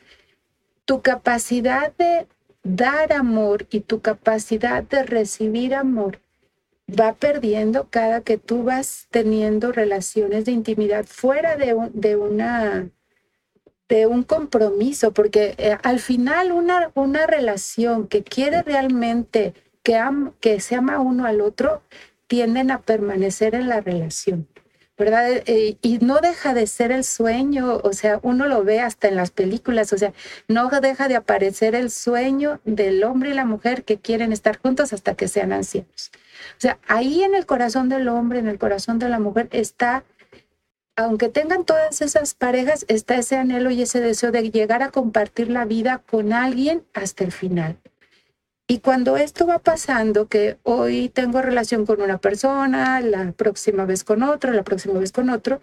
tu 0.84 1.02
capacidad 1.02 1.92
de 1.96 2.26
dar 2.68 3.12
amor 3.12 3.66
y 3.70 3.80
tu 3.80 4.00
capacidad 4.00 4.82
de 4.82 5.02
recibir 5.02 5.74
amor 5.74 6.20
va 6.88 7.14
perdiendo 7.14 7.88
cada 7.90 8.22
que 8.22 8.38
tú 8.38 8.62
vas 8.62 9.08
teniendo 9.10 9.72
relaciones 9.72 10.44
de 10.44 10.52
intimidad 10.52 11.04
fuera 11.06 11.56
de, 11.56 11.76
de 11.92 12.16
una 12.16 12.90
de 13.88 14.06
un 14.06 14.22
compromiso, 14.22 15.12
porque 15.12 15.54
eh, 15.56 15.78
al 15.82 15.98
final 15.98 16.52
una, 16.52 16.90
una 16.94 17.26
relación 17.26 18.06
que 18.06 18.22
quiere 18.22 18.62
realmente 18.62 19.54
que, 19.82 19.98
que 20.40 20.60
se 20.60 20.74
ama 20.74 21.00
uno 21.00 21.24
al 21.24 21.40
otro, 21.40 21.80
tienden 22.26 22.70
a 22.70 22.82
permanecer 22.82 23.54
en 23.54 23.68
la 23.70 23.80
relación. 23.80 24.46
¿Verdad? 24.98 25.42
Eh, 25.46 25.78
y 25.80 25.98
no 25.98 26.18
deja 26.20 26.54
de 26.54 26.66
ser 26.66 26.90
el 26.90 27.04
sueño, 27.04 27.80
o 27.84 27.92
sea, 27.92 28.18
uno 28.22 28.46
lo 28.46 28.64
ve 28.64 28.80
hasta 28.80 29.06
en 29.06 29.16
las 29.16 29.30
películas, 29.30 29.92
o 29.92 29.98
sea, 29.98 30.12
no 30.48 30.68
deja 30.80 31.08
de 31.08 31.16
aparecer 31.16 31.74
el 31.74 31.90
sueño 31.90 32.60
del 32.64 33.04
hombre 33.04 33.30
y 33.30 33.34
la 33.34 33.44
mujer 33.44 33.84
que 33.84 33.98
quieren 33.98 34.32
estar 34.32 34.58
juntos 34.58 34.92
hasta 34.92 35.14
que 35.14 35.28
sean 35.28 35.52
ancianos. 35.52 36.10
O 36.56 36.60
sea, 36.60 36.78
ahí 36.88 37.22
en 37.22 37.34
el 37.34 37.46
corazón 37.46 37.88
del 37.88 38.08
hombre, 38.08 38.40
en 38.40 38.48
el 38.48 38.58
corazón 38.58 38.98
de 38.98 39.08
la 39.08 39.20
mujer 39.20 39.48
está, 39.52 40.04
aunque 40.96 41.28
tengan 41.28 41.64
todas 41.64 42.02
esas 42.02 42.34
parejas, 42.34 42.84
está 42.88 43.16
ese 43.16 43.36
anhelo 43.36 43.70
y 43.70 43.82
ese 43.82 44.00
deseo 44.00 44.32
de 44.32 44.50
llegar 44.50 44.82
a 44.82 44.90
compartir 44.90 45.48
la 45.48 45.64
vida 45.64 46.02
con 46.10 46.32
alguien 46.32 46.84
hasta 46.92 47.22
el 47.22 47.30
final. 47.30 47.78
Y 48.70 48.80
cuando 48.80 49.16
esto 49.16 49.46
va 49.46 49.58
pasando, 49.60 50.28
que 50.28 50.58
hoy 50.62 51.08
tengo 51.08 51.40
relación 51.40 51.86
con 51.86 52.02
una 52.02 52.18
persona, 52.18 53.00
la 53.00 53.32
próxima 53.32 53.86
vez 53.86 54.04
con 54.04 54.22
otro, 54.22 54.52
la 54.52 54.62
próxima 54.62 55.00
vez 55.00 55.10
con 55.10 55.30
otro, 55.30 55.62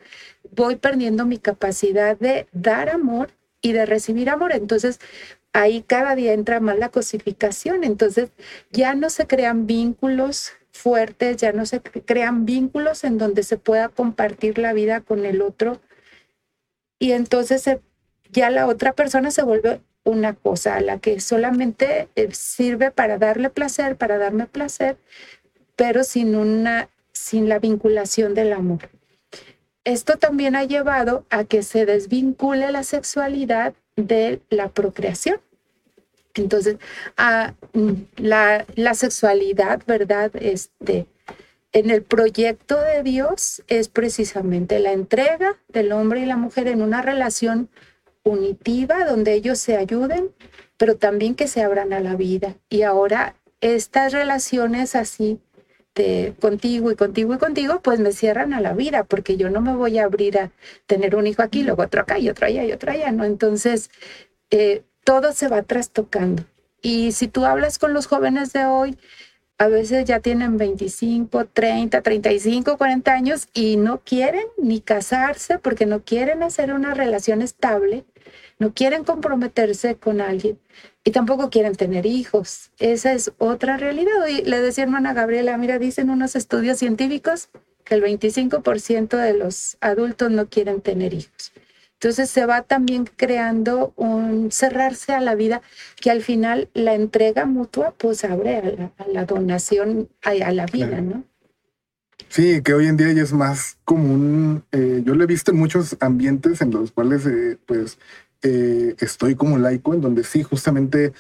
voy 0.56 0.76
perdiendo 0.76 1.24
mi 1.28 1.38
capacidad 1.38 2.18
de 2.18 2.48
dar 2.52 2.90
amor 2.90 3.30
y 3.62 3.74
de 3.74 3.86
recibir 3.86 4.28
amor. 4.32 4.54
Entonces, 4.54 5.00
ahí 5.54 5.84
cada 5.84 6.16
día 6.16 6.34
entra 6.34 6.60
más 6.60 6.80
la 6.80 6.90
cosificación. 6.90 7.84
Entonces, 7.84 8.32
ya 8.72 8.96
no 8.96 9.12
se 9.12 9.28
crean 9.28 9.68
vínculos 9.68 10.54
fuertes, 10.72 11.38
ya 11.38 11.52
no 11.52 11.68
se 11.68 11.82
crean 11.82 12.46
vínculos 12.46 13.04
en 13.04 13.20
donde 13.20 13.44
se 13.44 13.58
pueda 13.58 13.90
compartir 13.90 14.58
la 14.58 14.74
vida 14.74 15.02
con 15.02 15.26
el 15.26 15.44
otro. 15.44 15.80
Y 16.98 17.12
entonces 17.12 17.70
ya 18.32 18.50
la 18.50 18.66
otra 18.66 18.94
persona 18.94 19.30
se 19.30 19.44
vuelve 19.44 19.82
una 20.06 20.34
cosa 20.34 20.76
a 20.76 20.82
la 20.82 21.00
que 21.00 21.20
solamente 21.20 22.08
eh, 22.16 22.30
sirve 22.32 22.92
para 22.92 23.18
darle 23.18 23.50
placer, 23.50 23.98
para 23.98 24.18
darme 24.18 24.48
placer, 24.48 24.98
pero 25.76 26.04
sin 26.04 26.36
una 26.36 26.90
sin 27.12 27.50
la 27.50 27.60
vinculación 27.60 28.34
del 28.34 28.54
amor. 28.54 28.90
Esto 29.84 30.18
también 30.18 30.56
ha 30.56 30.64
llevado 30.64 31.26
a 31.30 31.44
que 31.44 31.64
se 31.64 31.86
desvincule 31.86 32.72
la 32.72 32.84
sexualidad 32.84 33.74
de 33.96 34.42
la 34.50 34.70
procreación. 34.70 35.40
Entonces, 36.34 36.78
mm, 37.74 37.92
la, 38.18 38.66
sexualidad, 38.94 39.82
¿verdad? 39.88 40.32
Este, 40.36 41.06
en 41.72 41.90
el 41.90 42.04
proyecto 42.04 42.80
de 42.80 43.04
Dios 43.04 43.64
es 43.68 43.88
precisamente 43.88 44.80
la 44.80 44.92
entrega 44.92 45.58
del 45.70 45.92
hombre 45.92 46.22
y 46.22 46.26
la 46.26 46.36
mujer 46.36 46.68
en 46.68 46.82
una 46.82 47.02
relación 47.02 47.70
unitiva 48.26 49.06
donde 49.06 49.34
ellos 49.34 49.60
se 49.60 49.78
ayuden, 49.78 50.32
pero 50.78 50.98
también 50.98 51.36
que 51.36 51.48
se 51.48 51.64
abran 51.64 51.94
a 51.94 52.02
la 52.02 52.16
vida. 52.16 52.56
Y 52.70 52.82
ahora 52.82 53.36
estas 53.62 54.12
relaciones 54.12 54.96
así 54.96 55.40
de 55.94 56.34
contigo 56.42 56.92
y 56.92 56.96
contigo 56.96 57.34
y 57.34 57.38
contigo, 57.38 57.80
pues 57.82 58.02
me 58.02 58.12
cierran 58.12 58.54
a 58.54 58.60
la 58.60 58.74
vida, 58.74 59.06
porque 59.06 59.38
yo 59.38 59.50
no 59.50 59.62
me 59.62 59.74
voy 59.74 59.98
a 59.98 60.04
abrir 60.04 60.38
a 60.38 60.52
tener 60.88 61.16
un 61.16 61.26
hijo 61.26 61.42
aquí, 61.42 61.64
luego 61.64 61.84
otro 61.84 62.02
acá 62.02 62.20
y 62.20 62.30
otro 62.30 62.48
allá 62.48 62.66
y 62.66 62.74
otro 62.74 62.92
allá, 62.92 63.12
¿no? 63.12 63.24
Entonces, 63.24 63.90
eh, 64.52 64.84
todo 65.06 65.32
se 65.32 65.48
va 65.48 65.62
trastocando. 65.62 66.44
Y 66.82 67.14
si 67.14 67.28
tú 67.28 67.46
hablas 67.46 67.80
con 67.80 67.94
los 67.94 68.08
jóvenes 68.08 68.52
de 68.52 68.66
hoy, 68.66 68.98
a 69.58 69.68
veces 69.68 70.06
ya 70.06 70.20
tienen 70.20 70.58
25, 70.58 71.46
30, 71.46 72.02
35, 72.02 72.78
40 72.78 73.14
años 73.14 73.48
y 73.54 73.78
no 73.78 74.02
quieren 74.02 74.46
ni 74.58 74.82
casarse 74.82 75.60
porque 75.60 75.86
no 75.86 76.04
quieren 76.04 76.44
hacer 76.44 76.74
una 76.74 76.94
relación 76.94 77.42
estable 77.42 78.06
no 78.58 78.74
quieren 78.74 79.04
comprometerse 79.04 79.96
con 79.96 80.22
alguien 80.22 80.60
y 81.04 81.12
tampoco 81.12 81.50
quieren 81.50 81.76
tener 81.76 82.06
hijos. 82.06 82.72
Esa 82.80 83.14
es 83.14 83.32
otra 83.38 83.78
realidad. 83.78 84.28
Y 84.28 84.44
le 84.44 84.62
decía 84.62 84.86
hermana 84.86 85.14
Gabriela, 85.14 85.58
mira, 85.58 85.78
dicen 85.78 86.10
unos 86.10 86.36
estudios 86.36 86.78
científicos 86.80 87.50
que 87.84 87.96
el 87.96 88.04
25% 88.04 89.18
de 89.18 89.34
los 89.34 89.78
adultos 89.82 90.32
no 90.32 90.48
quieren 90.50 90.82
tener 90.82 91.14
hijos. 91.14 91.52
Entonces 92.06 92.30
se 92.30 92.46
va 92.46 92.62
también 92.62 93.10
creando 93.16 93.92
un 93.96 94.52
cerrarse 94.52 95.12
a 95.14 95.20
la 95.20 95.34
vida 95.34 95.64
que 96.00 96.12
al 96.12 96.22
final 96.22 96.70
la 96.76 96.94
entrega 96.94 97.48
mutua 97.48 97.96
pues 97.98 98.24
abre 98.24 98.92
a 99.00 99.08
la, 99.12 99.26
donación, 99.26 100.08
a, 100.22 100.36
la 100.52 100.68
vida, 100.68 101.02
¿no? 101.02 101.24
Sí, 102.30 102.62
que 102.62 102.76
hoy 102.76 102.86
en 102.86 102.98
día 102.98 103.12
ya 103.12 103.24
es 103.24 103.34
más 103.34 103.80
común. 103.86 104.64
Eh, 104.72 105.02
yo 105.04 105.16
lo 105.16 105.24
he 105.24 105.26
visto 105.26 105.50
en 105.50 105.58
muchos 105.58 105.98
ambientes 106.00 106.62
en 106.62 106.70
los 106.70 106.92
cuales, 106.92 107.26
eh, 107.26 107.58
pues, 107.66 107.98
eh, 108.44 108.96
estoy 109.00 109.34
como 109.34 109.58
laico, 109.58 109.96
en 109.96 110.02
donde 110.02 110.24
sí, 110.24 110.44
justamente 110.44 111.12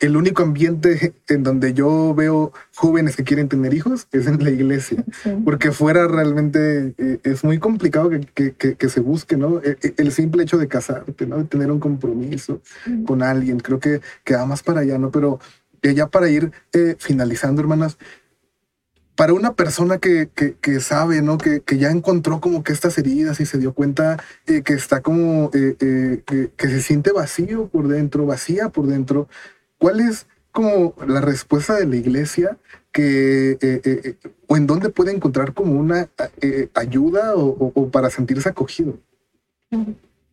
el 0.00 0.16
único 0.16 0.42
ambiente 0.42 1.14
en 1.28 1.42
donde 1.42 1.72
yo 1.72 2.14
veo 2.14 2.52
jóvenes 2.74 3.16
que 3.16 3.24
quieren 3.24 3.48
tener 3.48 3.74
hijos 3.74 4.08
es 4.12 4.26
en 4.26 4.42
la 4.42 4.50
iglesia, 4.50 5.04
porque 5.44 5.72
fuera 5.72 6.08
realmente 6.08 6.94
eh, 6.98 7.20
es 7.22 7.44
muy 7.44 7.58
complicado 7.58 8.10
que, 8.10 8.54
que, 8.54 8.74
que, 8.74 8.88
se 8.88 9.00
busque, 9.00 9.36
¿no? 9.36 9.60
E, 9.62 9.78
e, 9.82 9.94
el, 9.96 10.12
simple 10.12 10.42
hecho 10.42 10.58
de 10.58 10.68
casarte, 10.68 11.26
¿no? 11.26 11.38
De 11.38 11.44
tener 11.44 11.70
un 11.70 11.80
compromiso 11.80 12.60
con 13.06 13.22
alguien, 13.22 13.60
creo 13.60 13.78
que, 13.78 14.00
que 14.24 14.34
va 14.34 14.46
más 14.46 14.62
para 14.62 14.80
allá, 14.80 14.98
¿no? 14.98 15.10
Pero 15.10 15.38
ya 15.82 16.08
para 16.08 16.28
ir 16.28 16.50
eh, 16.72 16.96
finalizando, 16.98 17.60
hermanas, 17.60 17.98
para 19.16 19.32
una 19.32 19.54
persona 19.54 19.98
que, 19.98 20.28
que, 20.28 20.80
sabe, 20.80 21.22
¿no? 21.22 21.38
Que, 21.38 21.60
que, 21.60 21.78
ya 21.78 21.90
encontró 21.90 22.40
como 22.40 22.64
que 22.64 22.72
estas 22.72 22.98
heridas 22.98 23.38
y 23.40 23.46
se 23.46 23.58
dio 23.58 23.72
cuenta 23.72 24.16
eh, 24.46 24.62
que 24.62 24.72
está 24.72 25.02
como, 25.02 25.50
que 25.52 26.48
se 26.58 26.80
siente 26.80 27.12
vacío 27.12 27.68
por 27.68 27.86
dentro, 27.86 28.26
vacía 28.26 28.70
por 28.70 28.86
dentro, 28.86 29.28
¿Cuál 29.84 30.00
es 30.00 30.26
como 30.50 30.94
la 31.06 31.20
respuesta 31.20 31.74
de 31.74 31.86
la 31.86 31.96
iglesia 31.96 32.56
que, 32.90 33.50
eh, 33.50 33.58
eh, 33.60 33.80
eh, 33.84 34.16
o 34.46 34.56
en 34.56 34.66
dónde 34.66 34.88
puede 34.88 35.12
encontrar 35.12 35.52
como 35.52 35.78
una 35.78 36.08
ayuda 36.72 37.34
o, 37.36 37.90
para 37.90 38.08
sentirse 38.08 38.48
acogido? 38.48 38.96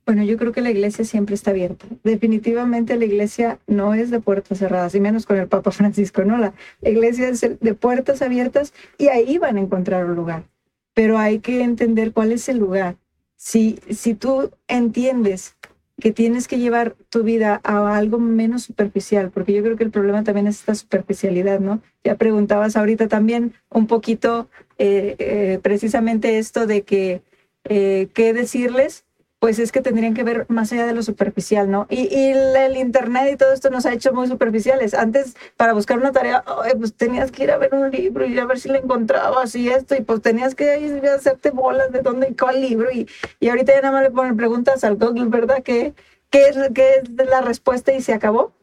Bueno, 0.05 0.23
yo 0.23 0.37
creo 0.37 0.53
que 0.53 0.61
la 0.61 0.71
iglesia 0.71 1.03
siempre 1.03 1.35
está 1.35 1.51
abierta. 1.51 1.85
Definitivamente 2.05 2.95
la 2.95 3.03
iglesia 3.03 3.59
no 3.67 3.93
es 3.93 4.09
de 4.09 4.21
puertas 4.21 4.59
cerradas, 4.59 4.95
y 4.95 5.01
menos 5.01 5.25
con 5.25 5.35
el 5.35 5.49
Papa 5.49 5.71
Francisco, 5.71 6.23
¿no? 6.23 6.37
La 6.37 6.53
iglesia 6.81 7.27
es 7.27 7.41
de 7.41 7.73
puertas 7.73 8.21
abiertas 8.21 8.71
y 8.97 9.09
ahí 9.09 9.37
van 9.37 9.57
a 9.57 9.59
encontrar 9.59 10.05
un 10.05 10.15
lugar. 10.15 10.45
Pero 10.93 11.17
hay 11.17 11.39
que 11.39 11.61
entender 11.61 12.13
cuál 12.13 12.31
es 12.31 12.47
el 12.47 12.57
lugar. 12.57 12.95
Si, 13.35 13.81
si 13.89 14.13
tú 14.13 14.49
entiendes 14.69 15.57
que 16.01 16.11
tienes 16.11 16.49
que 16.49 16.59
llevar 16.59 16.95
tu 17.09 17.23
vida 17.23 17.61
a 17.63 17.95
algo 17.95 18.19
menos 18.19 18.63
superficial, 18.63 19.31
porque 19.31 19.53
yo 19.53 19.63
creo 19.63 19.77
que 19.77 19.85
el 19.85 19.91
problema 19.91 20.25
también 20.25 20.47
es 20.47 20.59
esta 20.59 20.75
superficialidad, 20.75 21.61
¿no? 21.61 21.81
Ya 22.03 22.15
preguntabas 22.15 22.75
ahorita 22.75 23.07
también 23.07 23.53
un 23.69 23.87
poquito 23.87 24.49
eh, 24.77 25.15
eh, 25.19 25.59
precisamente 25.61 26.37
esto 26.39 26.67
de 26.67 26.81
que 26.81 27.21
eh, 27.63 28.09
qué 28.13 28.33
decirles, 28.33 29.05
pues 29.41 29.57
es 29.57 29.71
que 29.71 29.81
tendrían 29.81 30.13
que 30.13 30.23
ver 30.23 30.45
más 30.49 30.71
allá 30.71 30.85
de 30.85 30.93
lo 30.93 31.01
superficial, 31.01 31.71
¿no? 31.71 31.87
Y, 31.89 32.13
el 32.13 32.77
internet 32.77 33.27
y 33.33 33.37
todo 33.37 33.53
esto 33.53 33.71
nos 33.71 33.87
ha 33.87 33.93
hecho 33.93 34.13
muy 34.13 34.27
superficiales. 34.27 34.93
Antes, 34.93 35.35
para 35.57 35.73
buscar 35.73 35.97
una 35.97 36.11
tarea, 36.11 36.43
pues 36.77 36.93
tenías 36.93 37.31
que 37.31 37.45
ir 37.45 37.51
a 37.51 37.57
ver 37.57 37.73
un 37.73 37.89
libro 37.89 38.23
y 38.23 38.37
a 38.37 38.45
ver 38.45 38.59
si 38.59 38.69
lo 38.69 38.75
encontrabas 38.75 39.55
y 39.55 39.67
esto, 39.67 39.95
y 39.95 40.01
pues 40.01 40.21
tenías 40.21 40.53
que 40.53 40.79
ir 40.79 41.03
a 41.07 41.15
hacerte 41.15 41.49
bolas 41.49 41.91
de 41.91 42.03
dónde 42.03 42.27
y 42.29 42.35
cuál 42.35 42.61
libro, 42.61 42.91
y, 42.91 43.07
y 43.39 43.49
ahorita 43.49 43.73
ya 43.73 43.81
nada 43.81 43.93
más 43.93 44.03
le 44.03 44.11
ponen 44.11 44.37
preguntas 44.37 44.83
al 44.83 44.97
Google, 44.97 45.25
¿verdad? 45.29 45.63
¿Qué, 45.63 45.95
qué, 46.29 46.43
es, 46.43 46.57
qué 46.75 47.01
es 47.01 47.09
la 47.27 47.41
respuesta 47.41 47.91
y 47.91 48.03
se 48.03 48.13
acabó? 48.13 48.53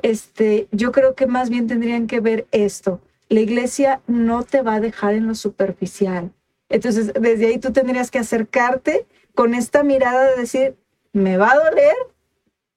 Este, 0.00 0.68
yo 0.70 0.92
creo 0.92 1.16
que 1.16 1.26
más 1.26 1.50
bien 1.50 1.66
tendrían 1.66 2.06
que 2.06 2.20
ver 2.20 2.46
esto. 2.52 3.00
La 3.28 3.40
iglesia 3.40 4.00
no 4.06 4.44
te 4.44 4.62
va 4.62 4.74
a 4.74 4.80
dejar 4.80 5.14
en 5.14 5.26
lo 5.26 5.34
superficial. 5.34 6.30
Entonces, 6.68 7.12
desde 7.20 7.48
ahí 7.48 7.58
tú 7.58 7.72
tendrías 7.72 8.12
que 8.12 8.20
acercarte 8.20 9.06
con 9.40 9.54
esta 9.54 9.82
mirada 9.82 10.32
de 10.32 10.36
decir, 10.36 10.76
me 11.14 11.38
va 11.38 11.52
a 11.52 11.56
doler, 11.56 11.94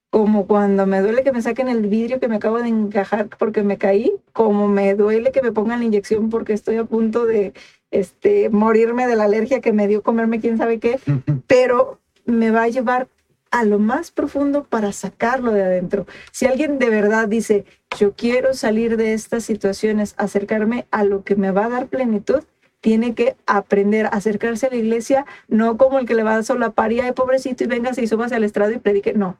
como 0.09 0.47
cuando 0.47 0.85
me 0.85 1.01
duele 1.01 1.21
que 1.21 1.33
me 1.33 1.41
saquen 1.41 1.67
el 1.67 1.87
vidrio 1.87 2.21
que 2.21 2.29
me 2.29 2.37
acabo 2.37 2.57
de 2.59 2.69
encajar 2.69 3.27
porque 3.37 3.63
me 3.63 3.77
caí, 3.77 4.13
como 4.31 4.69
me 4.69 4.95
duele 4.95 5.33
que 5.33 5.41
me 5.41 5.51
pongan 5.51 5.79
la 5.79 5.85
inyección 5.85 6.29
porque 6.29 6.53
estoy 6.53 6.77
a 6.77 6.85
punto 6.85 7.25
de 7.25 7.51
este, 7.91 8.49
morirme 8.49 9.07
de 9.07 9.17
la 9.17 9.25
alergia 9.25 9.59
que 9.59 9.73
me 9.73 9.89
dio 9.89 10.03
comerme 10.03 10.39
quién 10.39 10.57
sabe 10.57 10.79
qué, 10.79 11.01
pero 11.47 11.99
me 12.25 12.49
va 12.49 12.63
a 12.63 12.69
llevar 12.69 13.09
a 13.51 13.65
lo 13.65 13.77
más 13.77 14.11
profundo 14.11 14.63
para 14.63 14.93
sacarlo 14.93 15.51
de 15.51 15.63
adentro. 15.63 16.07
Si 16.31 16.45
alguien 16.45 16.79
de 16.79 16.89
verdad 16.89 17.27
dice, 17.27 17.65
yo 17.99 18.13
quiero 18.13 18.53
salir 18.53 18.95
de 18.95 19.11
estas 19.11 19.43
situaciones, 19.43 20.15
acercarme 20.15 20.87
a 20.91 21.03
lo 21.03 21.25
que 21.25 21.35
me 21.35 21.51
va 21.51 21.65
a 21.65 21.69
dar 21.69 21.87
plenitud, 21.87 22.45
tiene 22.83 23.15
que 23.15 23.37
aprender 23.45 24.07
a 24.07 24.09
acercarse 24.09 24.67
a 24.67 24.69
la 24.69 24.75
iglesia, 24.75 25.25
no 25.47 25.77
como 25.77 25.99
el 25.99 26.05
que 26.05 26.15
le 26.15 26.23
va 26.23 26.31
a 26.31 26.33
dar 26.35 26.43
solapar 26.43 26.91
y 26.91 26.99
ay, 26.99 27.13
pobrecito, 27.13 27.63
y 27.63 27.67
venga, 27.67 27.93
se 27.93 28.03
hizo 28.03 28.17
más 28.17 28.33
al 28.33 28.43
estrado 28.43 28.73
y 28.73 28.77
predique. 28.77 29.13
No, 29.13 29.37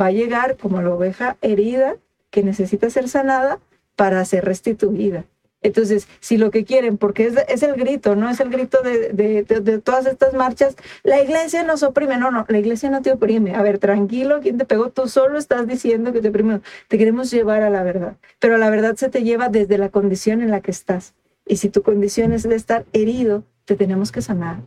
va 0.00 0.06
a 0.06 0.12
llegar 0.12 0.56
como 0.56 0.80
la 0.80 0.94
oveja 0.94 1.36
herida 1.42 1.96
que 2.30 2.42
necesita 2.42 2.88
ser 2.88 3.10
sanada 3.10 3.60
para 3.96 4.24
ser 4.24 4.46
restituida. 4.46 5.26
Entonces, 5.60 6.08
si 6.20 6.38
lo 6.38 6.50
que 6.50 6.64
quieren, 6.64 6.96
porque 6.96 7.30
es, 7.48 7.62
el 7.62 7.74
grito, 7.74 8.16
no 8.16 8.30
es 8.30 8.40
el 8.40 8.48
grito 8.48 8.80
de, 8.80 9.10
de, 9.12 9.42
de, 9.42 9.78
todas 9.78 10.06
estas 10.06 10.32
marchas, 10.32 10.74
la 11.02 11.20
iglesia 11.20 11.64
nos 11.64 11.82
oprime. 11.82 12.16
No, 12.16 12.30
no, 12.30 12.46
la 12.48 12.58
iglesia 12.58 12.88
no 12.88 13.02
te 13.02 13.12
oprime. 13.12 13.54
A 13.54 13.60
ver, 13.60 13.78
tranquilo, 13.78 14.40
¿quién 14.40 14.56
te 14.56 14.64
pegó? 14.64 14.88
Tú 14.88 15.06
solo 15.06 15.36
estás 15.36 15.66
diciendo 15.66 16.14
que 16.14 16.22
te 16.22 16.30
oprime. 16.30 16.62
Te 16.88 16.96
queremos 16.96 17.30
llevar 17.30 17.62
a 17.62 17.68
la 17.68 17.82
verdad, 17.82 18.16
pero 18.38 18.56
la 18.56 18.70
verdad 18.70 18.96
se 18.96 19.10
te 19.10 19.22
lleva 19.22 19.50
desde 19.50 19.76
la 19.76 19.90
condición 19.90 20.40
en 20.40 20.50
la 20.50 20.62
que 20.62 20.70
estás. 20.70 21.12
Y 21.50 21.56
si 21.56 21.68
tu 21.68 21.82
condición 21.82 22.32
es 22.32 22.44
de 22.44 22.54
estar 22.54 22.86
herido, 22.92 23.42
te 23.64 23.74
tenemos 23.74 24.12
que 24.12 24.22
sanar. 24.22 24.60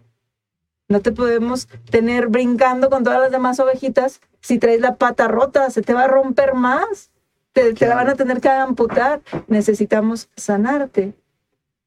No 0.89 0.99
te 0.99 1.13
podemos 1.13 1.69
tener 1.89 2.27
brincando 2.27 2.89
con 2.89 3.05
todas 3.05 3.21
las 3.21 3.31
demás 3.31 3.57
ovejitas. 3.61 4.19
Si 4.41 4.59
traes 4.59 4.81
la 4.81 4.97
pata 4.97 5.29
rota, 5.29 5.69
se 5.69 5.81
te 5.81 5.93
va 5.93 6.03
a 6.03 6.07
romper 6.09 6.55
más. 6.55 7.09
Te, 7.53 7.73
la 7.87 7.95
van 7.95 8.09
a 8.09 8.15
tener 8.15 8.41
que 8.41 8.49
amputar. 8.49 9.21
Necesitamos 9.47 10.27
sanarte, 10.35 11.13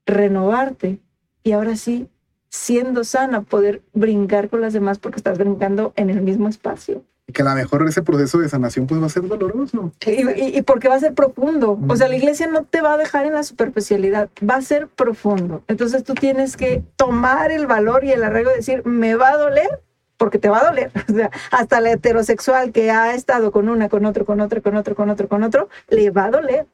renovarte 0.06 0.98
y 1.42 1.52
ahora 1.52 1.76
sí, 1.76 2.08
siendo 2.48 3.04
sana, 3.04 3.42
poder 3.42 3.82
brincar 3.92 4.48
con 4.48 4.62
las 4.62 4.72
demás 4.72 4.98
porque 4.98 5.18
estás 5.18 5.36
brincando 5.36 5.92
en 5.96 6.08
el 6.08 6.22
mismo 6.22 6.48
espacio 6.48 7.04
que 7.32 7.42
a 7.42 7.44
lo 7.44 7.54
mejor 7.54 7.86
ese 7.88 8.02
proceso 8.02 8.38
de 8.38 8.48
sanación 8.48 8.86
pues 8.86 9.00
va 9.02 9.06
a 9.06 9.10
ser 9.10 9.26
doloroso. 9.26 9.92
Y, 10.06 10.58
y, 10.58 10.62
porque 10.62 10.88
va 10.88 10.94
a 10.94 11.00
ser 11.00 11.12
profundo. 11.12 11.78
O 11.88 11.96
sea, 11.96 12.08
la 12.08 12.16
iglesia 12.16 12.46
no 12.46 12.64
te 12.64 12.80
va 12.80 12.94
a 12.94 12.96
dejar 12.96 13.26
en 13.26 13.34
la 13.34 13.42
superficialidad, 13.42 14.28
va 14.48 14.56
a 14.56 14.62
ser 14.62 14.86
profundo. 14.86 15.64
Entonces 15.66 16.04
tú 16.04 16.14
tienes 16.14 16.56
que 16.56 16.84
tomar 16.94 17.50
el 17.50 17.66
valor 17.66 18.04
y 18.04 18.12
el 18.12 18.22
arreglo 18.22 18.50
de 18.50 18.56
decir, 18.56 18.86
me 18.86 19.16
va 19.16 19.30
a 19.30 19.36
doler 19.36 19.68
porque 20.16 20.38
te 20.38 20.48
va 20.48 20.60
a 20.60 20.66
doler. 20.66 20.92
O 21.08 21.12
sea, 21.12 21.30
hasta 21.50 21.80
la 21.80 21.92
heterosexual 21.92 22.72
que 22.72 22.90
ha 22.90 23.14
estado 23.14 23.50
con 23.50 23.68
una, 23.68 23.88
con 23.88 24.06
otro, 24.06 24.24
con 24.24 24.40
otro, 24.40 24.62
con 24.62 24.76
otro, 24.76 24.94
con 24.94 25.10
otro, 25.10 25.28
con 25.28 25.42
otro, 25.42 25.68
le 25.88 26.10
va 26.10 26.26
a 26.26 26.30
doler, 26.30 26.66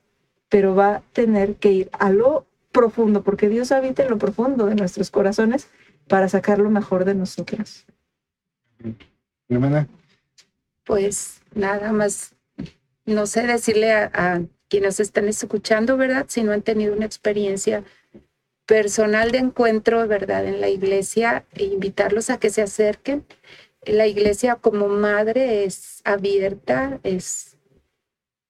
pero 0.51 0.75
va 0.75 0.97
a 0.97 1.03
tener 1.13 1.55
que 1.55 1.73
ir 1.73 1.91
a 1.99 2.11
lo 2.11 2.47
profundo, 2.73 3.23
porque 3.23 3.49
Dios 3.49 3.73
habita 3.73 4.03
en 4.03 4.11
lo 4.11 4.19
profundo 4.19 4.67
de 4.67 4.75
nuestros 4.75 5.11
corazones 5.11 5.69
para 6.09 6.29
sacar 6.29 6.59
lo 6.59 6.71
mejor 6.71 7.05
de 7.05 7.15
nosotras. 7.15 7.87
Hermana 9.49 9.89
pues 10.85 11.41
nada 11.55 11.93
más, 11.93 12.35
no 13.05 13.27
sé 13.27 13.47
decirle 13.47 13.93
a, 13.93 14.43
quienes 14.69 15.01
están 15.01 15.29
escuchando, 15.29 15.99
¿verdad? 15.99 16.25
Si 16.29 16.43
no 16.43 16.53
han 16.53 16.63
tenido 16.63 16.97
una 16.97 17.05
experiencia 17.05 17.85
personal 18.65 19.31
de 19.31 19.37
encuentro, 19.37 20.09
¿verdad? 20.09 20.47
En 20.47 20.63
la 20.63 20.71
iglesia, 20.71 21.45
e 21.53 21.65
invitarlos 21.65 22.31
a 22.31 22.39
que 22.39 22.49
se 22.49 22.63
acerquen. 22.63 23.27
La 23.85 24.07
iglesia 24.07 24.57
como 24.57 24.89
madre 24.89 25.65
es 25.65 26.01
abierta, 26.05 27.01
es... 27.03 27.59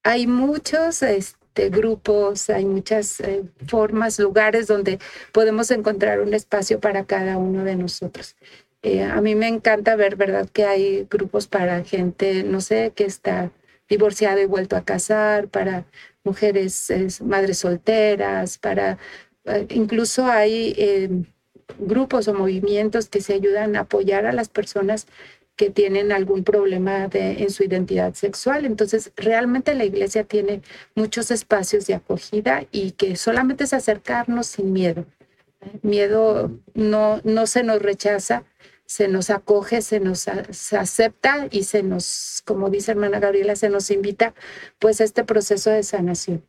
Hay 0.05 0.29
muchos 0.29 1.03
este, 1.03 1.71
grupos, 1.71 2.51
hay 2.51 2.67
muchas 2.67 3.19
eh, 3.19 3.43
formas, 3.67 4.21
lugares 4.21 4.69
donde 4.69 5.01
podemos 5.33 5.73
encontrar 5.73 6.21
un 6.21 6.35
espacio 6.35 6.79
para 6.79 7.05
cada 7.05 7.37
uno 7.37 7.65
de 7.65 7.75
nosotros. 7.75 8.37
Eh, 8.83 9.05
a 9.05 9.21
mí 9.21 9.35
me 9.35 9.49
encanta 9.49 9.97
ver, 9.97 10.17
¿verdad?, 10.17 10.49
que 10.51 10.65
hay 10.65 11.07
grupos 11.11 11.47
para 11.47 11.85
gente, 11.85 12.43
no 12.43 12.61
sé, 12.61 12.93
que 12.95 13.05
está 13.05 13.53
divorciada 13.89 14.41
y 14.41 14.47
vuelto 14.47 14.77
a 14.77 14.85
casar, 14.85 15.49
para 15.49 15.87
mujeres 16.25 16.91
madres 17.23 17.59
solteras, 17.59 18.59
para 18.59 18.99
eh, 19.45 19.67
incluso 19.71 20.27
hay 20.27 20.75
em, 20.79 21.25
grupos 21.79 22.29
o 22.29 22.35
movimientos 22.35 23.09
que 23.09 23.21
se 23.21 23.35
ayudan 23.35 23.77
a 23.77 23.81
apoyar 23.81 24.27
a 24.27 24.33
las 24.33 24.49
personas 24.49 25.07
que 25.57 25.71
tienen 25.71 26.13
algún 26.13 26.45
problema 26.45 27.09
de, 27.09 27.43
en 27.43 27.51
su 27.51 27.65
identidad 27.65 28.15
sexual. 28.15 28.65
Entonces, 28.65 29.13
realmente 29.17 29.75
la 29.75 29.85
iglesia 29.85 30.25
tiene 30.25 30.63
muchos 30.95 31.31
espacios 31.31 31.87
de 31.87 31.95
acogida 31.95 32.65
y 32.73 32.93
que 32.93 33.17
solamente 33.17 33.65
es 33.65 33.73
acercarnos 33.73 34.47
sin 34.47 34.73
miedo. 34.73 35.07
Miedo 35.83 36.51
no, 36.75 37.21
no 37.25 37.47
se 37.47 37.63
nos 37.63 37.81
rechaza, 37.81 38.45
se 38.93 39.09
nos 39.09 39.31
acoge, 39.31 39.81
se 39.81 40.01
nos 40.01 40.29
acepta 40.29 41.49
y 41.51 41.63
se 41.63 41.83
nos, 41.83 42.43
como 42.45 42.69
dice 42.69 42.91
hermana 42.91 43.21
Gabriela, 43.21 43.57
se 43.57 43.71
nos 43.71 43.91
invita 43.91 44.35
pues 44.79 45.01
a 45.01 45.05
este 45.05 45.25
proceso 45.25 45.71
de 45.71 45.83
sanación. 45.83 46.45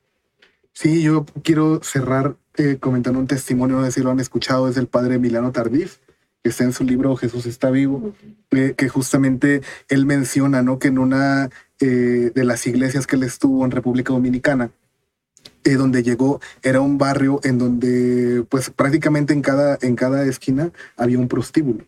Sí, 0.74 1.02
yo 1.02 1.26
quiero 1.42 1.82
cerrar 1.82 2.36
eh, 2.58 2.78
comentando 2.82 3.20
un 3.20 3.28
testimonio, 3.28 3.78
no 3.78 3.86
sé 3.86 3.94
si 3.94 4.02
lo 4.02 4.12
han 4.12 4.20
escuchado, 4.20 4.68
es 4.68 4.76
del 4.76 4.88
padre 4.88 5.20
Milano 5.20 5.54
Tardif, 5.54 6.00
que 6.44 6.50
está 6.50 6.66
en 6.66 6.74
su 6.74 6.84
libro 6.84 7.16
Jesús 7.16 7.46
está 7.46 7.70
vivo, 7.70 8.14
eh, 8.52 8.74
que 8.76 8.90
justamente 8.90 9.62
él 9.88 10.06
menciona 10.06 10.62
¿no? 10.62 10.80
que 10.80 10.90
en 10.90 10.98
una 10.98 11.50
eh, 11.80 12.32
de 12.36 12.44
las 12.44 12.68
iglesias 12.68 13.08
que 13.08 13.16
él 13.16 13.24
estuvo 13.24 13.64
en 13.64 13.72
República 13.72 14.12
Dominicana, 14.12 14.72
donde 15.64 16.04
llegó 16.04 16.42
era 16.62 16.82
un 16.82 16.98
barrio 16.98 17.40
en 17.44 17.58
donde 17.58 18.46
pues 18.50 18.70
prácticamente 18.70 19.32
en 19.32 19.42
cada, 19.42 19.78
en 19.82 19.96
cada 19.96 20.26
esquina 20.26 20.74
había 20.98 21.18
un 21.18 21.30
prostíbulo. 21.30 21.86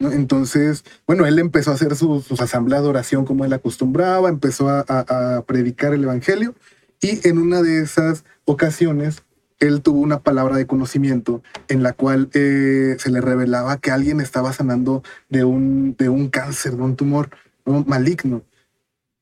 Entonces, 0.00 0.84
bueno, 1.06 1.26
él 1.26 1.38
empezó 1.38 1.70
a 1.70 1.74
hacer 1.74 1.96
sus, 1.96 2.30
asambleas 2.40 2.82
de 2.82 2.88
oración 2.88 3.24
como 3.24 3.44
él 3.44 3.52
acostumbraba, 3.52 4.28
empezó 4.28 4.68
a, 4.68 5.44
predicar 5.46 5.94
el 5.94 6.04
Evangelio 6.04 6.54
Y 7.00 7.26
en 7.26 7.38
una 7.38 7.62
de 7.62 7.80
esas 7.80 8.24
ocasiones, 8.44 9.22
él 9.60 9.82
tuvo 9.82 10.00
una 10.00 10.20
palabra 10.20 10.56
de 10.56 10.66
conocimiento 10.66 11.42
en 11.68 11.82
la 11.82 11.92
cual 11.92 12.28
eh, 12.34 12.96
se 12.98 13.10
le 13.10 13.20
revelaba 13.20 13.78
que 13.78 13.92
alguien 13.92 14.20
estaba 14.20 14.52
sanando 14.52 15.02
de 15.28 15.44
un, 15.44 15.96
de 15.96 16.08
un 16.08 16.28
cáncer, 16.28 16.76
de 16.76 16.82
un 16.82 16.96
tumor 16.96 17.30
maligno. 17.64 18.42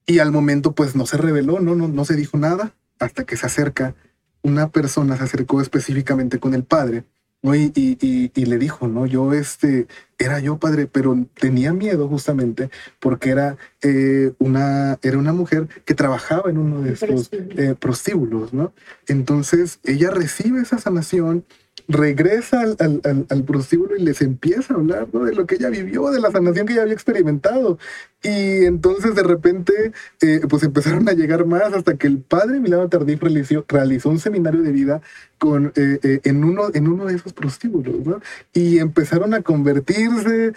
Y 0.07 0.19
al 0.19 0.33
momento, 0.33 0.73
pues 0.73 0.97
no 0.97 1.07
se 1.07 1.17
reveló, 1.17 1.61
no, 1.61 1.75
no, 1.75 1.87
no 1.87 2.05
se 2.05 2.17
dijo 2.17 2.39
nada, 2.39 2.75
hasta 2.99 3.25
que 3.25 3.37
se 3.37 3.47
acerca, 3.47 3.95
una 4.43 4.71
persona 4.71 5.17
se 5.17 5.25
acercó 5.25 5.61
específicamente 5.61 6.41
con 6.41 6.55
el 6.55 6.65
padre 6.65 7.05
y, 7.43 8.31
y, 8.35 8.45
le 8.45 8.59
dijo, 8.59 8.87
¿no? 8.87 9.07
Yo, 9.07 9.33
este, 9.33 9.89
era 10.19 10.39
yo 10.39 10.59
padre, 10.59 10.87
pero 10.87 11.27
tenía 11.39 11.73
miedo 11.73 12.09
justamente 12.09 12.71
porque 13.01 13.31
era, 13.31 13.57
eh, 13.83 14.33
una, 14.39 14.99
era 15.03 15.19
una 15.19 15.33
mujer 15.33 15.69
que 15.85 15.95
trabajaba 15.95 16.51
en 16.51 16.59
uno 16.59 16.83
de 16.83 16.93
estos 16.93 17.31
eh, 17.33 17.75
prostíbulos, 17.79 18.53
¿no? 18.53 18.73
Entonces 19.07 19.81
ella 19.85 20.11
recibe 20.11 20.61
esa 20.61 20.79
sanación 20.79 21.45
regresa 21.89 22.61
al, 22.61 22.77
al, 22.79 23.27
al, 23.29 23.45
prostíbulo 23.45 23.97
y 23.97 24.03
les 24.03 24.23
empieza 24.23 24.75
a 24.75 24.77
hablar 24.77 25.09
de 25.09 25.35
lo 25.35 25.47
que 25.47 25.57
ella 25.57 25.69
vivió, 25.69 26.11
de 26.11 26.21
la 26.21 26.31
sanación 26.31 26.67
que 26.67 26.75
ella 26.75 26.83
había 26.83 26.95
experimentado. 26.95 27.79
Y 28.23 28.65
entonces 28.65 29.15
de 29.15 29.23
repente, 29.23 29.93
eh, 30.21 30.41
pues 30.49 30.63
empezaron 30.63 31.09
a 31.09 31.13
llegar 31.13 31.45
más 31.45 31.73
hasta 31.73 31.97
que 31.97 32.07
el 32.07 32.19
padre 32.19 32.61
Milano 32.61 32.89
Tardif 32.89 33.21
realizó, 33.21 33.65
realizó 33.69 34.11
un 34.11 34.21
seminario 34.21 34.63
de 34.63 34.71
vida 34.71 35.03
con, 35.39 35.73
eh, 35.75 35.99
eh, 36.03 36.21
en, 36.25 36.45
uno, 36.45 36.71
en 36.73 36.87
uno 36.87 37.07
de 37.07 37.17
esos 37.17 37.33
prostíbulos, 37.33 38.07
¿no? 38.07 38.21
Y 38.53 38.79
empezaron 38.79 39.35
a 39.35 39.43
convertirse 40.07 40.53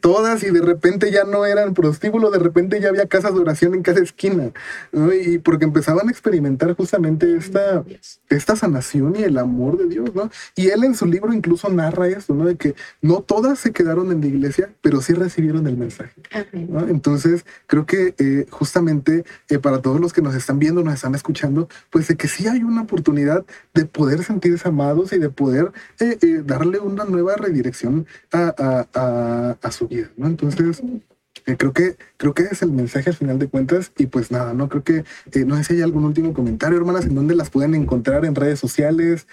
todas 0.00 0.42
y 0.42 0.50
de 0.50 0.60
repente 0.60 1.10
ya 1.10 1.24
no 1.24 1.46
eran 1.46 1.74
prostíbulos, 1.74 2.32
de 2.32 2.38
repente 2.38 2.80
ya 2.80 2.88
había 2.88 3.06
casas 3.06 3.34
de 3.34 3.40
oración 3.40 3.74
en 3.74 3.82
cada 3.82 4.00
esquina, 4.00 4.50
¿no? 4.92 5.12
Y 5.12 5.38
porque 5.38 5.64
empezaban 5.64 6.08
a 6.08 6.10
experimentar 6.10 6.74
justamente 6.76 7.36
esta, 7.36 7.84
esta 8.28 8.56
sanación 8.56 9.14
y 9.16 9.22
el 9.22 9.38
amor 9.38 9.78
de 9.78 9.86
Dios, 9.86 10.14
¿no? 10.14 10.30
Y 10.56 10.68
él 10.68 10.84
en 10.84 10.94
su 10.94 11.06
libro 11.06 11.32
incluso 11.32 11.68
narra 11.68 12.08
esto, 12.08 12.34
¿no? 12.34 12.46
De 12.46 12.56
que 12.56 12.74
no 13.02 13.20
todas 13.20 13.58
se 13.58 13.72
quedaron 13.72 14.12
en 14.12 14.20
la 14.20 14.26
iglesia, 14.26 14.70
pero 14.80 15.00
sí 15.00 15.12
recibieron 15.12 15.66
el 15.66 15.76
mensaje, 15.76 16.14
¿no? 16.52 16.86
Entonces, 16.88 17.44
creo 17.66 17.86
que 17.86 18.14
eh, 18.18 18.46
justamente 18.50 19.24
eh, 19.48 19.58
para 19.58 19.80
todos 19.80 20.00
los 20.00 20.12
que 20.12 20.22
nos 20.22 20.34
están 20.34 20.58
viendo, 20.58 20.82
nos 20.82 20.94
están 20.94 21.14
escuchando, 21.14 21.68
pues 21.90 22.08
de 22.08 22.16
que 22.16 22.28
sí 22.28 22.46
hay 22.46 22.62
una 22.62 22.82
oportunidad 22.82 23.44
de 23.74 23.84
poder 23.84 24.24
sentirse 24.24 24.68
amados 24.68 25.12
y 25.12 25.18
de 25.18 25.30
poder 25.30 25.72
eh, 26.00 26.42
darle 26.44 26.78
una 26.78 27.04
nueva 27.04 27.36
redirección 27.36 28.06
a, 28.32 28.54
a, 28.58 28.83
su 29.70 29.88
vida, 29.88 30.10
¿no? 30.16 30.26
Entonces, 30.26 30.82
creo 31.44 31.72
que 31.72 31.96
creo 32.16 32.34
que 32.34 32.44
es 32.44 32.62
el 32.62 32.72
mensaje 32.72 33.10
al 33.10 33.16
final 33.16 33.38
de 33.38 33.48
cuentas 33.48 33.92
y 33.98 34.06
pues 34.06 34.30
nada 34.30 34.54
no 34.54 34.68
creo 34.68 34.82
que 34.84 35.04
no 35.44 35.56
sé 35.56 35.64
si 35.64 35.74
hay 35.74 35.82
algún 35.82 36.04
último 36.04 36.32
comentario 36.32 36.78
hermanas 36.78 37.04
en 37.04 37.14
dónde 37.14 37.34
las 37.34 37.50
pueden 37.50 37.74
encontrar 37.74 38.24
en 38.24 38.34
redes 38.34 38.60
sociales 38.60 39.26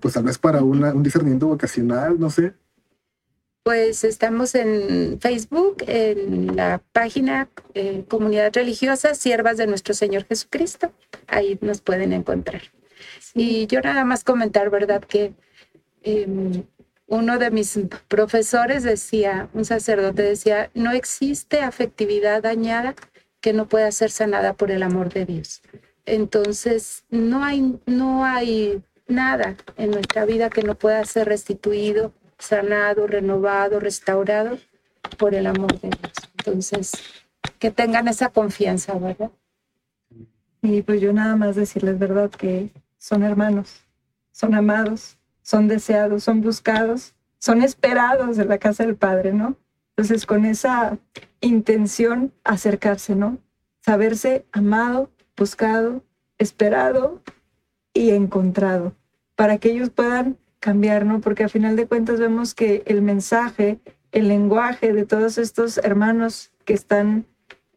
pues 0.00 0.14
tal 0.14 0.22
vez 0.24 0.38
para 0.38 0.62
una, 0.62 0.94
un 0.94 1.02
discernimiento 1.02 1.48
vocacional 1.48 2.18
no 2.18 2.30
sé 2.30 2.54
pues 3.62 4.04
estamos 4.04 4.54
en 4.54 5.20
Facebook, 5.20 5.84
en 5.86 6.56
la 6.56 6.82
página 6.92 7.48
eh, 7.74 8.04
Comunidad 8.08 8.52
Religiosa, 8.54 9.14
Siervas 9.14 9.58
de 9.58 9.66
Nuestro 9.66 9.92
Señor 9.92 10.24
Jesucristo. 10.24 10.92
Ahí 11.26 11.58
nos 11.60 11.82
pueden 11.82 12.14
encontrar. 12.14 12.62
Y 13.34 13.66
yo 13.66 13.80
nada 13.82 14.06
más 14.06 14.24
comentar, 14.24 14.70
¿verdad? 14.70 15.04
Que 15.04 15.34
em, 16.02 16.64
uno 17.10 17.38
de 17.38 17.50
mis 17.50 17.76
profesores 18.06 18.84
decía, 18.84 19.48
un 19.52 19.64
sacerdote 19.64 20.22
decía, 20.22 20.70
no 20.74 20.92
existe 20.92 21.60
afectividad 21.60 22.40
dañada 22.40 22.94
que 23.40 23.52
no 23.52 23.66
pueda 23.66 23.90
ser 23.90 24.12
sanada 24.12 24.54
por 24.54 24.70
el 24.70 24.84
amor 24.84 25.12
de 25.12 25.26
Dios. 25.26 25.60
Entonces, 26.06 27.04
no 27.10 27.42
hay, 27.42 27.80
no 27.84 28.24
hay 28.24 28.80
nada 29.08 29.56
en 29.76 29.90
nuestra 29.90 30.24
vida 30.24 30.50
que 30.50 30.62
no 30.62 30.76
pueda 30.76 31.04
ser 31.04 31.26
restituido 31.26 32.14
sanado, 32.38 33.08
renovado, 33.08 33.80
restaurado 33.80 34.58
por 35.18 35.34
el 35.34 35.48
amor 35.48 35.80
de 35.80 35.88
Dios. 35.88 36.12
Entonces, 36.38 36.92
que 37.58 37.72
tengan 37.72 38.06
esa 38.06 38.28
confianza, 38.28 38.94
¿verdad? 38.94 39.32
Y 40.62 40.82
pues 40.82 41.00
yo 41.00 41.12
nada 41.12 41.34
más 41.34 41.56
decirles, 41.56 41.98
¿verdad? 41.98 42.30
Que 42.30 42.70
son 42.98 43.24
hermanos, 43.24 43.82
son 44.30 44.54
amados, 44.54 45.18
son 45.50 45.66
deseados, 45.66 46.22
son 46.22 46.42
buscados, 46.42 47.16
son 47.40 47.64
esperados 47.64 48.38
en 48.38 48.48
la 48.48 48.58
casa 48.58 48.84
del 48.84 48.94
Padre, 48.94 49.32
¿no? 49.32 49.56
Entonces, 49.96 50.24
con 50.24 50.44
esa 50.44 50.96
intención, 51.40 52.32
acercarse, 52.44 53.16
¿no? 53.16 53.38
Saberse 53.80 54.46
amado, 54.52 55.10
buscado, 55.36 56.04
esperado 56.38 57.20
y 57.92 58.10
encontrado, 58.10 58.94
para 59.34 59.58
que 59.58 59.72
ellos 59.72 59.90
puedan 59.90 60.38
cambiar, 60.60 61.04
¿no? 61.04 61.20
Porque 61.20 61.42
a 61.42 61.48
final 61.48 61.74
de 61.74 61.88
cuentas 61.88 62.20
vemos 62.20 62.54
que 62.54 62.84
el 62.86 63.02
mensaje, 63.02 63.80
el 64.12 64.28
lenguaje 64.28 64.92
de 64.92 65.04
todos 65.04 65.36
estos 65.36 65.78
hermanos 65.78 66.52
que 66.64 66.74
están 66.74 67.26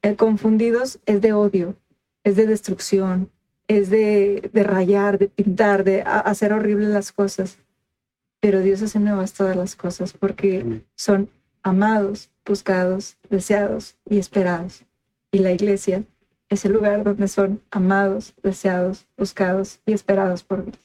eh, 0.03 0.15
confundidos 0.15 0.99
es 1.07 1.21
de 1.21 1.33
odio, 1.33 1.75
es 2.23 2.35
de 2.35 2.45
destrucción, 2.45 3.31
es 3.67 3.89
de, 3.89 4.51
de 4.53 4.63
rayar, 4.63 5.17
de 5.17 5.27
pintar, 5.27 5.83
de 5.83 6.03
hacer 6.03 6.53
horribles 6.53 6.89
las 6.89 7.11
cosas. 7.11 7.62
Pero 8.43 8.59
Dios 8.59 8.81
hace 8.81 8.99
nuevas 8.99 9.31
todas 9.31 9.55
las 9.55 9.77
cosas 9.77 10.11
porque 10.11 10.81
son 10.95 11.29
amados, 11.61 12.29
buscados, 12.45 13.15
deseados 13.29 13.95
y 14.05 14.17
esperados. 14.17 14.83
Y 15.31 15.37
la 15.37 15.53
iglesia 15.53 16.03
es 16.49 16.65
el 16.65 16.73
lugar 16.73 17.05
donde 17.05 17.29
son 17.29 17.61
amados, 17.71 18.33
deseados, 18.43 19.07
buscados 19.17 19.79
y 19.85 19.93
esperados 19.93 20.43
por 20.43 20.65
Dios. 20.65 20.77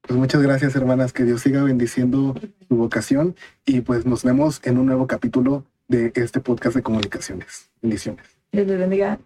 Pues 0.00 0.18
muchas 0.18 0.40
gracias, 0.40 0.74
hermanas. 0.74 1.12
Que 1.12 1.24
Dios 1.24 1.42
siga 1.42 1.62
bendiciendo 1.64 2.34
su 2.66 2.76
vocación 2.76 3.36
y 3.66 3.82
pues 3.82 4.06
nos 4.06 4.24
vemos 4.24 4.62
en 4.64 4.78
un 4.78 4.86
nuevo 4.86 5.06
capítulo 5.06 5.66
de 5.86 6.12
este 6.14 6.40
podcast 6.40 6.74
de 6.76 6.82
comunicaciones. 6.82 7.68
Bendiciones. 7.82 8.24
Dios 8.52 8.66
les 8.66 8.78
bendiga. 8.78 9.18